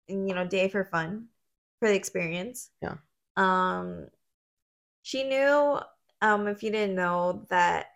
you 0.06 0.34
know, 0.34 0.46
did 0.46 0.70
for 0.70 0.84
fun, 0.84 1.26
for 1.80 1.88
the 1.88 1.94
experience. 1.94 2.70
Yeah. 2.80 2.96
Um, 3.36 4.08
she 5.02 5.24
knew, 5.24 5.78
um, 6.22 6.46
if 6.46 6.62
you 6.62 6.70
didn't 6.70 6.94
know, 6.94 7.46
that 7.50 7.86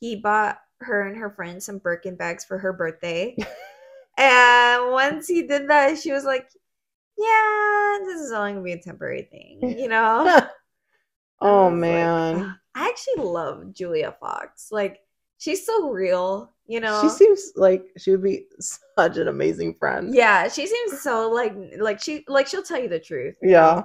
he 0.00 0.16
bought 0.16 0.58
her 0.80 1.06
and 1.06 1.16
her 1.16 1.30
friends 1.30 1.64
some 1.64 1.78
Birkin 1.78 2.16
bags 2.16 2.44
for 2.44 2.58
her 2.58 2.72
birthday. 2.72 3.36
and 4.18 4.90
once 4.92 5.26
he 5.26 5.46
did 5.46 5.68
that, 5.70 5.98
she 5.98 6.12
was 6.12 6.24
like, 6.24 6.48
yeah, 7.16 7.98
this 8.04 8.20
is 8.20 8.32
only 8.32 8.52
gonna 8.52 8.64
be 8.64 8.72
a 8.72 8.82
temporary 8.82 9.22
thing, 9.22 9.78
you 9.78 9.88
know? 9.88 10.48
oh 11.40 11.64
was 11.64 11.72
like, 11.72 11.80
man. 11.80 12.58
I 12.74 12.88
actually 12.88 13.24
love 13.24 13.72
Julia 13.72 14.14
Fox. 14.20 14.68
Like, 14.70 14.98
she's 15.44 15.66
so 15.66 15.90
real, 15.90 16.52
you 16.66 16.80
know? 16.80 17.00
She 17.02 17.08
seems 17.10 17.52
like 17.56 17.84
she 17.98 18.10
would 18.12 18.22
be 18.22 18.46
such 18.60 19.18
an 19.18 19.28
amazing 19.28 19.74
friend. 19.74 20.14
yeah, 20.14 20.48
she 20.48 20.66
seems 20.66 21.00
so 21.02 21.30
like 21.30 21.54
like 21.78 22.00
she 22.00 22.24
like 22.28 22.46
she'll 22.46 22.62
tell 22.62 22.80
you 22.80 22.88
the 22.88 22.98
truth. 23.00 23.36
Yeah. 23.42 23.82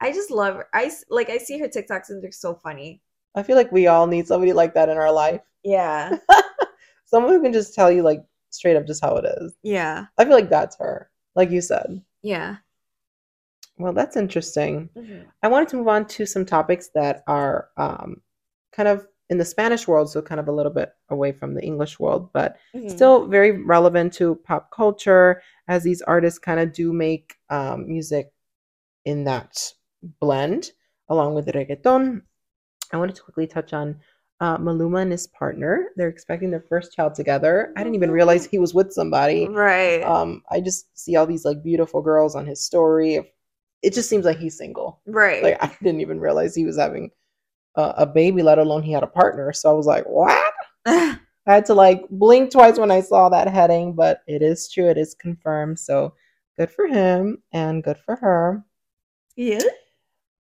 I 0.00 0.12
just 0.12 0.30
love 0.30 0.54
her. 0.56 0.68
I 0.74 0.90
like 1.10 1.28
I 1.30 1.38
see 1.38 1.58
her 1.58 1.68
TikToks 1.68 2.10
and 2.10 2.22
they're 2.22 2.32
so 2.32 2.54
funny. 2.54 3.00
I 3.34 3.42
feel 3.42 3.56
like 3.56 3.72
we 3.72 3.86
all 3.86 4.06
need 4.06 4.26
somebody 4.26 4.52
like 4.52 4.74
that 4.74 4.88
in 4.88 4.96
our 4.98 5.12
life. 5.12 5.40
Yeah. 5.64 6.16
Someone 7.06 7.32
who 7.32 7.42
can 7.42 7.52
just 7.52 7.74
tell 7.74 7.90
you 7.90 8.02
like 8.02 8.22
straight 8.50 8.76
up 8.76 8.86
just 8.86 9.02
how 9.04 9.16
it 9.16 9.24
is. 9.40 9.54
Yeah. 9.62 10.06
I 10.18 10.24
feel 10.24 10.34
like 10.34 10.50
that's 10.50 10.76
her. 10.78 11.10
Like 11.34 11.50
you 11.50 11.60
said. 11.60 12.02
Yeah. 12.22 12.56
Well, 13.78 13.92
that's 13.92 14.16
interesting. 14.16 14.90
Mhm. 14.96 15.24
I 15.42 15.48
wanted 15.48 15.68
to 15.70 15.76
move 15.76 15.88
on 15.88 16.06
to 16.08 16.26
some 16.26 16.44
topics 16.44 16.90
that 16.94 17.22
are 17.26 17.68
um, 17.76 18.20
kind 18.72 18.88
of 18.88 19.06
in 19.32 19.38
the 19.38 19.44
Spanish 19.54 19.88
world, 19.88 20.10
so 20.10 20.20
kind 20.20 20.38
of 20.38 20.46
a 20.48 20.52
little 20.52 20.70
bit 20.80 20.90
away 21.08 21.32
from 21.32 21.54
the 21.54 21.62
English 21.70 21.98
world, 21.98 22.28
but 22.32 22.56
Mhm. 22.74 22.90
still 22.90 23.26
very 23.26 23.52
relevant 23.74 24.12
to 24.18 24.34
pop 24.48 24.70
culture 24.70 25.40
as 25.68 25.82
these 25.82 26.02
artists 26.02 26.38
kind 26.38 26.60
of 26.60 26.72
do 26.72 26.92
make 26.92 27.34
um, 27.48 27.86
music 27.88 28.26
in 29.04 29.24
that 29.24 29.72
blend 30.20 30.72
along 31.08 31.34
with 31.34 31.46
reggaeton. 31.46 32.22
I 32.92 32.96
wanted 32.98 33.16
to 33.16 33.22
quickly 33.22 33.46
touch 33.46 33.72
on 33.72 34.00
uh, 34.40 34.58
Maluma 34.58 35.00
and 35.02 35.12
his 35.12 35.26
partner. 35.28 35.72
They're 35.96 36.08
expecting 36.16 36.50
their 36.50 36.64
first 36.68 36.92
child 36.94 37.14
together. 37.14 37.72
I 37.76 37.80
didn't 37.84 37.94
even 37.94 38.10
realize 38.10 38.44
he 38.44 38.58
was 38.58 38.74
with 38.74 38.92
somebody. 38.92 39.46
Right. 39.48 40.02
Um, 40.02 40.42
I 40.50 40.60
just 40.60 40.86
see 40.98 41.14
all 41.16 41.26
these 41.26 41.44
like 41.44 41.62
beautiful 41.62 42.02
girls 42.02 42.34
on 42.34 42.44
his 42.46 42.60
story. 42.60 43.32
It 43.82 43.94
just 43.94 44.08
seems 44.10 44.24
like 44.24 44.38
he's 44.38 44.58
single. 44.58 45.00
right. 45.06 45.42
Like 45.42 45.58
I 45.62 45.68
didn't 45.82 46.00
even 46.00 46.18
realize 46.20 46.54
he 46.54 46.64
was 46.66 46.76
having 46.78 47.10
a, 47.76 47.82
a 47.98 48.06
baby, 48.06 48.42
let 48.42 48.58
alone 48.58 48.82
he 48.82 48.92
had 48.92 49.02
a 49.02 49.06
partner. 49.08 49.52
So 49.52 49.70
I 49.70 49.74
was 49.74 49.86
like, 49.86 50.04
what? 50.04 50.52
I 50.86 51.18
had 51.46 51.66
to 51.66 51.74
like 51.74 52.04
blink 52.10 52.50
twice 52.52 52.78
when 52.78 52.90
I 52.90 53.00
saw 53.00 53.28
that 53.28 53.48
heading, 53.48 53.94
but 53.94 54.22
it 54.26 54.42
is 54.42 54.70
true. 54.70 54.88
It 54.88 54.98
is 54.98 55.14
confirmed. 55.14 55.78
So 55.78 56.14
good 56.56 56.70
for 56.70 56.86
him 56.86 57.42
and 57.52 57.82
good 57.82 57.98
for 57.98 58.16
her. 58.16 58.64
yeah. 59.36 59.60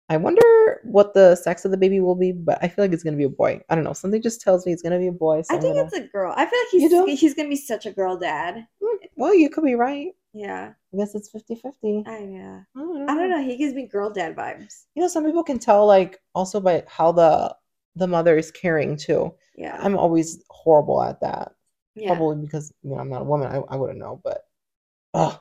I 0.10 0.18
wonder 0.18 0.82
what 0.84 1.14
the 1.14 1.36
sex 1.36 1.64
of 1.64 1.72
the 1.72 1.78
baby 1.78 2.02
will 2.02 2.14
be, 2.14 2.34
but 2.34 2.60
I 2.62 2.68
feel 2.68 2.84
like 2.84 2.92
it's 2.92 3.04
gonna 3.04 3.16
be 3.18 3.24
a 3.24 3.30
boy. 3.30 3.62
I 3.70 3.74
don't 3.76 3.86
know. 3.86 3.94
Something 3.94 4.22
just 4.22 4.42
tells 4.42 4.66
me 4.66 4.74
it's 4.74 4.82
gonna 4.82 5.00
be 5.00 5.08
a 5.08 5.12
boy. 5.14 5.42
So 5.44 5.56
I 5.56 5.60
think 5.60 5.76
gonna- 5.76 5.88
it's 5.88 5.96
a 5.96 6.02
girl. 6.08 6.34
I 6.36 6.46
feel 6.46 6.60
like 6.60 7.06
he's 7.08 7.20
he's 7.22 7.34
gonna 7.34 7.48
be 7.50 7.56
such 7.56 7.86
a 7.86 7.92
girl 7.92 8.18
dad. 8.18 8.68
Hmm, 8.84 8.98
well, 9.16 9.34
you 9.34 9.50
could 9.50 9.64
be 9.64 9.76
right. 9.76 10.12
Yeah. 10.34 10.74
I 10.94 10.98
guess 10.98 11.16
it's 11.16 11.30
50 11.30 11.56
50. 11.56 12.04
I 12.08 12.18
yeah. 12.20 12.62
I 12.76 12.80
don't 12.80 13.10
I 13.10 13.16
don't 13.16 13.30
know. 13.30 13.44
He 13.44 13.58
gives 13.58 13.74
me 13.74 13.86
girl 13.88 14.10
dad 14.10 14.36
vibes. 14.36 14.86
You 14.96 15.02
know, 15.02 15.08
some 15.08 15.26
people 15.26 15.44
can 15.44 15.60
tell 15.60 15.86
like 15.86 16.20
also 16.34 16.60
by 16.60 16.84
how 16.88 17.12
the 17.12 17.56
the 17.96 18.08
mother 18.08 18.38
is 18.38 18.52
caring 18.52 18.98
too. 18.98 19.34
Yeah. 19.56 19.78
I'm 19.80 19.98
always 19.98 20.44
horrible 20.50 21.02
at 21.04 21.22
that. 21.22 21.54
yeah. 21.96 22.08
Probably 22.16 22.44
because 22.46 22.74
you 22.82 22.92
know 22.92 22.98
I'm 23.00 23.10
not 23.10 23.22
a 23.22 23.26
woman. 23.26 23.48
I, 23.48 23.62
I 23.74 23.78
wouldn't 23.78 24.00
know, 24.00 24.20
but 24.24 24.42
oh, 25.14 25.40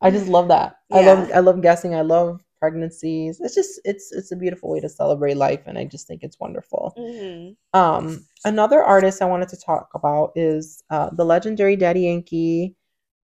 I 0.00 0.10
just 0.10 0.26
love 0.28 0.48
that. 0.48 0.76
Yeah. 0.90 0.96
I 0.98 1.02
love 1.02 1.30
I 1.34 1.38
love 1.40 1.62
guessing. 1.62 1.94
I 1.94 2.00
love 2.02 2.40
pregnancies. 2.58 3.40
It's 3.40 3.54
just 3.54 3.80
it's 3.84 4.12
it's 4.12 4.32
a 4.32 4.36
beautiful 4.36 4.70
way 4.70 4.80
to 4.80 4.88
celebrate 4.88 5.36
life, 5.36 5.60
and 5.66 5.78
I 5.78 5.84
just 5.84 6.06
think 6.08 6.22
it's 6.24 6.40
wonderful. 6.40 6.94
Mhm. 6.98 7.56
Um, 7.74 8.26
another 8.44 8.82
artist 8.82 9.22
I 9.22 9.26
wanted 9.26 9.48
to 9.50 9.56
talk 9.56 9.90
about 9.94 10.32
is 10.34 10.82
uh, 10.90 11.10
the 11.12 11.24
legendary 11.24 11.76
Daddy 11.76 12.02
Yankee. 12.02 12.74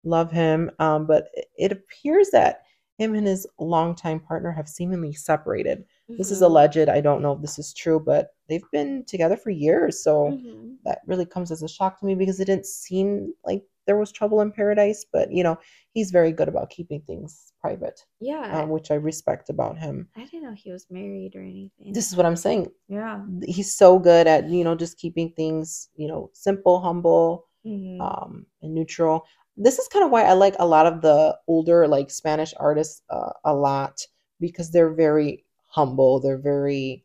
Love 0.04 0.30
him. 0.30 0.70
Um, 0.78 1.06
but 1.06 1.28
it, 1.56 1.72
appears 1.72 2.30
that 2.30 2.62
him 2.98 3.14
and 3.14 3.26
his 3.26 3.46
longtime 3.58 4.20
partner 4.20 4.52
have 4.52 4.68
seemingly 4.68 5.12
separated. 5.12 5.84
This 6.08 6.30
is 6.30 6.40
Mhm. 6.40 6.46
alleged. 6.46 6.88
I 6.88 7.00
don't 7.00 7.22
know 7.22 7.32
if 7.32 7.40
this 7.40 7.58
is 7.58 7.72
true, 7.74 7.98
but 7.98 8.28
they've 8.48 8.62
been 8.70 9.04
together 9.04 9.36
for 9.36 9.50
years. 9.50 10.02
So 10.04 10.30
Mhm. 10.30 10.76
that 10.84 11.00
really 11.06 11.26
comes 11.26 11.50
as 11.50 11.62
a 11.62 11.68
shock 11.68 11.98
to 12.00 12.06
me 12.06 12.14
because 12.14 12.38
it 12.38 12.44
didn't 12.44 12.66
seem 12.66 13.34
like 13.44 13.64
there 13.86 13.98
was 13.98 14.12
trouble 14.12 14.40
in 14.42 14.52
paradise. 14.52 15.04
But 15.12 15.32
you 15.32 15.42
know, 15.42 15.58
he's 15.92 16.10
very 16.12 16.30
good 16.32 16.48
about 16.48 16.70
keeping 16.70 17.00
things 17.02 17.52
private, 17.60 18.00
Yeah. 18.20 18.62
um, 18.62 18.70
which 18.70 18.90
I 18.90 18.94
respect 18.94 19.50
about 19.50 19.76
him. 19.78 20.08
I 20.16 20.24
didn't 20.26 20.44
know 20.44 20.52
he 20.52 20.70
was 20.70 20.86
married 20.90 21.34
or 21.34 21.42
anything. 21.42 21.92
This 21.92 22.08
is 22.10 22.16
what 22.16 22.26
I'm 22.26 22.36
saying. 22.36 22.70
yeah. 22.88 23.24
He's 23.44 23.74
so 23.74 23.98
good 23.98 24.26
at 24.28 24.48
you 24.48 24.62
know 24.62 24.74
just 24.76 24.98
keeping 24.98 25.32
things 25.32 25.88
you 25.96 26.06
know 26.06 26.30
simple, 26.32 26.80
humble, 26.80 27.46
Mhm. 27.66 28.00
um, 28.00 28.46
and 28.62 28.72
neutral. 28.74 29.24
This 29.56 29.78
is 29.78 29.88
kind 29.88 30.04
of 30.04 30.10
why 30.10 30.24
I 30.24 30.32
like 30.32 30.56
a 30.58 30.66
lot 30.66 30.86
of 30.86 31.00
the 31.00 31.38
older 31.46 31.86
like 31.86 32.10
Spanish 32.10 32.52
artists 32.58 33.02
uh, 33.10 33.32
a 33.44 33.54
lot 33.54 34.00
because 34.40 34.70
they're 34.70 34.92
very 34.92 35.44
humble. 35.68 36.20
They're 36.20 36.38
very, 36.38 37.04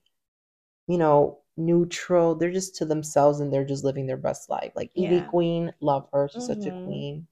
you 0.88 0.98
know, 0.98 1.40
neutral. 1.58 2.36
They're 2.36 2.52
just 2.52 2.76
to 2.78 2.86
themselves 2.86 3.40
and 3.40 3.52
they're 3.54 3.66
just 3.66 3.84
living 3.84 4.08
their 4.08 4.18
best 4.18 4.50
life. 4.50 4.72
Like 4.76 4.92
Ivy 4.98 5.06
Yeah. 5.06 5.26
Queen, 5.26 5.74
love 5.82 6.08
her. 6.14 6.30
She's 6.34 6.46
such 6.48 6.66
a 6.66 6.72
Mhm. 6.72 6.84
queen. 6.86 7.28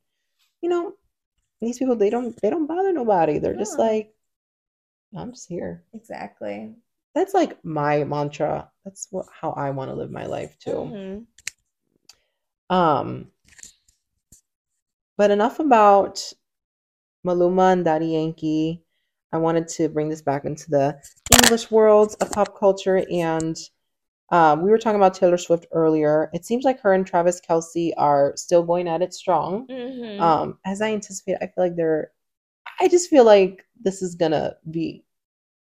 You 0.61 0.69
know, 0.69 0.93
these 1.61 1.79
people 1.79 1.95
they 1.95 2.09
don't 2.09 2.39
they 2.41 2.49
don't 2.49 2.67
bother 2.67 2.93
nobody. 2.93 3.39
They're 3.39 3.55
just 3.55 3.79
like, 3.79 4.13
I'm 5.15 5.31
just 5.33 5.47
here. 5.49 5.83
exactly. 5.93 6.75
That's 7.15 7.33
like 7.33 7.63
my 7.65 8.03
mantra. 8.03 8.71
That's 8.85 9.07
what 9.11 9.25
how 9.31 9.51
I 9.51 9.71
want 9.71 9.89
to 9.89 9.95
live 9.95 10.11
my 10.11 10.25
life 10.27 10.57
too. 10.59 10.71
Mhm. 10.71 11.25
Um, 12.69 13.31
but 15.17 15.31
enough 15.31 15.59
about 15.59 16.21
Maluma 17.25 17.73
and 17.73 17.85
Daddy 17.85 18.07
Yankee. 18.07 18.83
I 19.33 19.37
wanted 19.37 19.67
to 19.69 19.89
bring 19.89 20.07
this 20.09 20.21
back 20.21 20.45
into 20.45 20.69
the 20.69 20.99
English 21.33 21.69
world 21.69 22.15
of 22.21 22.31
pop 22.31 22.57
culture, 22.57 23.03
and 23.11 23.55
um, 24.31 24.61
we 24.61 24.69
were 24.69 24.77
talking 24.77 24.95
about 24.99 25.13
Taylor 25.13 25.37
Swift 25.37 25.65
earlier. 25.73 26.29
It 26.33 26.45
seems 26.45 26.63
like 26.63 26.79
her 26.81 26.93
and 26.93 27.05
Travis 27.05 27.41
Kelce 27.41 27.91
are 27.97 28.33
still 28.37 28.63
going 28.63 28.87
at 28.87 29.01
it 29.01 29.13
strong. 29.13 29.67
Mhm. 29.67 30.19
Um, 30.21 30.59
as 30.65 30.81
I 30.81 30.91
anticipate, 30.93 31.37
I 31.41 31.47
feel 31.47 31.63
like 31.65 31.75
they're. 31.75 32.11
I 32.79 32.87
just 32.87 33.09
feel 33.09 33.23
like 33.25 33.65
this 33.81 34.01
is 34.01 34.15
gonna 34.15 34.55
be 34.69 35.03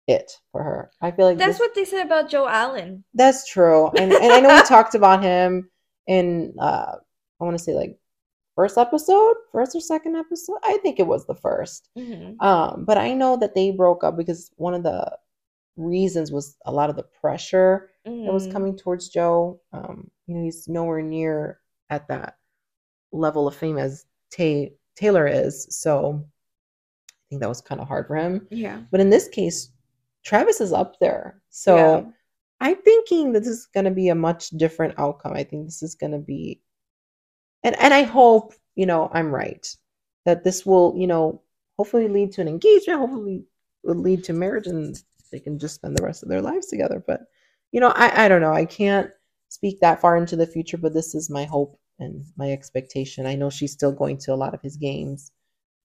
it 0.07 0.31
for 0.51 0.61
her. 0.63 0.91
I 1.01 1.11
feel 1.11 1.25
like 1.27 1.37
That's 1.37 1.53
this- 1.53 1.59
what 1.59 1.75
they 1.75 1.85
said 1.85 2.05
about 2.05 2.29
Joe 2.29 2.47
Alwyn. 2.47 3.03
that's 3.13 3.47
true, 3.47 3.87
and 3.97 4.11
and 4.11 4.33
I 4.33 4.39
know 4.41 4.53
we 4.55 4.61
talked 4.67 4.95
about 4.95 5.23
him 5.23 5.69
in 6.07 6.53
uh, 6.59 6.95
I 7.39 7.43
want 7.43 7.57
to 7.57 7.63
say 7.63 7.73
like 7.73 7.97
first 8.55 8.77
episode, 8.77 9.35
first 9.51 9.75
or 9.75 9.79
second 9.79 10.15
episode. 10.15 10.57
I 10.63 10.77
think 10.83 10.99
it 10.99 11.07
was 11.07 11.25
the 11.25 11.35
first. 11.35 11.89
Mhm. 11.97 12.41
Um, 12.41 12.85
but 12.85 12.97
I 12.97 13.13
know 13.13 13.37
that 13.37 13.55
they 13.55 13.71
broke 13.71 14.03
up 14.03 14.15
because 14.17 14.51
one 14.57 14.73
of 14.73 14.83
the 14.83 15.17
reasons 15.75 16.31
was 16.31 16.55
a 16.65 16.71
lot 16.71 16.89
of 16.89 16.95
the 16.95 17.03
pressure 17.03 17.89
that 18.05 18.33
was 18.33 18.47
Mhm. 18.47 18.51
coming 18.51 18.75
towards 18.77 19.09
Joe. 19.09 19.59
Um, 19.71 20.11
you 20.27 20.35
know, 20.35 20.43
he's 20.43 20.67
nowhere 20.67 21.01
near 21.01 21.59
at 21.89 22.07
that 22.09 22.37
level 23.11 23.47
of 23.47 23.55
fame 23.55 23.77
as 23.77 24.05
Tay 24.29 24.75
Taylor 24.95 25.25
is, 25.27 25.67
so 25.75 26.23
I 27.09 27.13
think 27.29 27.41
that 27.41 27.49
was 27.49 27.61
kind 27.61 27.81
of 27.81 27.87
hard 27.87 28.05
for 28.07 28.15
him. 28.15 28.47
Yeah. 28.51 28.83
But 28.91 28.99
in 28.99 29.09
this 29.09 29.27
case, 29.27 29.71
Travis 30.23 30.61
is 30.61 30.71
up 30.73 30.99
there, 30.99 31.41
so. 31.49 31.75
Yeah. 31.75 32.11
I'm 32.61 32.81
thinking 32.83 33.33
that 33.33 33.41
this 33.41 33.49
is 33.49 33.65
going 33.65 33.83
to 33.83 33.91
be 33.91 34.07
a 34.07 34.15
much 34.15 34.51
different 34.51 34.93
outcome. 34.97 35.33
I 35.33 35.43
think 35.43 35.65
this 35.65 35.83
is 35.83 35.95
going 35.95 36.13
to 36.13 36.19
be, 36.19 36.61
and 37.63 37.75
and 37.79 37.93
I 37.93 38.03
hope 38.03 38.53
you 38.75 38.85
know 38.85 39.09
I'm 39.13 39.31
right 39.33 39.65
that 40.25 40.43
this 40.43 40.65
will 40.65 40.93
you 40.97 41.07
know 41.07 41.41
hopefully 41.77 42.07
lead 42.07 42.31
to 42.33 42.41
an 42.41 42.47
engagement. 42.47 42.99
Hopefully, 42.99 43.43
will 43.83 43.95
lead 43.95 44.23
to 44.25 44.33
marriage, 44.33 44.67
and 44.67 44.95
they 45.31 45.39
can 45.39 45.59
just 45.59 45.75
spend 45.75 45.97
the 45.97 46.03
rest 46.03 46.23
of 46.23 46.29
their 46.29 46.41
lives 46.41 46.67
together. 46.67 47.03
But 47.05 47.21
you 47.71 47.79
know, 47.79 47.89
I 47.95 48.25
I 48.25 48.27
don't 48.27 48.41
know. 48.41 48.53
I 48.53 48.65
can't 48.65 49.09
speak 49.49 49.79
that 49.81 50.01
far 50.01 50.17
into 50.17 50.35
the 50.35 50.47
future, 50.47 50.77
but 50.77 50.93
this 50.93 51.13
is 51.15 51.29
my 51.29 51.43
hope 51.45 51.77
and 51.99 52.25
my 52.37 52.51
expectation. 52.51 53.25
I 53.25 53.35
know 53.35 53.49
she's 53.49 53.71
still 53.73 53.91
going 53.91 54.17
to 54.19 54.33
a 54.33 54.35
lot 54.35 54.53
of 54.53 54.61
his 54.61 54.77
games. 54.77 55.31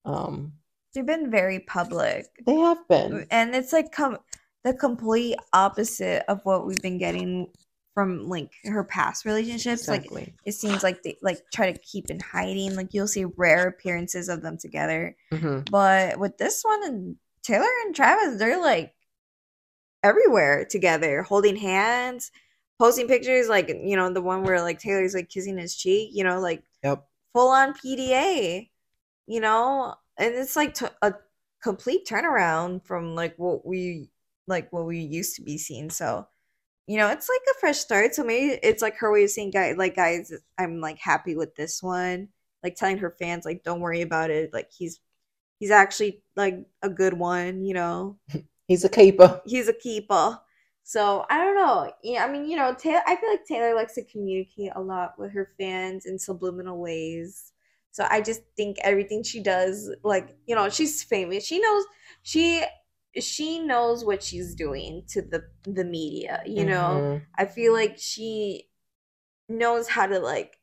Um, 0.05 0.53
They've 0.95 1.05
been 1.05 1.31
very 1.31 1.61
public. 1.61 2.27
they 2.47 2.57
have 2.57 2.87
been. 2.89 3.27
and 3.31 3.55
it's 3.55 3.73
like 3.75 3.93
come 3.93 4.19
the 4.65 4.73
complete 4.75 5.37
opposite 5.53 6.25
of 6.29 6.41
what 6.45 6.67
we've 6.67 6.81
been 6.83 6.99
getting 6.99 7.49
from 7.99 8.29
like 8.29 8.53
her 8.65 8.85
past 8.85 9.25
relationships 9.25 9.89
like 9.89 10.07
it 10.45 10.53
seems 10.53 10.85
like 10.85 11.03
they 11.03 11.17
like 11.21 11.39
try 11.53 11.73
to 11.73 11.79
keep 11.81 12.11
in 12.11 12.21
hiding 12.21 12.77
like 12.77 12.95
you'll 12.95 13.09
see 13.09 13.25
rare 13.37 13.67
appearances 13.67 14.29
of 14.29 14.41
them 14.41 14.57
together 14.57 15.17
Mhm. 15.33 15.69
but 15.71 16.17
with 16.19 16.39
this 16.39 16.63
one 16.63 16.85
and 16.85 17.17
Taylor 17.43 17.67
and 17.87 17.95
Travis, 17.97 18.39
they're 18.39 18.61
like 18.61 18.95
everywhere 20.03 20.65
together, 20.65 21.23
holding 21.23 21.57
hands, 21.57 22.31
posting 22.79 23.09
pictures, 23.09 23.49
like 23.49 23.69
you 23.69 23.97
know, 23.97 24.13
the 24.13 24.23
one 24.23 24.43
where 24.45 24.61
like 24.63 24.79
Taylor's 24.79 25.15
like 25.15 25.29
kissing 25.29 25.59
his 25.59 25.75
cheek, 25.75 26.11
you 26.13 26.25
know, 26.25 26.41
like 26.41 26.63
Yep. 26.85 27.05
full 27.33 27.49
on 27.49 27.75
PDA, 27.75 28.71
you 29.27 29.41
know, 29.41 29.95
and 30.17 30.35
it's 30.35 30.57
like 30.57 30.75
t- 30.75 30.87
a 31.03 31.15
complete 31.63 32.07
turnaround 32.07 32.85
from 32.85 33.15
like 33.15 33.35
what 33.39 33.67
we 33.67 34.11
like 34.47 34.73
what 34.73 34.87
we 34.87 34.99
used 35.01 35.35
to 35.37 35.43
be 35.43 35.59
seeing. 35.59 35.91
So, 35.91 36.27
you 36.89 36.99
know, 36.99 37.11
it's 37.11 37.29
like 37.29 37.43
a 37.57 37.61
fresh 37.61 37.79
start. 37.79 38.15
So 38.15 38.25
maybe 38.25 38.59
it's 38.63 38.83
like 38.83 38.97
her 38.99 39.13
way 39.13 39.25
of 39.25 39.31
saying, 39.31 39.53
guys, 39.53 39.77
like 39.77 39.97
guys, 39.97 40.33
I'm 40.59 40.81
like 40.81 40.99
happy 40.99 41.37
with 41.37 41.55
this 41.57 41.83
one. 41.83 42.29
Like 42.65 42.77
telling 42.77 42.99
her 42.99 43.15
fans, 43.21 43.45
like, 43.45 43.63
don't 43.65 43.81
worry 43.81 44.03
about 44.03 44.31
it. 44.31 44.53
Like 44.55 44.71
he's 44.77 45.01
he's 45.59 45.71
actually 45.71 46.23
like 46.37 46.67
a 46.83 46.89
good 46.91 47.15
one, 47.15 47.65
you 47.65 47.75
know. 47.75 48.19
He's 48.69 48.85
a 48.85 48.91
keeper. 48.91 49.41
He's 49.47 49.67
a 49.69 49.73
keeper. 49.73 50.39
So 50.85 51.25
I 51.31 51.39
don't 51.39 51.55
know. 51.57 51.91
Yeah, 52.03 52.25
I 52.25 52.31
mean, 52.31 52.51
you 52.51 52.57
know, 52.57 52.75
Taylor. 52.75 53.01
I 53.07 53.17
feel 53.17 53.31
like 53.31 53.47
Taylor 53.47 53.75
likes 53.75 53.95
to 53.95 54.05
communicate 54.05 54.73
a 54.77 54.81
lot 54.83 55.19
with 55.19 55.33
her 55.33 55.53
fans 55.59 56.05
in 56.07 56.19
subliminal 56.19 56.79
ways. 56.79 57.53
So 57.93 58.07
I 58.11 58.21
just 58.21 58.43
think 58.59 58.77
everything 58.85 59.23
she 59.23 59.43
does, 59.43 59.91
like 60.05 60.37
you 60.47 60.55
know, 60.55 60.69
she's 60.69 61.03
famous. 61.03 61.45
She 61.47 61.61
knows 61.61 61.85
she 62.23 62.63
she 63.17 63.59
knows 63.59 64.05
what 64.05 64.23
she's 64.23 64.55
doing 64.55 65.05
to 65.09 65.23
the 65.23 65.45
the 65.65 65.85
media. 65.85 66.43
You 66.47 66.65
know, 66.65 67.21
Mhm. 67.21 67.27
I 67.37 67.47
feel 67.47 67.73
like 67.73 67.99
she 67.99 68.69
knows 69.49 69.89
how 69.89 70.07
to 70.07 70.19
like 70.19 70.61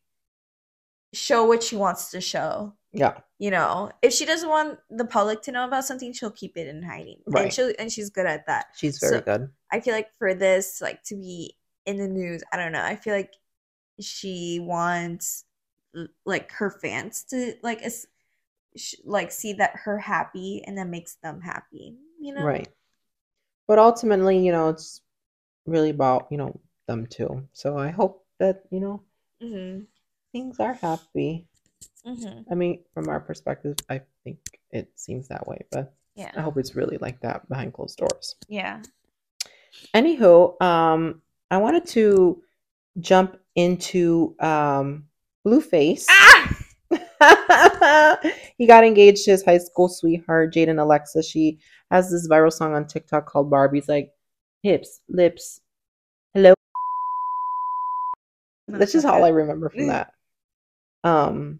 show 1.13 1.45
what 1.45 1.63
she 1.63 1.75
wants 1.75 2.11
to 2.11 2.21
show. 2.21 2.75
Yeah. 2.91 3.19
You 3.39 3.51
know, 3.51 3.91
if 4.01 4.13
she 4.13 4.25
doesn't 4.25 4.47
want 4.49 4.79
the 4.89 5.05
public 5.05 5.41
to 5.43 5.51
know 5.51 5.65
about 5.65 5.85
something, 5.85 6.13
she'll 6.13 6.31
keep 6.31 6.55
it 6.57 6.67
in 6.67 6.83
hiding. 6.83 7.21
And 7.25 7.33
Right. 7.35 7.53
she 7.53 7.75
and 7.79 7.91
she's 7.91 8.09
good 8.09 8.25
at 8.25 8.45
that. 8.47 8.67
She's 8.75 8.99
very 8.99 9.15
So- 9.17 9.21
good. 9.21 9.49
I 9.71 9.79
feel 9.81 9.93
like 9.93 10.13
for 10.17 10.33
this, 10.33 10.81
like 10.81 11.03
to 11.03 11.15
be 11.15 11.57
in 11.85 11.97
the 11.97 12.07
news, 12.07 12.41
I 12.51 12.57
don't 12.57 12.71
know. 12.71 12.83
I 12.83 12.95
feel 12.95 13.13
like 13.13 13.33
she 13.99 14.59
wants 14.59 15.45
like 16.25 16.51
her 16.53 16.69
fans 16.69 17.23
to 17.25 17.55
like 17.63 17.81
like 19.05 19.31
see 19.31 19.53
that 19.53 19.71
her 19.77 19.97
happy 19.99 20.61
and 20.65 20.77
that 20.77 20.87
makes 20.87 21.15
them 21.15 21.41
happy. 21.41 21.97
You 22.25 22.33
know, 22.33 22.41
Right. 22.41 22.67
But 23.67 23.77
ultimately, 23.77 24.39
you 24.43 24.51
know, 24.51 24.69
it's 24.69 25.01
really 25.67 25.91
about, 25.91 26.25
you 26.31 26.37
know, 26.37 26.59
them 26.87 27.05
too. 27.05 27.47
So 27.53 27.77
I 27.77 27.89
hope 27.91 28.25
that, 28.39 28.63
you 28.71 28.79
know, 28.79 29.03
Mm-hmm. 29.43 29.83
things 30.31 30.59
are 30.59 30.73
happy. 30.73 31.45
Mm-hmm. 32.05 32.51
I 32.51 32.55
mean, 32.55 32.83
from 32.95 33.09
our 33.09 33.19
perspective, 33.19 33.75
I 33.89 34.01
think 34.23 34.39
it 34.71 34.89
seems 34.95 35.27
that 35.27 35.45
way, 35.45 35.65
but 35.71 35.93
I 36.35 36.41
hope 36.41 36.57
it's 36.57 36.73
really 36.75 36.97
like 36.97 37.19
that 37.21 37.47
behind 37.47 37.73
closed 37.73 37.97
doors. 37.99 38.35
Yeah. 38.47 38.81
Anywho, 39.93 40.59
um, 40.63 41.21
I 41.51 41.57
wanted 41.57 41.85
to 41.87 42.41
jump 42.99 43.37
into 43.55 44.35
um 44.39 45.05
Blueface. 45.45 46.05
Ah! 46.09 46.57
he 48.57 48.67
got 48.67 48.83
engaged 48.83 49.25
to 49.25 49.31
his 49.31 49.43
high 49.43 49.57
school 49.57 49.89
sweetheart, 49.89 50.53
Jaidyn 50.53 50.79
Alexis. 50.81 51.27
She 51.29 51.59
has 51.91 52.09
this 52.11 52.27
viral 52.27 52.51
song 52.51 52.73
on 52.73 52.87
TikTok 52.87 53.25
called 53.27 53.49
Barbie's 53.49 53.87
like 53.87 54.11
hips, 54.63 55.01
lips, 55.09 55.61
hello. 56.33 56.53
That's 58.67 58.93
just 58.93 59.05
all 59.05 59.23
I 59.23 59.29
remember 59.29 59.69
from 59.69 59.81
Mm. 59.83 59.87
that. 59.87 60.13
Um, 61.03 61.59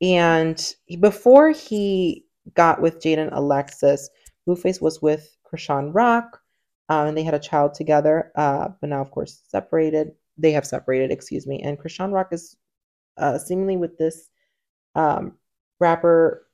and 0.00 0.74
before 1.00 1.50
he 1.50 2.26
got 2.54 2.80
with 2.80 3.00
Jaidyn 3.00 3.30
Alexis, 3.32 4.08
Blueface 4.46 4.80
was 4.80 5.02
with 5.02 5.36
Chrisean 5.44 5.90
Rock, 5.94 6.40
um, 6.88 7.08
and 7.08 7.16
they 7.16 7.22
had 7.22 7.34
a 7.34 7.38
child 7.38 7.74
together. 7.74 8.32
Uh, 8.34 8.68
but 8.80 8.88
now, 8.88 9.02
of 9.02 9.10
course, 9.10 9.42
separated. 9.48 10.12
They 10.38 10.52
have 10.52 10.66
separated, 10.66 11.10
excuse 11.10 11.46
me. 11.46 11.60
And 11.62 11.78
Chrisean 11.78 12.12
Rock 12.12 12.28
is 12.32 12.56
uh, 13.18 13.38
seemingly 13.38 13.76
with 13.76 13.98
this 13.98 14.30
um, 14.94 15.32
rapper 15.80 16.46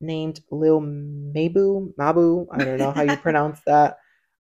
named 0.00 0.40
Lil 0.50 0.80
Mabu. 0.80 1.94
Mabu. 1.98 2.46
I 2.52 2.64
don't 2.64 2.78
know 2.78 2.92
how 2.92 3.02
you 3.02 3.16
pronounce 3.22 3.60
that. 3.66 3.98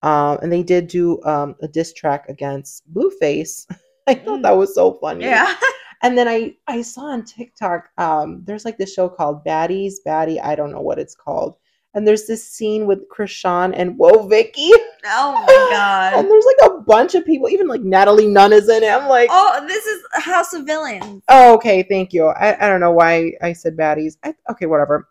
Um, 0.02 0.38
and 0.42 0.52
they 0.52 0.62
did 0.62 0.86
do 0.88 1.22
um, 1.24 1.56
a 1.62 1.68
diss 1.68 1.92
track 1.92 2.26
against 2.28 2.84
Blueface. 2.92 3.66
I 4.06 4.14
thought 4.14 4.38
Mm. 4.40 4.42
that 4.42 4.56
was 4.56 4.74
so 4.74 4.98
funny. 5.00 5.24
Yeah. 5.24 5.54
And 6.00 6.16
then 6.16 6.28
I 6.28 6.54
I 6.68 6.82
saw 6.82 7.06
on 7.06 7.24
TikTok, 7.24 7.88
um, 7.98 8.42
there's 8.44 8.64
like 8.64 8.78
this 8.78 8.94
show 8.94 9.08
called 9.08 9.44
Baddies, 9.44 9.94
Baddie, 10.06 10.40
I 10.40 10.54
don't 10.54 10.70
know 10.70 10.80
what 10.80 11.00
it's 11.00 11.16
called. 11.16 11.56
And 11.98 12.06
there's 12.06 12.28
this 12.28 12.46
scene 12.48 12.86
with 12.86 13.08
Chrisean 13.08 13.72
and 13.74 13.98
Woah 13.98 14.30
Vicky. 14.30 14.70
Oh 15.04 15.32
my 15.32 15.46
god. 15.72 16.14
and 16.14 16.30
there's 16.30 16.44
like 16.44 16.70
a 16.70 16.80
bunch 16.82 17.16
of 17.16 17.26
people, 17.26 17.48
even 17.48 17.66
like 17.66 17.80
Natalie 17.80 18.28
Nunn 18.28 18.52
is 18.52 18.68
in 18.68 18.84
it. 18.84 18.88
I'm 18.88 19.08
like, 19.08 19.28
Oh, 19.32 19.64
this 19.66 19.84
is 19.84 20.00
House 20.12 20.52
of 20.52 20.64
Villains. 20.64 21.24
oh, 21.28 21.54
okay, 21.56 21.82
thank 21.82 22.12
you. 22.12 22.26
I, 22.26 22.64
I 22.64 22.68
don't 22.68 22.78
know 22.78 22.92
why 22.92 23.32
I 23.42 23.52
said 23.52 23.76
baddies. 23.76 24.16
I, 24.22 24.32
okay, 24.48 24.66
whatever. 24.66 25.08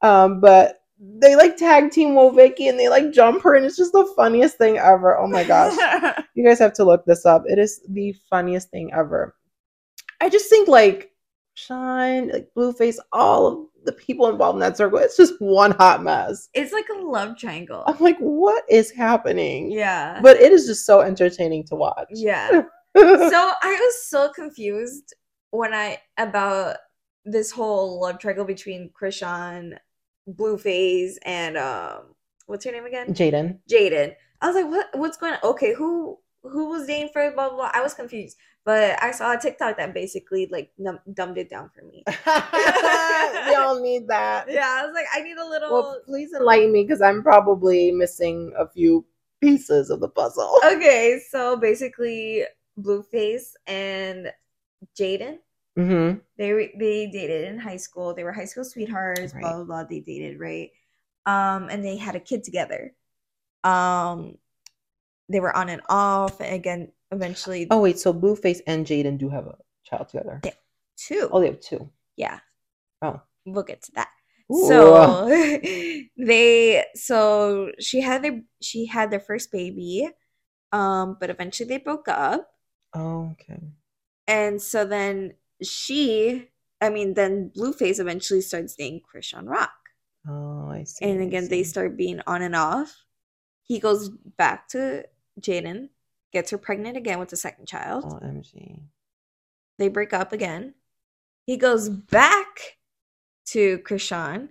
Um, 0.00 0.40
but 0.40 0.80
they 0.98 1.36
like 1.36 1.58
tag 1.58 1.90
team 1.90 2.10
Woah 2.14 2.34
Vicky 2.34 2.68
and 2.68 2.78
they 2.80 2.88
like 2.88 3.12
jump 3.12 3.42
her, 3.42 3.54
and 3.56 3.66
it's 3.66 3.76
just 3.76 3.92
the 3.92 4.10
funniest 4.16 4.56
thing 4.56 4.78
ever. 4.78 5.18
Oh 5.18 5.26
my 5.28 5.44
gosh. 5.44 5.76
You 6.34 6.46
guys 6.48 6.58
have 6.60 6.72
to 6.74 6.84
look 6.84 7.04
this 7.04 7.26
up. 7.26 7.42
It 7.46 7.58
is 7.58 7.82
the 7.90 8.14
funniest 8.30 8.70
thing 8.70 8.92
ever. 8.94 9.36
I 10.22 10.30
just 10.30 10.48
think 10.48 10.68
like 10.68 11.09
Shine, 11.66 12.28
like 12.28 12.48
Blueface, 12.56 12.98
all 13.12 13.46
of 13.46 13.58
the 13.84 13.92
people 13.92 14.28
involved 14.28 14.56
in 14.56 14.60
that 14.60 14.76
circle, 14.76 14.98
it's 14.98 15.16
just 15.16 15.34
one 15.40 15.72
hot 15.72 16.02
mess. 16.02 16.48
it's 16.54 16.72
like 16.72 16.86
a 16.94 16.98
love 16.98 17.36
triangle. 17.36 17.82
I'm 17.86 17.98
like, 17.98 18.18
what 18.18 18.64
is 18.68 18.90
happening? 18.90 19.70
Yeah. 19.70 20.20
But 20.22 20.38
it 20.38 20.52
is 20.52 20.66
just 20.66 20.86
so 20.86 21.00
entertaining 21.00 21.64
to 21.64 21.74
watch. 21.74 22.08
yeah. 22.10 22.48
so 22.96 23.02
I 23.62 23.78
was 23.80 24.06
so 24.08 24.30
confused 24.34 25.14
when 25.50 25.72
I 25.74 25.98
about 26.18 26.76
this 27.24 27.50
whole 27.50 28.00
love 28.00 28.18
triangle 28.18 28.44
between 28.44 28.90
Chrisean, 29.00 29.76
Blueface, 30.28 31.14
and 31.24 31.56
um, 31.56 32.14
what's 32.46 32.64
her 32.64 32.72
name 32.72 32.86
again? 32.86 33.14
Jaidyn. 33.14 33.58
Jaidyn. 33.70 34.14
I 34.40 34.46
was 34.46 34.56
like, 34.56 34.66
what? 34.66 34.88
What's 34.94 35.16
going 35.16 35.34
on? 35.34 35.50
Okay, 35.50 35.74
who 35.74 36.18
who 36.42 36.70
was 36.70 36.86
dating 36.86 37.10
for 37.12 37.30
blah 37.32 37.48
blah? 37.48 37.56
blah. 37.56 37.70
I 37.72 37.82
was 37.82 37.94
confused, 37.94 38.36
but 38.64 39.02
I 39.02 39.10
saw 39.10 39.32
a 39.32 39.38
TikTok 39.38 39.76
that 39.78 39.94
basically 39.94 40.46
like 40.50 40.70
num- 40.78 41.00
dumbed 41.14 41.38
it 41.38 41.50
down 41.50 41.70
for 41.70 41.82
me. 41.82 42.04
we 42.26 43.54
all 43.54 43.80
need 43.80 44.08
that. 44.08 44.46
Yeah, 44.48 44.78
I 44.80 44.84
was 44.84 44.94
like, 44.94 45.06
I 45.14 45.22
need 45.22 45.36
a 45.36 45.46
little. 45.46 45.70
Well, 45.70 46.00
please 46.04 46.32
enlighten 46.32 46.72
me 46.72 46.84
because 46.84 47.02
I'm 47.02 47.22
probably 47.22 47.90
missing 47.92 48.52
a 48.58 48.68
few 48.68 49.04
pieces 49.40 49.90
of 49.90 50.00
the 50.00 50.08
puzzle. 50.08 50.60
okay, 50.64 51.20
so 51.30 51.56
basically, 51.56 52.44
Blueface 52.78 53.54
and 53.66 54.32
Jaidyn 54.98 55.38
Mm-hmm. 55.78 56.18
they 56.36 56.72
they 56.78 57.06
dated 57.06 57.48
in 57.48 57.58
high 57.58 57.76
school. 57.76 58.12
They 58.12 58.24
were 58.24 58.32
high 58.32 58.44
school 58.44 58.64
sweethearts. 58.64 59.32
Blah 59.32 59.54
blah 59.54 59.64
blah. 59.64 59.84
They 59.84 60.00
dated 60.00 60.40
right, 60.40 60.70
um, 61.26 61.68
and 61.70 61.84
they 61.84 61.96
had 61.96 62.16
a 62.16 62.20
kid 62.20 62.42
together. 62.42 62.92
Um, 63.62 64.36
they 65.28 65.38
were 65.40 65.56
on 65.56 65.68
and 65.68 65.82
off. 65.88 66.40
And 66.40 66.54
again, 66.54 66.92
eventually, 67.10 67.66
Oh 67.70 67.80
wait, 67.80 67.98
so 67.98 68.12
Blueface 68.12 68.60
and 68.66 68.86
Jaidyn 68.86 69.18
do 69.18 69.28
have 69.28 69.46
a 69.46 69.56
child 69.84 70.08
together. 70.08 70.40
Yeah. 70.44 70.52
two. 70.96 71.28
Oh, 71.32 71.40
they 71.40 71.46
have 71.46 71.60
two. 71.60 71.90
Yeah, 72.16 72.40
Oh. 73.02 73.20
we'll 73.46 73.62
get 73.64 73.82
to 73.82 73.92
that. 73.92 74.08
Ooh. 74.52 74.66
So 74.68 75.28
they 76.16 76.84
so 76.94 77.70
she 77.78 78.00
had 78.00 78.22
their 78.22 78.40
she 78.60 78.86
had 78.86 79.10
their 79.10 79.20
first 79.20 79.50
baby, 79.52 80.08
um, 80.72 81.16
but 81.20 81.30
eventually 81.30 81.68
they 81.68 81.78
broke 81.78 82.08
up. 82.08 82.48
Oh, 82.94 83.30
okay. 83.32 83.60
And 84.26 84.60
so 84.60 84.84
then 84.84 85.34
she, 85.62 86.48
I 86.80 86.90
mean, 86.90 87.14
then 87.14 87.50
Blueface 87.56 88.00
eventually 88.00 88.40
starts 88.40 88.74
dating 88.74 89.02
Chrisean 89.02 89.48
Rock. 89.48 89.70
Oh, 90.28 90.68
I 90.70 90.84
see. 90.84 91.04
And 91.04 91.20
again, 91.22 91.48
they 91.48 91.62
start 91.64 91.96
being 91.96 92.20
on 92.26 92.42
and 92.42 92.54
off. 92.56 93.04
He 93.62 93.78
goes 93.78 94.08
back 94.36 94.68
to 94.70 95.04
Jaidyn, 95.40 95.88
gets 96.32 96.50
her 96.50 96.58
pregnant 96.58 96.96
again 96.96 97.18
with 97.18 97.28
the 97.28 97.36
second 97.36 97.66
child. 97.66 98.04
OMG. 98.04 98.80
They 99.78 99.88
break 99.88 100.12
up 100.12 100.32
again. 100.32 100.74
He 101.46 101.56
goes 101.56 101.88
back 101.88 102.78
to 103.46 103.78
Chrisean. 103.78 104.50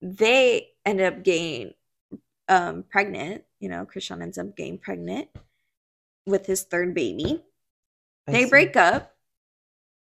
They 0.00 0.68
end 0.84 1.00
up 1.00 1.22
getting 1.22 1.74
um, 2.48 2.84
pregnant. 2.90 3.44
You 3.60 3.68
know, 3.68 3.86
Chrisean 3.86 4.22
ends 4.22 4.38
up 4.38 4.56
getting 4.56 4.78
pregnant 4.78 5.28
with 6.26 6.46
his 6.46 6.62
third 6.62 6.94
baby. 6.94 7.42
I 8.26 8.32
they 8.32 8.44
see. 8.44 8.50
break 8.50 8.76
up, 8.76 9.14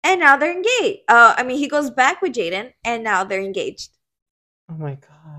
and 0.03 0.20
now 0.20 0.38
they're 0.38 0.51
engaged. 0.51 1.01
Uh, 1.07 1.36
I 1.38 1.43
mean, 1.43 1.57
he 1.57 1.68
goes 1.68 1.89
back 1.89 2.22
with 2.22 2.34
Jaidyn, 2.34 2.74
and 2.84 3.03
now 3.03 3.24
they're 3.24 3.41
engaged. 3.41 3.91
Oh 4.70 4.76
my 4.76 4.95
gosh. 4.95 5.36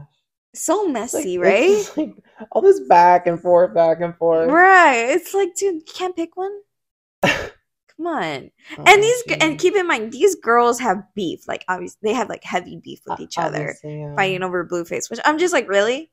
So 0.59 0.82
like- 0.82 0.92
messy, 0.92 1.36
it's 1.36 1.96
right? 1.96 1.96
like 1.96 2.14
all 2.52 2.62
this 2.62 2.80
back 2.80 3.26
and 3.26 3.40
forth, 3.40 3.74
back 3.74 4.00
and 4.00 4.16
forth. 4.16 4.50
Right. 4.50 5.11
It's 5.11 5.32
like, 5.34 5.54
dude, 5.54 5.76
you 5.76 5.82
can't 5.86 6.16
pick 6.16 6.36
one. 6.36 6.52
Come 7.22 8.06
on. 8.06 8.50
Oh, 8.78 8.84
and 8.86 9.02
these 9.02 9.22
g- 9.24 9.36
and 9.40 9.59
keep 9.59 9.74
in 9.74 9.86
mind 9.86 10.12
these 10.12 10.34
girls 10.36 10.78
have 10.80 11.02
beef. 11.14 11.48
Like 11.48 11.64
obviously 11.68 11.98
they 12.02 12.12
have 12.14 12.28
like 12.28 12.44
heavy 12.44 12.76
beef 12.82 13.00
with 13.06 13.18
each 13.20 13.38
other, 13.38 13.74
yeah. 13.82 14.14
fighting 14.14 14.42
over 14.44 14.64
Blueface. 14.64 15.11
Which 15.11 15.18
I'm 15.24 15.38
just 15.38 15.52
like, 15.52 15.68
really 15.68 16.11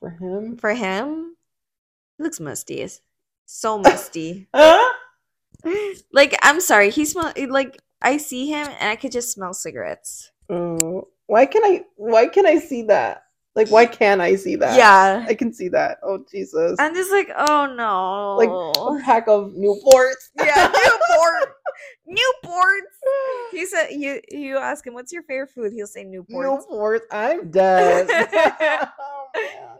For 0.00 0.10
him. 0.10 0.56
for 0.58 0.74
him? 0.74 1.36
He 2.18 2.24
looks 2.24 2.38
musty. 2.38 2.86
So 3.46 3.78
musty. 3.82 4.48
like 6.12 6.34
I'm 6.42 6.60
sorry, 6.60 6.90
he 6.90 7.04
smell 7.04 7.32
like 7.48 7.80
I 8.02 8.18
see 8.18 8.48
him 8.48 8.68
and 8.80 8.90
I 8.90 8.96
could 8.96 9.12
just 9.12 9.32
smell 9.32 9.54
cigarettes. 9.54 10.30
Mm, 10.50 11.06
why 11.26 11.46
can 11.46 11.64
I? 11.64 11.84
Why 11.96 12.26
can 12.28 12.44
I 12.46 12.58
see 12.58 12.82
that? 12.84 13.23
Like, 13.54 13.68
why 13.68 13.86
can't 13.86 14.20
I 14.20 14.34
see 14.34 14.56
that? 14.56 14.76
Yeah. 14.76 15.24
I 15.28 15.34
can 15.34 15.52
see 15.52 15.68
that. 15.68 15.98
Oh 16.02 16.24
Jesus! 16.28 16.76
I'm 16.80 16.94
just 16.94 17.12
like, 17.12 17.30
oh 17.36 17.72
no. 17.76 18.34
like 18.36 18.48
a 18.48 19.04
pack 19.04 19.28
of 19.28 19.52
Newports. 19.52 20.30
yeah, 20.36 20.66
Newport. 20.66 21.54
Newports. 22.08 23.52
He 23.52 23.64
said 23.66 23.90
you 23.90 24.20
you 24.30 24.58
ask 24.58 24.84
him 24.84 24.94
what's 24.94 25.12
your 25.12 25.22
favorite 25.22 25.50
food, 25.50 25.72
he'll 25.72 25.86
say 25.86 26.04
Newports. 26.04 26.66
Newports. 26.68 27.00
I'm 27.12 27.50
dead. 27.50 28.08
oh, 28.98 29.26
man. 29.34 29.76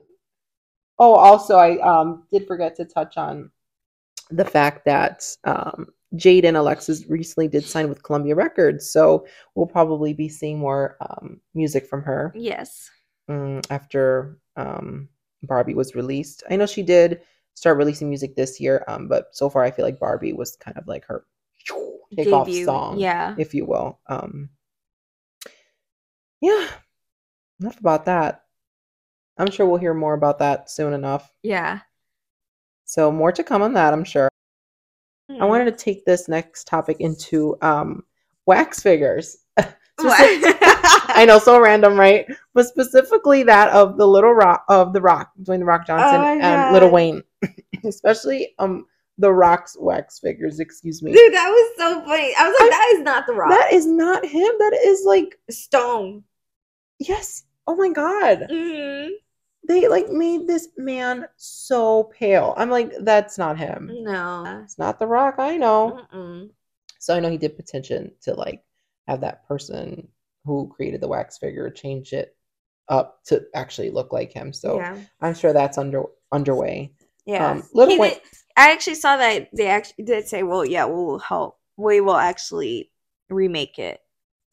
Oh, 1.01 1.15
also, 1.15 1.57
I 1.57 1.79
um 1.81 2.25
did 2.33 2.47
forget 2.47 2.77
to 2.77 2.85
touch 2.85 3.17
on 3.17 3.51
the 4.31 4.45
fact 4.45 4.85
that 4.85 5.25
um 5.43 5.89
Jaidyn 6.15 6.57
Alexis 6.57 7.07
recently 7.09 7.49
did 7.49 7.65
sign 7.65 7.89
with 7.89 8.05
Columbia 8.05 8.37
Records, 8.37 8.89
so 8.89 9.27
we'll 9.57 9.67
probably 9.67 10.15
be 10.15 10.29
seeing 10.29 10.61
more 10.61 10.97
um, 11.01 11.41
music 11.55 11.89
from 11.89 12.03
her 12.03 12.33
Yes. 12.37 12.89
Mm, 13.29 13.65
after 13.71 14.39
um, 14.57 15.09
Barbie 15.43 15.75
was 15.75 15.95
released. 15.95 16.43
I 16.51 16.57
know 16.57 16.67
she 16.67 16.83
did 16.83 17.23
start 17.55 17.79
releasing 17.79 18.09
music 18.09 18.35
this 18.35 18.61
year, 18.61 18.85
um, 18.89 19.09
but 19.09 19.29
so 19.33 19.49
far 19.49 19.63
I 19.63 19.71
feel 19.71 19.85
like 19.85 20.01
Barbie 20.01 20.33
was 20.33 20.57
kind 20.57 20.77
of 20.77 20.87
like 20.87 21.05
her 21.07 21.25
takeoff 22.17 22.47
Debut, 22.47 22.65
song, 22.65 22.99
Yeah. 22.99 23.35
if 23.39 23.55
you 23.55 23.65
will. 23.65 24.01
Um, 24.07 24.51
yeah, 26.41 26.69
enough 27.61 27.79
about 27.79 28.05
that. 28.07 28.43
I'm 29.39 29.51
sure 29.51 29.67
we'll 29.67 29.79
hear 29.79 29.95
more 29.95 30.15
about 30.15 30.39
that 30.39 30.71
soon 30.71 30.93
enough. 30.93 31.33
Yeah. 31.43 31.81
So 32.85 33.11
more 33.11 33.33
to 33.33 33.43
come 33.43 33.63
on 33.63 33.73
that, 33.75 33.93
I'm 33.93 34.05
sure. 34.05 34.29
Hmm. 35.31 35.43
I 35.43 35.47
wanted 35.47 35.65
to 35.65 35.85
take 35.85 36.05
this 36.05 36.29
next 36.29 36.67
topic 36.67 36.99
into 37.01 37.57
um, 37.63 38.05
wax 38.47 38.83
figures. 38.83 39.39
I 39.99 41.05
I 41.21 41.25
know, 41.25 41.39
so 41.39 41.61
random, 41.61 41.99
right? 41.99 42.27
But 42.55 42.67
specifically 42.67 43.43
that 43.45 43.69
of 43.71 43.97
the 43.97 44.07
Little 44.07 44.33
Rock 44.35 44.65
of 44.69 44.93
the 44.93 45.01
Rock, 45.01 45.33
Dwayne 45.43 45.61
the 45.61 45.65
Rock 45.65 45.87
Johnson 45.87 46.21
Oh 46.21 46.41
and 46.41 46.73
Little 46.73 46.91
Wayne, 46.91 47.23
especially 47.85 48.55
um 48.59 48.87
the 49.19 49.33
Rock's 49.33 49.77
wax 49.79 50.19
figures. 50.19 50.59
Excuse 50.61 51.03
me. 51.03 51.13
Dude, 51.13 51.33
that 51.35 51.49
was 51.49 51.73
so 51.79 52.05
funny. 52.05 52.35
I 52.37 52.49
was 52.49 52.57
like, 52.61 52.71
that 52.71 52.93
is 52.97 53.01
not 53.03 53.27
the 53.27 53.33
rock. 53.35 53.51
That 53.51 53.73
is 53.73 53.87
not 53.87 54.25
him. 54.25 54.53
That 54.59 54.81
is 54.85 55.05
like 55.05 55.39
Stone. 55.51 56.25
yes. 56.99 57.45
Oh 57.67 57.77
my 57.77 57.89
god. 57.91 58.49
Mhm. 58.51 59.11
They 59.67 59.89
like 59.89 60.11
made 60.11 60.47
this 60.47 60.69
man 60.77 61.27
so 61.37 62.05
pale. 62.19 62.53
I'm 62.59 62.69
like, 62.71 62.93
that's 63.01 63.39
not 63.39 63.57
him. 63.59 63.91
No. 64.03 64.61
It's 64.63 64.79
not 64.79 64.99
the 64.99 65.07
Rock. 65.07 65.37
I 65.39 65.57
know. 65.57 66.03
Mm-mm. 66.13 66.51
So 66.99 67.15
I 67.17 67.21
know 67.21 67.31
he 67.31 67.39
did 67.39 67.57
petition 67.57 68.13
to 68.23 68.35
like 68.35 68.63
have 69.09 69.21
that 69.23 69.47
person 69.47 70.09
who 70.45 70.69
created 70.75 71.01
the 71.01 71.09
wax 71.09 71.39
figure 71.39 71.71
change 71.71 72.13
it 72.13 72.37
up 72.89 73.21
to 73.27 73.43
actually 73.55 73.91
look 73.91 74.13
like 74.13 74.33
him. 74.33 74.53
So 74.53 74.77
yeah. 74.79 74.99
I'm 75.21 75.35
sure 75.35 75.53
that's 75.53 75.79
under 75.79 76.05
underway. 76.33 76.93
Yeah. 77.27 77.51
Um, 77.53 77.63
Little 77.73 77.95
He 77.95 78.01
Wayne- 78.01 78.13
did- 78.15 78.23
I 78.57 78.71
actually 78.71 78.95
saw 78.97 79.17
that 79.17 79.49
they 79.57 79.67
actually 79.67 80.05
did 80.05 80.29
say, 80.29 80.43
well, 80.45 80.65
yeah, 80.65 80.85
we'll 80.85 81.19
help. 81.19 81.59
We 81.77 82.01
will 82.01 82.17
actually 82.17 82.93
remake 83.31 83.79
it. 83.79 84.01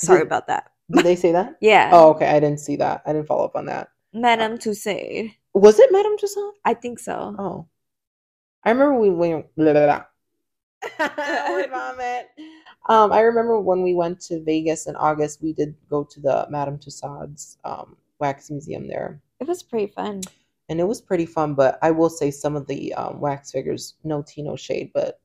Sorry 0.02 0.20
Did- 0.22 0.28
about 0.28 0.48
that. 0.48 0.72
Did 0.92 1.06
they 1.06 1.16
say 1.16 1.32
that? 1.34 1.56
Yeah. 1.62 1.90
Oh, 1.94 2.10
okay. 2.12 2.28
I 2.28 2.40
didn't 2.40 2.60
see 2.62 2.78
that. 2.78 3.04
I 3.06 3.14
didn't 3.14 3.28
follow 3.28 3.46
up 3.46 3.56
on 3.56 3.66
that. 3.68 3.90
Madame 4.14 4.58
Tussauds. 4.58 5.34
Was 5.54 5.80
it 5.80 5.92
Madame 5.92 6.18
Tussauds? 6.18 6.54
I 6.66 6.74
think 6.74 7.00
so. 7.00 7.36
Oh, 7.38 7.68
I 8.64 8.72
remember 8.72 8.96
we 9.00 9.10
went. 9.10 9.54
Blah, 9.56 9.74
blah, 9.74 9.86
blah. 9.86 10.04
Word 11.50 11.70
vomit. 11.72 12.28
Um, 12.90 13.12
I 13.12 13.22
remember 13.22 13.60
when 13.60 13.84
we 13.84 13.94
went 13.94 14.20
to 14.22 14.44
Vegas 14.44 14.88
in 14.88 14.96
August, 14.96 15.42
we 15.42 15.54
did 15.54 15.76
go 15.90 16.04
to 16.04 16.20
the 16.20 16.48
Madame 16.50 16.78
Tussauds 16.80 17.58
um, 17.64 17.96
wax 18.20 18.50
museum 18.50 18.88
there, 18.88 19.22
It 19.40 19.48
was 19.48 19.62
pretty 19.64 19.88
fun. 19.88 20.22
and 20.70 20.80
it 20.80 20.84
was 20.88 21.00
pretty 21.02 21.26
fun. 21.26 21.54
But 21.54 21.78
I 21.82 21.92
will 21.92 22.10
say 22.10 22.32
some 22.32 22.56
of 22.56 22.68
the 22.68 22.94
um, 22.96 23.20
wax 23.20 23.52
figures, 23.52 23.96
no 24.04 24.24
tea, 24.24 24.42
no 24.42 24.56
shade, 24.56 24.92
but 24.94 25.20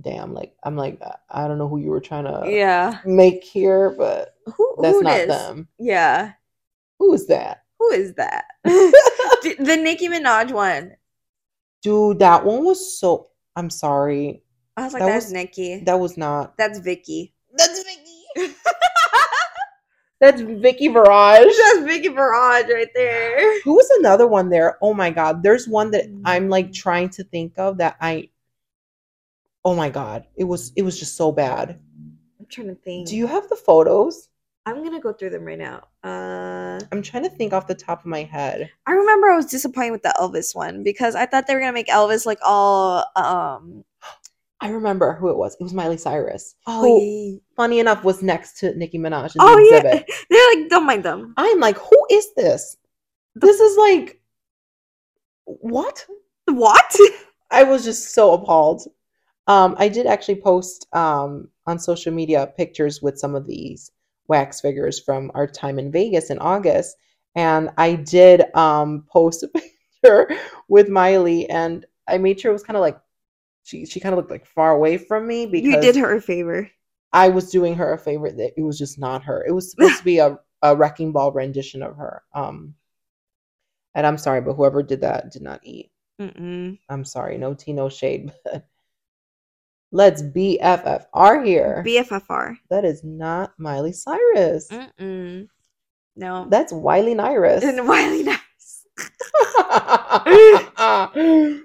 damn, 0.00 0.34
like 0.34 0.54
I'm 0.64 0.76
like 0.76 1.00
I 1.30 1.46
don't 1.46 1.58
know 1.58 1.68
who 1.68 1.78
you 1.78 1.90
were 1.90 2.00
trying 2.00 2.24
to 2.24 2.50
yeah. 2.50 2.98
make 3.04 3.44
here, 3.44 3.90
but 3.90 4.34
Who, 4.56 4.76
that's 4.80 4.96
who 4.96 5.02
not 5.02 5.20
is? 5.20 5.28
them. 5.28 5.68
Yeah. 5.78 6.32
Who 6.98 7.12
is 7.14 7.26
that? 7.28 7.64
Who 7.78 7.90
is 7.90 8.14
that? 8.14 8.46
the, 8.64 9.56
the 9.58 9.76
Nicki 9.76 10.08
Minaj 10.08 10.52
one. 10.52 10.96
Dude, 11.82 12.20
that 12.20 12.44
one 12.44 12.64
was 12.64 12.98
so. 12.98 13.28
I'm 13.56 13.70
sorry. 13.70 14.42
I 14.76 14.84
was 14.84 14.92
like, 14.94 15.00
That 15.02 15.08
that's 15.08 15.26
was- 15.26 15.32
Nicki. 15.32 15.80
That 15.84 16.00
was 16.00 16.16
not. 16.16 16.56
that's 16.56 16.78
Vicky. 16.78 17.34
That's 17.54 17.82
Vicky. 17.84 18.54
That's 20.20 20.40
Vicky 20.40 20.86
Barrage. 20.86 21.42
that's 21.64 21.80
Vicky 21.84 22.08
Barrage 22.08 22.70
right 22.72 22.88
there. 22.94 23.60
Who 23.62 23.74
was 23.74 23.90
another 23.98 24.28
one 24.28 24.50
there? 24.50 24.78
Oh 24.80 24.94
my 24.94 25.10
god. 25.10 25.42
There's 25.42 25.66
one 25.66 25.90
that 25.90 26.08
Mm. 26.08 26.22
I'm 26.24 26.48
like 26.48 26.72
trying 26.72 27.08
to 27.10 27.24
think 27.24 27.54
of 27.58 27.78
that 27.78 27.96
I 28.00 28.28
Oh 29.64 29.74
my 29.74 29.90
god. 29.90 30.26
It 30.36 30.44
was 30.44 30.72
it 30.76 30.82
was 30.82 30.96
just 30.98 31.16
so 31.16 31.32
bad. 31.32 31.80
I'm 32.38 32.46
trying 32.48 32.68
to 32.68 32.76
think. 32.76 33.08
Do 33.08 33.16
you 33.16 33.26
have 33.26 33.48
the 33.48 33.56
photos? 33.56 34.28
I'm 34.64 34.84
gonna 34.84 35.00
go 35.00 35.12
through 35.12 35.30
them 35.30 35.44
right 35.44 35.58
now. 35.58 35.88
Uh, 36.04 36.78
I'm 36.92 37.02
trying 37.02 37.24
to 37.24 37.30
think 37.30 37.52
off 37.52 37.66
the 37.66 37.74
top 37.74 37.98
of 38.00 38.06
my 38.06 38.22
head. 38.22 38.70
I 38.86 38.92
remember 38.92 39.28
I 39.28 39.34
was 39.36 39.46
disappointed 39.46 39.90
with 39.90 40.02
the 40.04 40.14
Elvis 40.20 40.54
one 40.54 40.84
because 40.84 41.16
I 41.16 41.26
thought 41.26 41.48
they 41.48 41.54
were 41.54 41.60
gonna 41.60 41.72
make 41.72 41.88
Elvis 41.88 42.26
like 42.26 42.38
all 42.44 43.04
um. 43.16 43.84
I 44.62 44.68
remember 44.68 45.14
who 45.14 45.28
it 45.28 45.36
was. 45.36 45.56
It 45.58 45.62
was 45.64 45.74
Miley 45.74 45.96
Cyrus. 45.96 46.54
Oh 46.68 46.82
who, 46.82 47.02
yeah. 47.02 47.38
funny 47.56 47.80
enough, 47.80 48.04
was 48.04 48.22
next 48.22 48.58
to 48.60 48.72
Nicki 48.76 48.96
Minaj 48.96 49.34
in 49.34 49.40
Oh 49.40 49.56
the 49.56 49.68
yeah. 49.68 50.02
They're 50.30 50.54
like, 50.54 50.70
don't 50.70 50.86
mind 50.86 51.04
them. 51.04 51.34
I'm 51.36 51.58
like, 51.58 51.76
who 51.76 52.06
is 52.10 52.32
this? 52.36 52.76
This 53.34 53.58
is 53.58 53.76
like 53.76 54.20
what? 55.44 56.06
What? 56.46 56.96
I 57.50 57.64
was 57.64 57.82
just 57.82 58.14
so 58.14 58.34
appalled. 58.34 58.86
Um, 59.48 59.74
I 59.78 59.88
did 59.88 60.06
actually 60.06 60.40
post 60.40 60.86
um, 60.94 61.48
on 61.66 61.80
social 61.80 62.12
media 62.12 62.52
pictures 62.56 63.02
with 63.02 63.18
some 63.18 63.34
of 63.34 63.48
these 63.48 63.90
wax 64.28 64.60
figures 64.60 65.00
from 65.00 65.32
our 65.34 65.48
time 65.48 65.80
in 65.80 65.90
Vegas 65.90 66.30
in 66.30 66.38
August, 66.38 66.96
and 67.34 67.70
I 67.78 67.96
did 67.96 68.44
um, 68.54 69.04
post 69.10 69.42
a 69.42 69.48
picture 69.48 70.30
with 70.68 70.88
Miley, 70.88 71.50
and 71.50 71.84
I 72.06 72.18
made 72.18 72.38
sure 72.38 72.52
it 72.52 72.54
was 72.54 72.62
kind 72.62 72.76
of 72.76 72.80
like 72.82 72.98
she 73.64 73.86
she 73.86 74.00
kind 74.00 74.12
of 74.12 74.16
looked 74.18 74.30
like 74.30 74.46
far 74.46 74.72
away 74.72 74.98
from 74.98 75.26
me 75.26 75.46
because 75.46 75.64
You 75.72 75.80
did 75.80 75.96
her 75.96 76.14
a 76.16 76.20
favor. 76.20 76.70
I 77.12 77.28
was 77.28 77.50
doing 77.50 77.74
her 77.74 77.92
a 77.92 77.98
favor 77.98 78.30
that 78.30 78.52
it 78.56 78.62
was 78.62 78.78
just 78.78 78.98
not 78.98 79.22
her. 79.24 79.44
It 79.46 79.52
was 79.52 79.70
supposed 79.70 79.98
to 79.98 80.04
be 80.04 80.18
a, 80.18 80.38
a 80.62 80.74
wrecking 80.74 81.12
ball 81.12 81.30
rendition 81.32 81.82
of 81.82 81.96
her. 81.96 82.22
Um, 82.34 82.74
and 83.94 84.06
I'm 84.06 84.16
sorry, 84.18 84.40
but 84.40 84.54
whoever 84.54 84.82
did 84.82 85.02
that 85.02 85.30
did 85.30 85.42
not 85.42 85.60
eat. 85.62 85.90
Mm-mm. 86.20 86.78
I'm 86.88 87.04
sorry, 87.04 87.36
no 87.36 87.52
tea, 87.54 87.72
no 87.74 87.88
shade, 87.90 88.32
but 88.44 88.66
let's 89.90 90.22
BFFR 90.22 91.44
here. 91.44 91.82
BFFR. 91.86 92.56
that 92.70 92.84
is 92.86 93.04
not 93.04 93.52
Miley 93.58 93.92
Cyrus. 93.92 94.68
Mm-mm. 94.68 95.48
No. 96.16 96.46
That's 96.48 96.72
Wiley 96.72 97.14
Nyrus. 97.14 97.62
and 97.62 97.86
Wiley 97.88 98.22
Nice. 98.22 98.86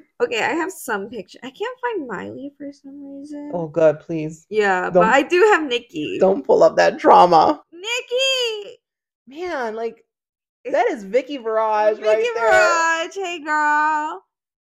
Okay, 0.19 0.41
I 0.43 0.49
have 0.53 0.71
some 0.71 1.09
picture. 1.09 1.37
I 1.43 1.51
can't 1.51 1.79
find 1.79 2.07
Miley 2.07 2.51
for 2.57 2.71
some 2.73 3.17
reason. 3.19 3.51
oh 3.53 3.67
God, 3.67 3.99
please 3.99 4.45
yeah, 4.49 4.83
don't- 4.83 4.93
but 4.93 5.03
I 5.13 5.21
do 5.21 5.39
have 5.53 5.63
Nicki. 5.63 6.17
don't 6.19 6.45
pull 6.45 6.63
up 6.63 6.75
that 6.77 6.97
drama, 6.97 7.61
Nicki. 7.71 8.79
man. 9.27 9.75
Like 9.75 10.03
that 10.65 10.87
is 10.91 11.03
Vicky 11.03 11.37
Barrage 11.37 11.97
Vicky 11.97 12.07
right 12.07 12.27
there. 12.35 12.49
Barrage. 12.51 13.15
Hey, 13.15 13.39
girl. 13.43 14.23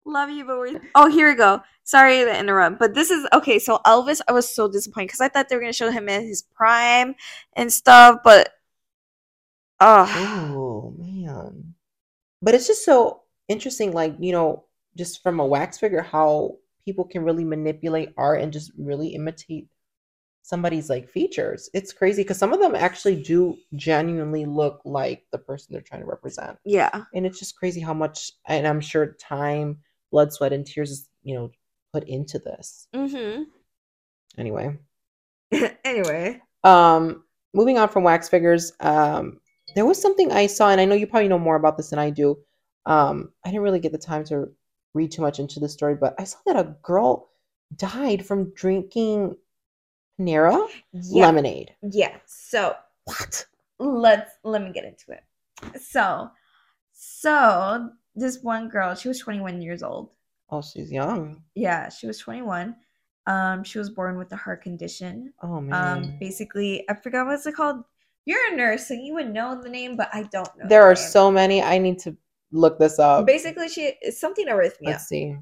Love 0.05 0.31
you, 0.31 0.45
but 0.45 0.59
we're. 0.59 0.81
Oh, 0.95 1.09
here 1.11 1.29
we 1.31 1.35
go. 1.37 1.61
Sorry 1.85 2.19
to 2.25 2.39
interrupt, 2.39 2.79
but 2.79 2.95
this 2.95 3.11
is 3.11 3.27
okay. 3.33 3.59
So 3.59 3.79
Elvis, 3.87 4.21
I 4.29 4.33
was 4.33 4.55
so 4.55 4.69
disappointed 4.69 5.07
because 5.09 5.21
I 5.21 5.29
thought 5.29 5.49
they 5.49 5.57
were 5.57 5.61
gonna 5.63 5.73
show 5.73 5.91
him 5.91 6.09
in 6.09 6.27
his 6.27 6.43
prime 6.43 7.15
and 7.55 7.73
stuff, 7.73 8.19
but 8.25 8.51
oh, 9.81 10.53
Oh 10.55 10.95
man. 10.99 11.75
But 12.43 12.55
it's 12.55 12.67
just 12.67 12.85
so 12.85 13.23
interesting, 13.49 13.93
like, 13.93 14.15
you 14.19 14.33
know, 14.33 14.65
just 14.97 15.23
from 15.23 15.41
a 15.41 15.47
wax 15.47 15.79
figure, 15.79 16.03
how 16.03 16.57
people 16.85 17.05
can 17.05 17.25
really 17.25 17.45
manipulate 17.45 18.13
art 18.17 18.41
and 18.41 18.53
just 18.53 18.73
really 18.79 19.09
imitate 19.09 19.69
somebody's 20.43 20.91
like 20.91 21.09
features. 21.09 21.71
It's 21.75 21.93
crazy 21.93 22.23
because 22.23 22.39
some 22.39 22.53
of 22.53 22.61
them 22.61 22.75
actually 22.75 23.23
do 23.23 23.57
genuinely 23.75 24.45
look 24.45 24.81
like 24.85 25.25
the 25.31 25.39
person 25.39 25.73
they're 25.73 25.83
trying 25.83 26.01
to 26.01 26.07
represent. 26.07 26.59
yeah, 26.65 27.05
And 27.15 27.27
it's 27.27 27.39
just 27.39 27.57
crazy 27.57 27.81
how 27.81 27.95
much, 27.95 28.33
and 28.47 28.67
I'm 28.67 28.81
sure 28.81 29.17
time, 29.21 29.79
blood, 30.11 30.33
sweat, 30.33 30.53
and 30.53 30.67
tears 30.67 30.91
is, 30.91 31.09
you 31.23 31.35
know, 31.35 31.51
put 31.93 32.05
into 32.09 32.39
this. 32.39 32.89
mm-hmm. 32.95 33.43
Anyway, 34.39 34.79
anyway, 35.85 36.41
um, 36.63 37.25
moving 37.53 37.79
on 37.79 37.89
from 37.89 38.05
wax 38.05 38.29
figures, 38.29 38.73
um, 38.81 39.41
there 39.75 39.87
was 39.87 40.01
something 40.01 40.33
I 40.33 40.47
saw, 40.47 40.71
and 40.71 40.81
I 40.81 40.85
know 40.85 40.95
you 40.95 41.07
probably 41.07 41.29
know 41.29 41.39
more 41.39 41.57
about 41.57 41.77
this 41.77 41.91
than 41.91 41.99
I 41.99 42.11
do. 42.11 42.39
Um, 42.87 43.33
I 43.45 43.51
didn't 43.51 43.63
really 43.63 43.81
get 43.81 43.93
the 43.93 43.99
time 43.99 44.25
to 44.27 44.51
read 44.95 45.11
too 45.13 45.23
much 45.23 45.39
into 45.39 45.61
the 45.61 45.69
story, 45.69 45.95
but 45.95 46.15
I 46.19 46.25
saw 46.25 46.39
that 46.47 46.57
a 46.57 46.75
girl 46.83 47.29
died 47.77 48.25
from 48.27 48.51
drinking 48.55 49.37
Panera 50.19 50.67
yeah, 50.93 51.27
lemonade. 51.27 51.75
yeah. 51.83 52.17
So 52.27 52.75
What? 53.05 53.47
let's 53.79 54.33
let 54.45 54.63
me 54.63 54.73
get 54.73 54.85
into 54.85 55.13
it. 55.13 55.81
So, 55.81 56.31
so 56.93 57.91
this 58.15 58.43
one 58.43 58.69
girl, 58.69 58.95
she 58.95 59.09
was 59.09 59.19
21 59.19 59.61
years 59.63 59.83
old. 59.83 60.11
Oh, 60.51 60.63
she's 60.63 60.91
young. 60.91 61.43
Yeah, 61.55 61.89
she 61.89 62.07
was 62.07 62.19
21. 62.19 62.75
Um, 63.27 63.63
she 63.63 63.79
was 63.79 63.91
born 63.91 64.19
with 64.19 64.33
a 64.33 64.37
heart 64.37 64.63
condition. 64.63 65.33
Oh 65.43 65.61
man. 65.61 66.05
Um, 66.05 66.15
basically, 66.19 66.85
I 66.89 66.95
forgot 66.95 67.27
what's 67.27 67.47
it 67.47 67.55
called. 67.55 67.85
You're 68.27 68.53
a 68.53 68.57
nurse, 68.57 68.87
so 68.87 68.95
you 68.95 69.15
would 69.15 69.33
know 69.33 69.61
the 69.63 69.69
name, 69.69 69.97
but 69.97 70.11
I 70.13 70.25
don't 70.25 70.49
know. 70.59 70.67
there 70.69 70.81
the 70.83 70.87
are 70.87 70.95
name. 70.95 71.03
so 71.09 71.31
many. 71.31 71.63
I 71.63 71.79
need 71.79 71.99
to 72.01 72.17
look 72.53 72.79
this 72.79 72.99
up. 72.99 73.27
Basically, 73.27 73.69
she 73.69 73.93
it's 74.01 74.21
something 74.21 74.47
arrhythmia. 74.47 74.87
Let's 74.87 75.07
see. 75.07 75.37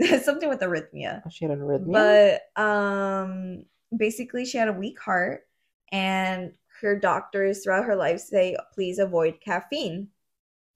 something 0.22 0.48
with 0.48 0.60
arrhythmia. 0.60 1.22
Oh, 1.24 1.30
she 1.30 1.44
had 1.44 1.52
an 1.52 1.60
arrhythmia. 1.60 2.40
But 2.56 2.62
um, 2.62 3.64
basically, 3.96 4.44
she 4.44 4.58
had 4.58 4.68
a 4.68 4.72
weak 4.72 4.98
heart, 5.00 5.42
and 5.90 6.52
her 6.80 6.98
doctors 6.98 7.62
throughout 7.62 7.84
her 7.84 7.94
life 7.96 8.20
say, 8.20 8.56
please 8.74 8.98
avoid 8.98 9.40
caffeine. 9.40 10.08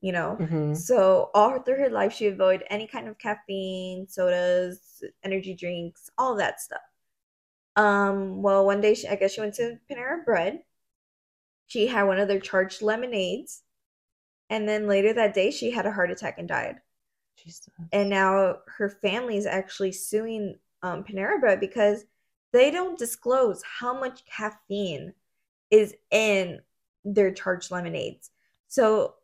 You 0.02 0.12
know, 0.12 0.36
Mhm. 0.38 0.76
so 0.76 1.30
all 1.34 1.58
through 1.60 1.78
her 1.78 1.88
life, 1.88 2.12
she 2.12 2.26
avoided 2.26 2.66
any 2.70 2.86
kind 2.86 3.08
of 3.08 3.18
caffeine, 3.18 4.06
sodas, 4.06 5.02
energy 5.24 5.54
drinks, 5.54 6.10
all 6.18 6.36
that 6.36 6.60
stuff. 6.60 6.82
Um, 7.76 8.40
well, 8.42 8.64
one 8.64 8.80
day, 8.80 8.94
she, 8.94 9.08
I 9.08 9.16
guess 9.16 9.32
she 9.32 9.40
went 9.40 9.54
to 9.54 9.78
Panera 9.90 10.24
Bread. 10.24 10.62
She 11.66 11.86
had 11.88 12.04
one 12.04 12.20
of 12.20 12.28
their 12.28 12.38
charged 12.38 12.82
lemonades, 12.82 13.62
and 14.50 14.68
then 14.68 14.86
later 14.86 15.12
that 15.12 15.34
day, 15.34 15.50
she 15.50 15.70
had 15.70 15.86
a 15.86 15.92
heart 15.92 16.10
attack 16.10 16.38
and 16.38 16.48
died. 16.48 16.76
Jesus. 17.36 17.68
And 17.92 18.08
now 18.08 18.58
her 18.66 18.88
family 18.88 19.36
is 19.36 19.46
actually 19.46 19.92
suing 19.92 20.56
um, 20.82 21.04
Panera 21.04 21.40
Bread 21.40 21.60
because 21.60 22.04
they 22.52 22.70
don't 22.70 22.98
disclose 22.98 23.62
how 23.62 23.98
much 23.98 24.24
caffeine 24.24 25.12
is 25.70 25.94
in 26.10 26.60
their 27.04 27.32
charged 27.32 27.70
lemonades. 27.70 28.30
So, 28.68 29.14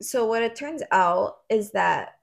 so 0.00 0.26
what 0.26 0.42
it 0.42 0.56
turns 0.56 0.82
out 0.90 1.38
is 1.48 1.72
that 1.72 2.16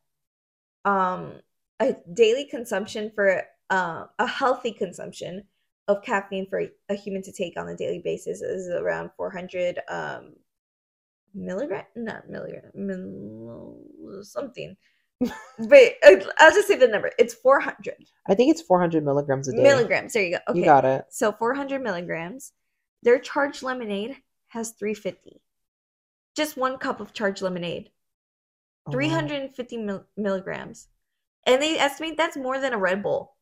um, 0.86 1.34
a 1.80 1.96
daily 2.14 2.46
consumption 2.46 3.12
for 3.14 3.44
uh, 3.70 4.06
a 4.20 4.28
healthy 4.28 4.72
consumption 4.72 5.44
of 5.88 6.04
caffeine 6.04 6.48
for 6.50 6.64
a 6.90 6.96
human 6.96 7.22
to 7.24 7.32
take 7.32 7.58
on 7.58 7.68
a 7.70 7.76
daily 7.76 8.00
basis 8.00 8.42
is 8.42 8.70
around 8.70 9.12
400 9.18 9.80
um, 9.90 10.34
milligram, 11.34 11.86
not 11.96 12.30
milligram, 12.30 12.72
mil- 12.76 13.78
something. 14.22 14.76
but 15.20 15.94
uh, 16.06 16.16
I'll 16.40 16.52
just 16.52 16.68
say 16.68 16.76
the 16.76 16.88
number. 16.88 17.12
It's 17.18 17.34
400 17.34 17.96
I 18.28 18.36
think 18.36 18.52
it's 18.52 18.62
400 18.62 19.06
milligrams 19.06 19.48
a 19.48 19.52
day. 19.54 19.62
milligrams. 19.64 20.14
There 20.14 20.24
you 20.24 20.32
go. 20.32 20.40
Okay. 20.50 20.60
You 20.60 20.66
got 20.66 20.86
it. 20.86 21.06
So 21.10 21.32
400 21.32 21.82
milligrams. 21.82 22.52
Their 23.04 23.20
charged 23.20 23.64
lemonade 23.64 24.18
has 24.50 24.72
350. 24.72 25.42
Just 26.36 26.58
one 26.58 26.78
cup 26.78 27.00
of 27.00 27.14
charged 27.14 27.42
lemonade. 27.42 27.90
Oh, 28.88 28.92
350 28.92 29.78
mil- 29.78 30.06
milligrams. 30.18 30.88
And 31.46 31.62
they 31.62 31.78
estimate 31.78 32.18
that's 32.18 32.38
more 32.38 32.60
than 32.60 32.74
a 32.74 32.78
Red 32.78 33.04
Bull. 33.04 33.36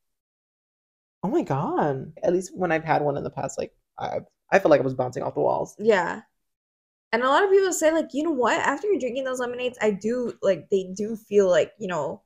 Oh 1.23 1.29
my 1.29 1.43
god. 1.43 2.13
At 2.23 2.33
least 2.33 2.51
when 2.55 2.71
I've 2.71 2.83
had 2.83 3.01
one 3.01 3.17
in 3.17 3.23
the 3.23 3.29
past, 3.29 3.57
like 3.57 3.71
I 3.97 4.19
I 4.51 4.59
felt 4.59 4.71
like 4.71 4.81
I 4.81 4.83
was 4.83 4.93
bouncing 4.95 5.23
off 5.23 5.35
the 5.35 5.39
walls. 5.41 5.75
Yeah. 5.79 6.21
And 7.13 7.23
a 7.23 7.27
lot 7.27 7.43
of 7.43 7.51
people 7.51 7.73
say, 7.73 7.91
like, 7.91 8.09
you 8.13 8.23
know 8.23 8.31
what? 8.31 8.59
After 8.59 8.87
you're 8.87 8.99
drinking 8.99 9.25
those 9.25 9.39
lemonades, 9.39 9.77
I 9.81 9.91
do, 9.91 10.33
like, 10.41 10.69
they 10.69 10.91
do 10.95 11.15
feel 11.15 11.49
like, 11.49 11.73
you 11.77 11.87
know, 11.87 12.21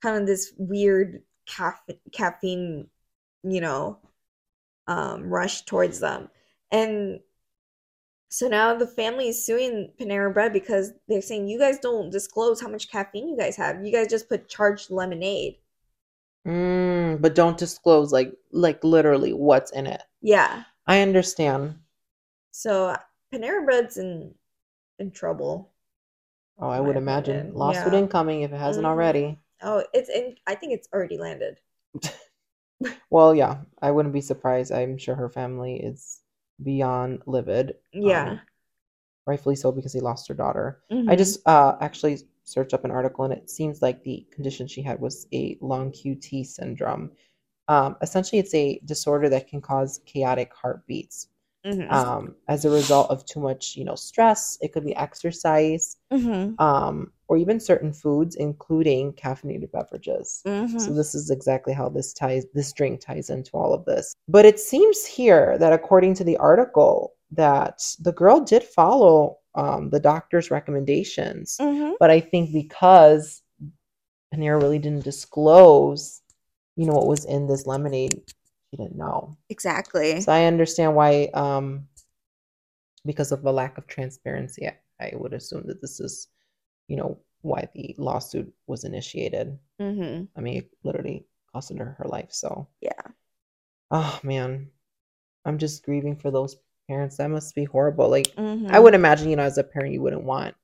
kind 0.00 0.16
of 0.16 0.26
this 0.26 0.52
weird 0.56 1.22
caffe- 1.46 1.98
caffeine, 2.12 2.88
you 3.42 3.60
know, 3.60 3.98
um, 4.86 5.24
rush 5.24 5.62
towards 5.62 5.98
them. 5.98 6.28
And 6.70 7.20
so 8.28 8.48
now 8.48 8.74
the 8.74 8.86
family 8.86 9.28
is 9.28 9.44
suing 9.44 9.92
Panera 10.00 10.32
Bread 10.32 10.52
because 10.52 10.92
they're 11.08 11.20
saying, 11.20 11.48
you 11.48 11.58
guys 11.58 11.78
don't 11.78 12.10
disclose 12.10 12.60
how 12.60 12.68
much 12.68 12.90
caffeine 12.90 13.28
you 13.28 13.36
guys 13.36 13.56
have. 13.56 13.84
You 13.84 13.92
guys 13.92 14.08
just 14.08 14.28
put 14.28 14.48
charged 14.48 14.90
lemonade. 14.90 15.56
Mm, 16.46 17.20
but 17.20 17.34
don't 17.34 17.58
disclose 17.58 18.10
like 18.10 18.32
like 18.50 18.82
literally 18.82 19.32
what's 19.32 19.70
in 19.70 19.86
it. 19.86 20.02
Yeah. 20.22 20.64
I 20.86 21.00
understand. 21.00 21.76
So 22.50 22.96
Panera 23.32 23.64
Bread's 23.64 23.96
in 23.96 24.34
in 24.98 25.10
trouble. 25.10 25.72
Oh, 26.58 26.68
I 26.68 26.80
would 26.80 26.96
imagine 26.96 27.36
opinion, 27.36 27.54
lawsuit 27.58 27.92
yeah. 27.92 27.98
incoming 27.98 28.42
if 28.42 28.52
it 28.52 28.56
hasn't 28.58 28.84
Mhm. 28.84 28.90
already. 28.90 29.38
Oh, 29.62 29.84
it's 29.92 30.08
in. 30.08 30.36
I 30.46 30.54
think 30.54 30.72
it's 30.72 30.88
already 30.92 31.18
landed. 31.18 31.58
Well, 33.10 33.34
yeah, 33.34 33.58
I 33.80 33.90
wouldn't 33.90 34.14
be 34.14 34.20
surprised. 34.20 34.72
I'm 34.72 34.96
sure 34.98 35.14
her 35.14 35.28
family 35.28 35.76
is 35.76 36.22
beyond 36.62 37.22
livid. 37.26 37.76
Yeah. 37.92 38.30
um, 38.32 38.40
rightfully 39.26 39.56
so 39.56 39.72
because 39.72 39.92
they 39.92 40.00
lost 40.00 40.28
her 40.28 40.34
daughter. 40.34 40.82
I 40.90 40.94
Mhm. 40.94 41.18
just 41.18 41.46
uh, 41.46 41.76
actually 41.80 42.18
searched 42.44 42.74
up 42.74 42.84
an 42.84 42.90
article 42.90 43.24
and 43.24 43.32
it 43.34 43.50
seems 43.50 43.82
like 43.82 44.02
the 44.02 44.26
condition 44.32 44.66
she 44.66 44.82
had 44.82 45.00
was 45.00 45.26
a 45.32 45.58
long 45.60 45.92
QT 45.92 46.44
syndrome. 46.44 47.12
Um, 47.68 47.96
essentially, 48.02 48.40
it's 48.40 48.54
a 48.54 48.80
disorder 48.84 49.28
that 49.30 49.48
can 49.48 49.60
cause 49.60 50.00
chaotic 50.06 50.52
heartbeats 50.54 51.28
Mhm. 51.64 51.90
um, 51.90 52.34
as 52.48 52.64
a 52.64 52.70
result 52.70 53.10
of 53.10 53.24
too 53.24 53.40
much, 53.40 53.76
you 53.76 53.84
know, 53.84 53.94
stress. 53.94 54.58
It 54.60 54.72
could 54.72 54.84
be 54.84 54.96
exercise 54.96 55.96
Mhm. 56.12 56.60
um, 56.60 57.12
or 57.28 57.36
even 57.36 57.60
certain 57.60 57.92
foods, 57.92 58.36
including 58.36 59.12
caffeinated 59.12 59.70
beverages. 59.70 60.40
So 60.44 60.50
Mhm. 60.50 60.96
this 60.96 61.14
is 61.14 61.30
exactly 61.30 61.72
how 61.72 61.88
this 61.88 62.12
ties 62.12 62.44
this 62.54 62.72
drink 62.72 63.00
ties 63.00 63.30
into 63.30 63.52
all 63.56 63.72
of 63.72 63.84
this. 63.84 64.14
But 64.28 64.44
it 64.44 64.58
seems 64.58 65.04
here 65.04 65.56
that 65.58 65.72
according 65.72 66.14
to 66.14 66.24
the 66.24 66.36
article 66.38 67.14
that 67.30 67.80
the 68.00 68.12
girl 68.12 68.40
did 68.40 68.64
follow 68.64 69.38
um, 69.54 69.90
the 69.90 70.00
doctor's 70.00 70.50
recommendations. 70.50 71.58
Mhm. 71.60 71.92
But 72.00 72.10
I 72.10 72.20
think 72.20 72.52
because 72.52 73.42
Panera 74.34 74.60
really 74.60 74.78
didn't 74.78 75.04
disclose, 75.04 76.22
you 76.76 76.86
know, 76.86 76.94
what 76.94 77.06
was 77.06 77.26
in 77.26 77.46
this 77.46 77.66
lemonade, 77.66 78.22
she 78.72 78.78
didn't 78.78 78.96
know. 78.96 79.36
Exactly. 79.50 80.20
So 80.22 80.32
I 80.32 80.46
understand 80.46 80.96
why 80.96 81.28
um 81.34 81.86
because 83.04 83.32
of 83.32 83.44
a 83.44 83.52
lack 83.52 83.78
of 83.78 83.86
transparency, 83.86 84.66
I, 84.66 84.76
I 85.00 85.12
would 85.14 85.32
assume 85.32 85.64
that 85.66 85.80
this 85.80 86.00
is, 86.00 86.28
you 86.88 86.96
know, 86.96 87.18
why 87.42 87.68
the 87.74 87.94
lawsuit 87.98 88.52
was 88.66 88.84
initiated. 88.84 89.58
Mhm. 89.80 90.28
I 90.36 90.40
mean, 90.40 90.58
it 90.58 90.70
literally 90.84 91.26
costed 91.54 91.78
her 91.78 91.96
her 91.98 92.06
life. 92.08 92.32
So, 92.32 92.68
Yeah. 92.80 93.02
oh 93.90 94.20
man, 94.22 94.70
I'm 95.44 95.58
just 95.58 95.84
grieving 95.84 96.16
for 96.16 96.30
those 96.30 96.56
parents. 96.88 97.16
That 97.16 97.28
must 97.30 97.54
be 97.54 97.64
horrible. 97.64 98.08
Like, 98.08 98.32
I 98.36 98.40
Mhm. 98.40 98.82
would 98.82 98.94
imagine, 98.94 99.28
you 99.28 99.36
know, 99.36 99.42
as 99.42 99.58
a 99.58 99.64
parent, 99.64 99.92
you 99.92 100.00
wouldn't 100.02 100.24
want 100.24 100.54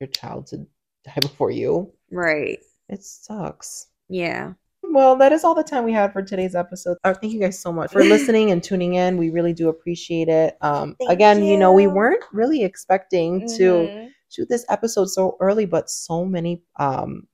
your 0.00 0.08
child 0.08 0.46
to 0.48 0.58
die 1.04 1.16
before 1.20 1.50
you. 1.50 1.92
Right. 2.10 2.60
It 2.88 3.04
sucks. 3.04 3.88
Yeah. 4.08 4.54
Well, 4.96 5.14
that 5.16 5.30
is 5.30 5.44
all 5.44 5.54
the 5.54 5.62
time 5.62 5.84
we 5.84 5.92
had 5.92 6.14
for 6.14 6.22
today's 6.22 6.54
episode. 6.54 6.96
Uh, 7.04 7.12
thank 7.12 7.30
you 7.30 7.38
guys 7.38 7.58
so 7.58 7.70
much 7.70 7.92
for 7.92 8.02
listening 8.14 8.50
and 8.50 8.64
tuning 8.64 8.94
in. 8.94 9.18
We 9.18 9.28
really 9.28 9.52
do 9.52 9.68
appreciate 9.68 10.28
it. 10.30 10.56
Um, 10.62 10.96
again, 11.06 11.44
you 11.44 11.58
know, 11.58 11.70
we 11.70 11.86
weren't 11.86 12.24
really 12.32 12.64
expecting 12.64 13.46
to 13.58 13.62
Mhm. 13.62 14.10
shoot 14.30 14.48
this 14.48 14.64
episode 14.70 15.10
so 15.10 15.36
early, 15.38 15.66
but 15.66 15.90
so 15.90 16.24
many 16.24 16.62
um, 16.80 17.28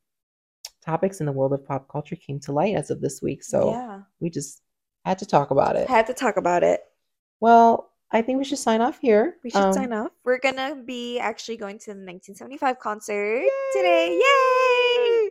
topics 0.84 1.20
in 1.20 1.26
the 1.26 1.30
world 1.30 1.52
of 1.52 1.64
pop 1.64 1.86
culture 1.88 2.16
came 2.16 2.40
to 2.40 2.50
light 2.50 2.74
as 2.74 2.90
of 2.90 3.00
this 3.00 3.22
week. 3.22 3.44
So 3.44 3.70
yeah. 3.70 4.00
we 4.18 4.28
just 4.28 4.60
had 5.04 5.20
to 5.20 5.24
talk 5.26 5.52
about 5.52 5.76
it. 5.76 5.86
Had 5.88 6.08
to 6.08 6.14
talk 6.14 6.38
about 6.38 6.64
it. 6.64 6.80
Well, 7.38 7.92
I 8.10 8.22
think 8.22 8.38
we 8.38 8.44
should 8.44 8.58
sign 8.58 8.80
off 8.80 8.98
here. 8.98 9.36
We 9.44 9.50
should 9.50 9.62
Um, 9.62 9.72
sign 9.72 9.92
off. 9.92 10.10
We're 10.24 10.40
gonna 10.40 10.74
be 10.84 11.20
actually 11.20 11.58
going 11.58 11.78
to 11.78 11.94
the 11.94 12.00
1975 12.00 12.80
concert 12.80 13.44
today. 13.72 14.18
Yay! 14.18 15.30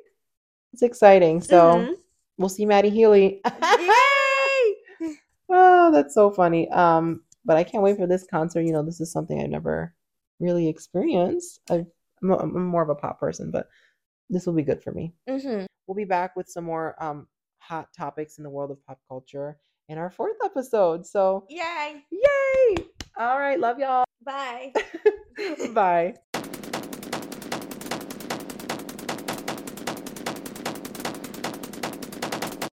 It's 0.71 0.81
exciting. 0.81 1.41
So 1.41 1.73
Mhm. 1.75 1.95
We'll 2.41 2.49
see 2.49 2.65
Matty 2.65 2.89
Healy. 2.89 3.39
Yay! 3.45 4.75
oh, 5.49 5.91
that's 5.93 6.13
so 6.13 6.31
funny. 6.31 6.69
Um, 6.69 7.21
but 7.45 7.57
I 7.57 7.63
can't 7.63 7.83
wait 7.83 7.97
for 7.97 8.07
this 8.07 8.25
concert. 8.29 8.61
You 8.61 8.73
know, 8.73 8.83
this 8.83 8.99
is 8.99 9.11
something 9.11 9.41
I've 9.41 9.49
never 9.49 9.93
really 10.39 10.67
experienced. 10.67 11.61
I've, 11.69 11.85
I'm, 12.23 12.67
more 12.67 12.83
of 12.83 12.89
a 12.89 12.95
pop 12.95 13.19
person, 13.19 13.51
but 13.51 13.67
this 14.29 14.45
will 14.45 14.53
be 14.53 14.63
good 14.63 14.81
for 14.81 14.91
me. 14.91 15.13
Mhm. 15.29 15.65
We'll 15.87 15.95
be 15.95 16.05
back 16.05 16.35
with 16.35 16.49
some 16.49 16.63
more 16.63 16.95
um 17.03 17.27
hot 17.59 17.89
topics 17.95 18.37
in 18.37 18.43
the 18.43 18.49
world 18.49 18.71
of 18.71 18.83
pop 18.85 18.99
culture 19.07 19.57
in 19.89 19.97
our 19.97 20.09
fourth 20.09 20.37
episode. 20.43 21.05
So 21.05 21.45
Yay! 21.49 22.03
yay! 22.11 22.85
All 23.17 23.37
right, 23.37 23.59
love 23.59 23.77
y'all. 23.77 24.05
Bye. 24.23 24.73
Bye. 25.73 26.15